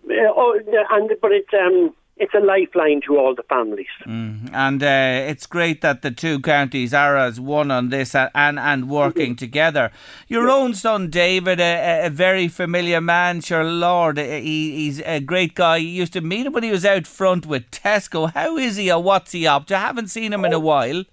uh, 0.10 0.32
oh, 0.36 0.60
and 0.92 1.12
but 1.22 1.32
it's 1.32 1.54
um, 1.54 1.94
it's 2.18 2.34
a 2.34 2.40
lifeline 2.40 3.02
to 3.08 3.18
all 3.18 3.34
the 3.34 3.44
families. 3.44 3.88
Mm. 4.06 4.54
And 4.54 4.84
uh, 4.84 5.30
it's 5.30 5.48
great 5.48 5.82
that 5.82 6.04
the 6.04 6.12
two 6.12 6.40
counties 6.42 6.94
are 6.94 7.18
as 7.18 7.40
one 7.40 7.72
on 7.72 7.90
this 7.90 8.14
and 8.14 8.60
and 8.60 8.90
working 8.90 9.32
mm-hmm. 9.32 9.46
together. 9.46 9.92
Your 10.28 10.48
yeah. 10.48 10.54
own 10.54 10.74
son 10.76 11.10
David, 11.10 11.60
a, 11.60 12.06
a, 12.06 12.10
very 12.10 12.48
familiar 12.48 13.02
man, 13.02 13.42
sure 13.42 13.64
Lord, 13.64 14.18
he, 14.18 14.72
he's 14.76 15.02
a 15.02 15.20
great 15.20 15.56
guy. 15.56 15.78
You 15.78 15.90
used 15.90 16.14
to 16.14 16.22
meet 16.22 16.46
him 16.46 16.54
when 16.54 16.64
he 16.64 16.72
was 16.72 16.86
out 16.86 17.08
front 17.08 17.46
with 17.46 17.70
Tesco. 17.72 18.32
How 18.32 18.58
is 18.58 18.76
he 18.76 18.92
or 18.92 19.02
what's 19.02 19.32
he 19.32 19.48
up 19.48 19.66
to? 19.68 19.76
I 19.76 19.80
haven't 19.80 20.08
seen 20.08 20.34
him 20.34 20.42
oh. 20.42 20.46
in 20.46 20.54
a 20.54 20.58
oh. 20.58 20.60
while. 20.60 21.04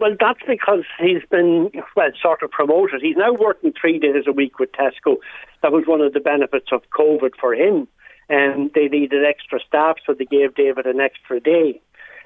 Well, 0.00 0.16
that's 0.18 0.40
because 0.48 0.84
he's 0.98 1.22
been, 1.30 1.70
well, 1.94 2.10
sort 2.22 2.42
of 2.42 2.50
promoted. 2.50 3.02
He's 3.02 3.18
now 3.18 3.34
working 3.34 3.74
three 3.78 3.98
days 3.98 4.24
a 4.26 4.32
week 4.32 4.58
with 4.58 4.72
Tesco. 4.72 5.16
That 5.62 5.72
was 5.72 5.84
one 5.86 6.00
of 6.00 6.14
the 6.14 6.20
benefits 6.20 6.68
of 6.72 6.80
COVID 6.98 7.32
for 7.38 7.54
him. 7.54 7.86
And 8.30 8.54
um, 8.54 8.70
they 8.74 8.86
needed 8.86 9.24
extra 9.24 9.58
staff, 9.66 9.96
so 10.06 10.14
they 10.14 10.24
gave 10.24 10.54
David 10.54 10.86
an 10.86 11.00
extra 11.00 11.40
day. 11.40 11.80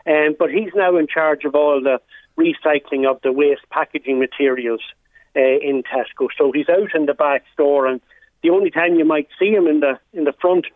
Um, 0.07 0.37
but 0.39 0.51
he's 0.51 0.71
now 0.75 0.97
in 0.97 1.07
charge 1.07 1.45
of 1.45 1.55
all 1.55 1.81
the 1.83 1.99
recycling 2.39 3.11
of 3.11 3.21
the 3.23 3.33
waste 3.33 3.63
packaging 3.71 4.19
materials 4.19 4.83
uh, 5.35 5.41
in 5.41 5.83
Tesco. 5.83 6.29
So 6.37 6.53
he's 6.53 6.69
out 6.69 6.95
in 6.95 7.07
the 7.07 7.15
back 7.15 7.45
store, 7.53 7.87
and 7.87 8.01
the 8.43 8.51
only 8.51 8.71
time 8.71 8.97
you 8.97 9.05
might 9.05 9.29
see 9.39 9.51
him 9.51 9.67
in 9.67 9.81
the 9.81 9.99
in 10.13 10.25
the 10.25 10.35
front 10.41 10.67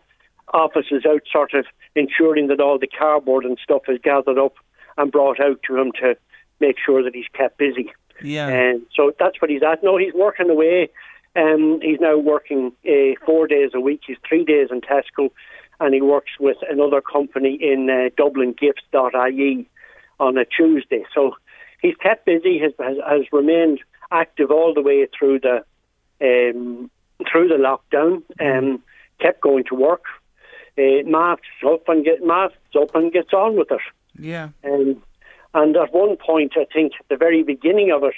office 0.53 0.87
is 0.91 1.05
out, 1.05 1.21
sort 1.31 1.53
of 1.53 1.65
ensuring 1.95 2.47
that 2.47 2.59
all 2.59 2.79
the 2.79 2.87
cardboard 2.87 3.45
and 3.45 3.57
stuff 3.63 3.83
is 3.87 3.99
gathered 4.03 4.39
up 4.39 4.55
and 4.97 5.11
brought 5.11 5.39
out 5.39 5.59
to 5.67 5.77
him 5.77 5.91
to 6.01 6.15
make 6.59 6.77
sure 6.83 7.03
that 7.03 7.15
he's 7.15 7.27
kept 7.33 7.57
busy. 7.57 7.93
Yeah. 8.23 8.47
And 8.47 8.81
so 8.95 9.13
that's 9.19 9.41
what 9.41 9.49
he's 9.49 9.63
at. 9.63 9.83
No, 9.83 9.97
he's 9.97 10.13
working 10.13 10.49
away. 10.49 10.89
Um, 11.35 11.79
he's 11.81 11.99
now 11.99 12.17
working 12.17 12.71
uh, 12.87 13.19
four 13.25 13.47
days 13.47 13.71
a 13.73 13.79
week. 13.79 14.01
He's 14.07 14.17
three 14.27 14.43
days 14.43 14.69
in 14.71 14.81
Tesco, 14.81 15.29
and 15.79 15.93
he 15.93 16.01
works 16.01 16.31
with 16.39 16.57
another 16.69 17.01
company 17.01 17.57
in 17.61 17.89
uh, 17.89 18.09
Dublin 18.17 18.55
Gifts.ie 18.59 19.69
on 20.19 20.37
a 20.37 20.45
Tuesday. 20.45 21.03
So 21.13 21.35
he's 21.81 21.95
kept 21.95 22.25
busy. 22.25 22.59
Has, 22.59 22.73
has, 22.79 22.97
has 23.07 23.21
remained 23.31 23.79
active 24.11 24.51
all 24.51 24.73
the 24.73 24.81
way 24.81 25.07
through 25.17 25.39
the 25.39 25.63
um, 26.21 26.89
through 27.31 27.47
the 27.47 27.55
lockdown. 27.55 28.23
Um, 28.39 28.83
kept 29.19 29.41
going 29.41 29.65
to 29.65 29.75
work. 29.75 30.03
Uh, 30.77 31.03
masks 31.05 31.45
up 31.65 31.87
and 31.89 32.05
get 32.05 32.23
masks 32.23 32.57
up 32.79 32.95
and 32.95 33.11
gets 33.11 33.33
on 33.33 33.57
with 33.57 33.71
it. 33.71 33.81
Yeah. 34.17 34.49
Um, 34.63 35.03
and 35.53 35.75
at 35.75 35.93
one 35.93 36.15
point, 36.15 36.53
I 36.55 36.65
think 36.71 36.93
at 36.99 37.07
the 37.09 37.17
very 37.17 37.43
beginning 37.43 37.91
of 37.91 38.03
it, 38.03 38.13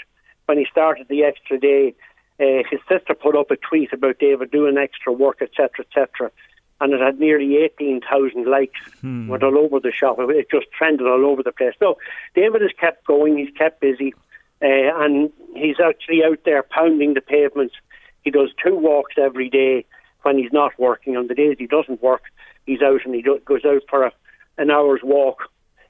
when 0.45 0.57
he 0.57 0.67
started 0.69 1.07
the 1.07 1.23
extra 1.23 1.59
day, 1.59 1.95
uh, 2.41 2.63
his 2.69 2.79
sister 2.89 3.13
put 3.13 3.37
up 3.37 3.51
a 3.51 3.55
tweet 3.55 3.93
about 3.93 4.19
David 4.19 4.49
doing 4.51 4.77
extra 4.77 5.13
work, 5.13 5.41
etc., 5.41 5.85
etc., 5.85 6.31
and 6.79 6.93
it 6.93 6.99
had 6.99 7.19
nearly 7.19 7.57
18,000 7.57 8.45
likes. 8.45 8.79
Hmm. 9.01 9.27
Went 9.27 9.43
all 9.43 9.59
over 9.59 9.79
the 9.79 9.91
shop. 9.91 10.17
It 10.19 10.49
just 10.49 10.71
trended 10.71 11.05
all 11.05 11.25
over 11.27 11.43
the 11.43 11.51
place. 11.51 11.75
So 11.77 11.99
David 12.33 12.63
has 12.63 12.71
kept 12.79 13.05
going. 13.05 13.37
He's 13.37 13.55
kept 13.55 13.81
busy, 13.81 14.15
uh, 14.63 14.89
and 15.03 15.31
he's 15.55 15.79
actually 15.79 16.23
out 16.23 16.39
there 16.43 16.63
pounding 16.63 17.13
the 17.13 17.21
pavements. 17.21 17.75
He 18.23 18.31
does 18.31 18.49
two 18.63 18.75
walks 18.75 19.13
every 19.17 19.47
day 19.47 19.85
when 20.23 20.39
he's 20.39 20.51
not 20.51 20.71
working. 20.79 21.15
On 21.17 21.27
the 21.27 21.35
days 21.35 21.57
he 21.59 21.67
doesn't 21.67 22.01
work, 22.01 22.23
he's 22.65 22.81
out 22.81 23.05
and 23.05 23.13
he 23.13 23.21
goes 23.21 23.65
out 23.65 23.83
for 23.87 24.03
a, 24.03 24.11
an 24.57 24.71
hour's 24.71 25.01
walk 25.03 25.43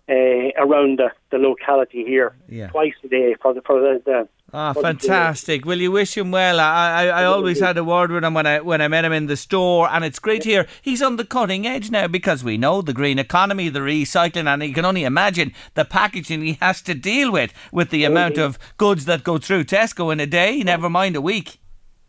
uh, 0.09 0.51
around 0.57 0.99
the, 0.99 1.11
the 1.29 1.37
locality 1.37 2.03
here 2.03 2.35
yeah. 2.49 2.67
twice 2.67 2.93
a 3.03 3.07
day 3.07 3.35
for 3.41 3.53
the 3.53 3.61
for 3.61 3.79
the. 3.79 4.01
the 4.05 4.27
Ah, 4.53 4.73
fantastic! 4.73 5.63
Will 5.63 5.79
you 5.79 5.91
wish 5.91 6.17
him 6.17 6.29
well? 6.29 6.59
I, 6.59 7.05
I, 7.05 7.05
I 7.21 7.23
always 7.23 7.61
had 7.61 7.77
a 7.77 7.85
word 7.85 8.11
with 8.11 8.23
him 8.23 8.33
when 8.33 8.45
I 8.45 8.59
when 8.59 8.81
I 8.81 8.89
met 8.89 9.05
him 9.05 9.13
in 9.13 9.27
the 9.27 9.37
store, 9.37 9.89
and 9.89 10.03
it's 10.03 10.19
great 10.19 10.41
to 10.41 10.49
hear 10.49 10.67
he's 10.81 11.01
on 11.01 11.15
the 11.15 11.23
cutting 11.23 11.65
edge 11.65 11.89
now 11.89 12.07
because 12.07 12.43
we 12.43 12.57
know 12.57 12.81
the 12.81 12.93
green 12.93 13.17
economy, 13.17 13.69
the 13.69 13.79
recycling, 13.79 14.47
and 14.47 14.61
you 14.61 14.73
can 14.73 14.83
only 14.83 15.05
imagine 15.05 15.53
the 15.75 15.85
packaging 15.85 16.41
he 16.41 16.57
has 16.61 16.81
to 16.81 16.93
deal 16.93 17.31
with 17.31 17.53
with 17.71 17.91
the 17.91 18.03
amount 18.03 18.37
of 18.37 18.59
goods 18.77 19.05
that 19.05 19.23
go 19.23 19.37
through 19.37 19.63
Tesco 19.63 20.11
in 20.11 20.19
a 20.19 20.27
day. 20.27 20.61
Never 20.63 20.89
mind 20.89 21.15
a 21.15 21.21
week 21.21 21.61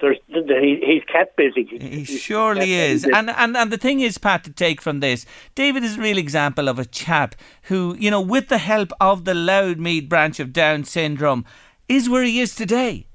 there's 0.02 0.18
he's 0.28 1.04
kept 1.04 1.36
busy. 1.36 1.64
He 1.64 2.04
surely 2.04 2.74
is. 2.74 3.04
And, 3.04 3.30
and 3.30 3.56
and 3.56 3.72
the 3.72 3.78
thing 3.78 4.00
is, 4.00 4.18
Pat, 4.18 4.42
to 4.44 4.52
take 4.52 4.82
from 4.82 4.98
this, 5.00 5.24
David 5.54 5.84
is 5.84 5.96
a 5.96 6.00
real 6.00 6.18
example 6.18 6.68
of 6.68 6.78
a 6.78 6.84
chap 6.84 7.36
who, 7.62 7.96
you 7.98 8.10
know, 8.10 8.20
with 8.20 8.48
the 8.48 8.58
help 8.58 8.92
of 9.00 9.24
the 9.24 9.34
Louth 9.34 9.78
Meath 9.78 10.08
branch 10.08 10.40
of 10.40 10.52
Down 10.52 10.82
syndrome, 10.84 11.46
is 11.88 12.08
where 12.08 12.22
he 12.22 12.40
is 12.40 12.54
today. 12.54 13.06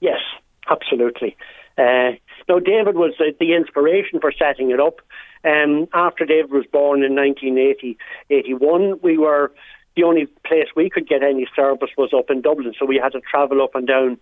Yes, 0.00 0.20
absolutely. 0.68 1.36
Uh, 1.78 2.12
no, 2.48 2.60
David 2.60 2.96
was 2.96 3.14
uh, 3.20 3.24
the 3.38 3.54
inspiration 3.54 4.20
for 4.20 4.32
setting 4.32 4.70
it 4.70 4.80
up. 4.80 5.00
Um, 5.44 5.88
after 5.94 6.24
David 6.24 6.50
was 6.50 6.66
born 6.70 7.02
in 7.02 7.14
1980, 7.14 7.96
81, 8.28 9.00
we 9.02 9.16
were 9.16 9.52
the 9.96 10.02
only 10.02 10.26
place 10.46 10.68
we 10.76 10.90
could 10.90 11.08
get 11.08 11.22
any 11.22 11.46
service 11.56 11.90
was 11.96 12.12
up 12.16 12.30
in 12.30 12.42
Dublin, 12.42 12.74
so 12.78 12.86
we 12.86 13.00
had 13.02 13.12
to 13.12 13.20
travel 13.20 13.62
up 13.62 13.74
and 13.74 13.86
down 13.86 14.18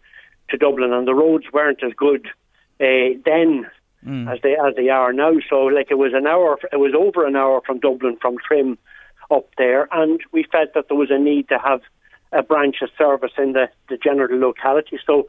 to 0.50 0.56
Dublin, 0.56 0.92
and 0.92 1.06
the 1.06 1.14
roads 1.14 1.46
weren't 1.52 1.82
as 1.82 1.92
good 1.94 2.28
uh, 2.80 3.18
then 3.24 3.66
mm. 4.06 4.32
as 4.32 4.40
they 4.42 4.54
as 4.54 4.74
they 4.76 4.88
are 4.88 5.12
now. 5.12 5.32
So, 5.48 5.56
like 5.64 5.90
it 5.90 5.98
was 5.98 6.12
an 6.14 6.26
hour, 6.26 6.58
it 6.72 6.76
was 6.76 6.94
over 6.96 7.26
an 7.26 7.36
hour 7.36 7.60
from 7.66 7.80
Dublin 7.80 8.16
from 8.20 8.36
Trim 8.46 8.78
up 9.30 9.48
there, 9.58 9.88
and 9.92 10.20
we 10.32 10.44
felt 10.50 10.74
that 10.74 10.88
there 10.88 10.96
was 10.96 11.10
a 11.10 11.18
need 11.18 11.48
to 11.48 11.58
have 11.58 11.80
a 12.32 12.42
branch 12.42 12.76
of 12.82 12.90
service 12.96 13.32
in 13.38 13.52
the, 13.52 13.68
the 13.88 13.96
general 13.96 14.38
locality. 14.38 14.98
So, 15.06 15.26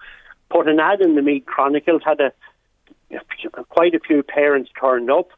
put 0.50 0.68
an 0.68 0.80
ad 0.80 1.02
in 1.02 1.16
the 1.16 1.22
Meath 1.22 1.46
Chronicle, 1.46 2.00
had 2.04 2.20
a 2.20 2.32
quite 3.70 3.96
a 3.96 4.00
few 4.00 4.24
parents 4.24 4.70
turned 4.80 5.10
up, 5.10 5.30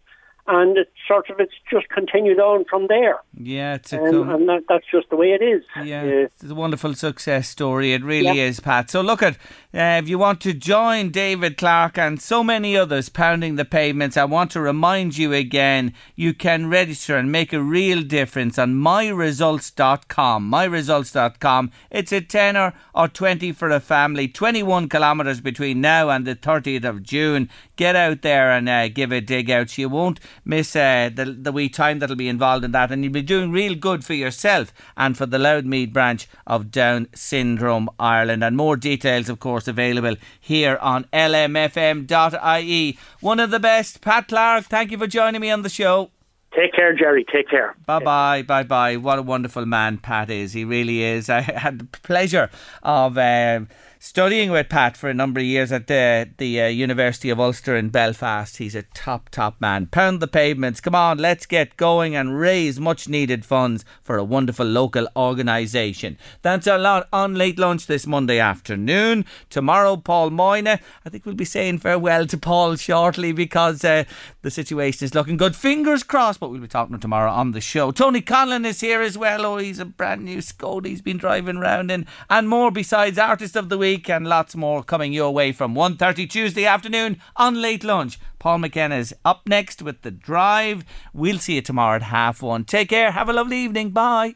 and 0.48 0.78
it 0.78 0.92
sort 1.08 1.30
of 1.30 1.40
it's 1.40 1.54
just 1.70 1.88
continued 1.90 2.40
on 2.40 2.66
from 2.66 2.88
there. 2.88 3.20
Yeah, 3.38 3.76
it's 3.76 3.94
a 3.94 4.04
um, 4.04 4.30
and 4.30 4.50
that, 4.50 4.64
that's 4.68 4.86
just 4.92 5.10
the 5.10 5.16
way 5.16 5.32
it 5.32 5.44
is. 5.44 5.64
Yeah, 5.84 6.02
uh, 6.02 6.06
it's 6.26 6.44
a 6.44 6.56
wonderful 6.56 6.94
success 6.96 7.48
story. 7.50 7.94
It 7.94 8.04
really 8.04 8.38
yeah. 8.38 8.46
is, 8.46 8.60
Pat. 8.60 8.90
So 8.90 9.02
look 9.02 9.24
at 9.24 9.38
uh, 9.74 10.02
if 10.04 10.10
you 10.10 10.18
want 10.18 10.42
to 10.42 10.54
join 10.54 11.12
David 11.12 11.56
Clark 11.56 11.98
and 11.98 12.22
so 12.22 12.44
many 12.44 12.76
others 12.76 13.08
pounding 13.08 13.56
the 13.56 13.64
pavements, 13.64 14.18
I 14.18 14.26
want 14.26 14.52
to 14.52 14.60
remind 14.60 15.18
you 15.18 15.32
again: 15.32 15.94
you 16.14 16.34
can 16.34 16.70
register 16.70 17.16
and 17.16 17.32
make 17.32 17.54
a 17.54 17.64
real 17.64 18.02
difference 18.02 18.60
on 18.60 18.76
myresults.com. 18.76 20.52
Myresults.com. 20.52 21.72
It's 21.90 22.12
a 22.12 22.20
tenner 22.20 22.74
or 22.94 23.08
twenty 23.08 23.54
for 23.54 23.70
a 23.70 23.80
family. 23.80 24.28
Twenty-one 24.28 24.90
kilometres 24.90 25.40
between 25.40 25.80
now 25.80 26.10
and 26.10 26.28
the 26.28 26.36
thirtieth 26.36 26.84
of 26.84 27.02
June. 27.02 27.50
Get 27.78 27.96
out 27.96 28.24
there 28.24 28.52
and 28.52 28.68
uh, 28.68 28.90
give 28.90 29.14
a 29.14 29.22
dig 29.22 29.50
out. 29.50 29.78
You 29.78 29.88
won't 29.88 30.20
miss 30.44 30.76
uh, 30.76 31.12
the 31.14 31.26
the 31.26 31.54
wee 31.54 31.70
time 31.70 32.00
that'll 32.00 32.18
be 32.18 32.28
involved 32.28 32.66
in 32.66 32.74
that, 32.74 32.92
and 32.92 33.06
you'll 33.06 33.14
be 33.14 33.22
doing 33.22 33.52
real 33.52 33.76
good 33.76 34.04
for 34.04 34.16
yourself 34.16 34.74
and 34.98 35.18
for 35.18 35.26
the 35.26 35.40
Louth 35.40 35.64
Meath 35.64 35.94
branch 35.94 36.28
of 36.46 36.72
Down 36.72 37.08
Syndrome 37.16 37.90
Ireland. 37.98 38.44
And 38.44 38.58
more 38.58 38.76
details, 38.76 39.30
of 39.30 39.40
course, 39.40 39.61
available 39.68 40.16
here 40.40 40.78
on 40.82 41.06
lmfm.ie. 41.14 42.98
One 43.20 43.40
of 43.40 43.52
the 43.52 43.60
best, 43.60 44.02
Pat 44.02 44.28
Clarke. 44.28 44.66
Thank 44.66 44.92
you 44.92 44.98
for 44.98 45.08
joining 45.08 45.42
me 45.42 45.50
on 45.50 45.62
the 45.62 45.70
show. 45.70 46.12
Take 46.56 46.74
care, 46.74 46.94
Jerry. 46.94 47.26
Take 47.32 47.50
care. 47.50 47.76
Bye 47.86 48.00
bye. 48.00 48.42
Bye 48.42 48.64
bye. 48.64 48.98
What 48.98 49.20
a 49.20 49.22
wonderful 49.22 49.66
man 49.66 49.98
Pat 49.98 50.30
is. 50.30 50.52
He 50.52 50.66
really 50.66 51.02
is. 51.02 51.30
I 51.30 51.42
had 51.42 51.80
the 51.80 51.86
pleasure 51.86 52.50
of. 52.84 53.18
Uh, 53.18 53.62
studying 54.04 54.50
with 54.50 54.68
Pat 54.68 54.98
for 54.98 55.12
a 55.12 55.14
number 55.14 55.40
of 55.40 55.46
years 55.46 55.72
at 55.72 55.86
the 55.86 56.28
the 56.38 56.60
uh, 56.60 56.66
University 56.66 57.30
of 57.30 57.40
Ulster 57.40 57.76
in 57.76 57.90
Belfast. 57.90 58.58
He's 58.58 58.74
a 58.74 58.82
top 58.82 59.30
top 59.30 59.62
man. 59.62 59.86
Pound 59.86 60.20
the 60.20 60.28
pavements. 60.28 60.82
Come 60.82 60.96
on, 60.96 61.20
let's 61.20 61.46
get 61.46 61.78
going 61.78 62.16
and 62.16 62.38
raise 62.40 62.80
much 62.80 63.08
needed 63.08 63.46
funds 63.46 63.86
for 64.02 64.18
a 64.18 64.24
wonderful 64.24 64.66
local 64.66 65.08
organisation. 65.16 66.18
That's 66.42 66.66
a 66.66 66.80
lot 66.80 67.08
on 67.14 67.36
late 67.36 67.60
lunch 67.60 67.86
this 67.86 68.08
Monday 68.08 68.40
afternoon. 68.40 69.24
Tomorrow, 69.52 69.98
Paul 69.98 70.32
Moyna. 70.32 70.80
I 71.06 71.10
think 71.10 71.28
we'll 71.28 71.36
be 71.36 71.46
saying 71.46 71.78
farewell 71.78 72.26
to 72.26 72.38
Paul 72.40 72.78
shortly 72.78 73.32
because 73.34 73.86
uh, 73.86 74.06
the 74.42 74.50
situation 74.50 75.06
is 75.06 75.14
looking 75.14 75.38
good. 75.38 75.56
Fingers 75.56 76.02
crossed, 76.02 76.40
but 76.40 76.50
we'll 76.50 76.60
be 76.60 76.68
talking 76.68 77.00
tomorrow 77.00 77.32
on 77.32 77.52
the 77.52 77.62
show. 77.62 77.92
Tony 77.92 78.22
Conlon 78.22 78.66
is 78.66 78.82
here 78.82 79.02
as 79.02 79.16
well. 79.16 79.46
Oh, 79.46 79.58
he's 79.58 79.78
a 79.78 79.86
brand 79.86 80.26
new 80.26 80.40
Skoda 80.40 80.88
he's 80.88 81.04
been 81.04 81.18
driving 81.18 81.58
around 81.58 81.92
in, 81.92 82.08
and 82.32 82.50
more 82.50 82.72
besides 82.72 83.20
Artist 83.20 83.56
of 83.56 83.70
the 83.70 83.78
Week 83.78 83.91
week 83.92 84.10
and 84.10 84.26
lots 84.26 84.56
more 84.56 84.84
coming 84.84 85.12
your 85.12 85.34
way 85.34 85.52
from 85.52 85.76
1.30 85.76 86.30
Tuesday 86.30 86.66
afternoon 86.66 87.18
on 87.36 87.62
Late 87.62 87.84
Lunch. 87.84 88.18
Paul 88.40 88.60
McKenna 88.60 88.96
is 88.96 89.14
up 89.26 89.42
next 89.46 89.82
with 89.82 90.02
The 90.02 90.12
Drive. 90.12 90.86
We'll 91.14 91.40
see 91.40 91.56
you 91.56 91.62
tomorrow 91.62 91.98
at 91.98 92.04
half 92.04 92.42
one. 92.42 92.64
Take 92.64 92.88
care. 92.88 93.12
Have 93.12 93.28
a 93.28 93.34
lovely 93.34 93.58
evening. 93.58 93.90
Bye. 93.90 94.36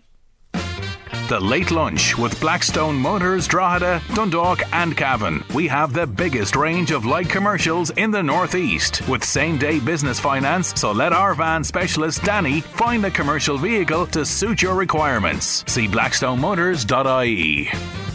The 1.30 1.40
Late 1.40 1.72
Lunch 1.72 2.18
with 2.18 2.38
Blackstone 2.42 2.96
Motors, 2.96 3.48
Drogheda, 3.48 4.02
Dundalk, 4.14 4.62
and 4.74 4.98
Cavan. 4.98 5.42
We 5.54 5.70
have 5.70 5.94
the 5.94 6.06
biggest 6.06 6.58
range 6.58 6.92
of 6.92 7.06
light 7.06 7.30
commercials 7.30 7.92
in 7.92 8.12
the 8.12 8.22
Northeast 8.22 9.08
with 9.08 9.24
same 9.24 9.58
day 9.58 9.80
business 9.80 10.20
finance. 10.20 10.74
So 10.76 10.92
let 10.92 11.14
our 11.14 11.34
van 11.34 11.64
specialist 11.64 12.26
Danny 12.26 12.60
find 12.60 13.06
a 13.06 13.12
commercial 13.12 13.58
vehicle 13.58 14.06
to 14.08 14.26
suit 14.26 14.62
your 14.62 14.76
requirements. 14.76 15.64
See 15.66 15.88
blackstonemotors.ie. 15.88 18.15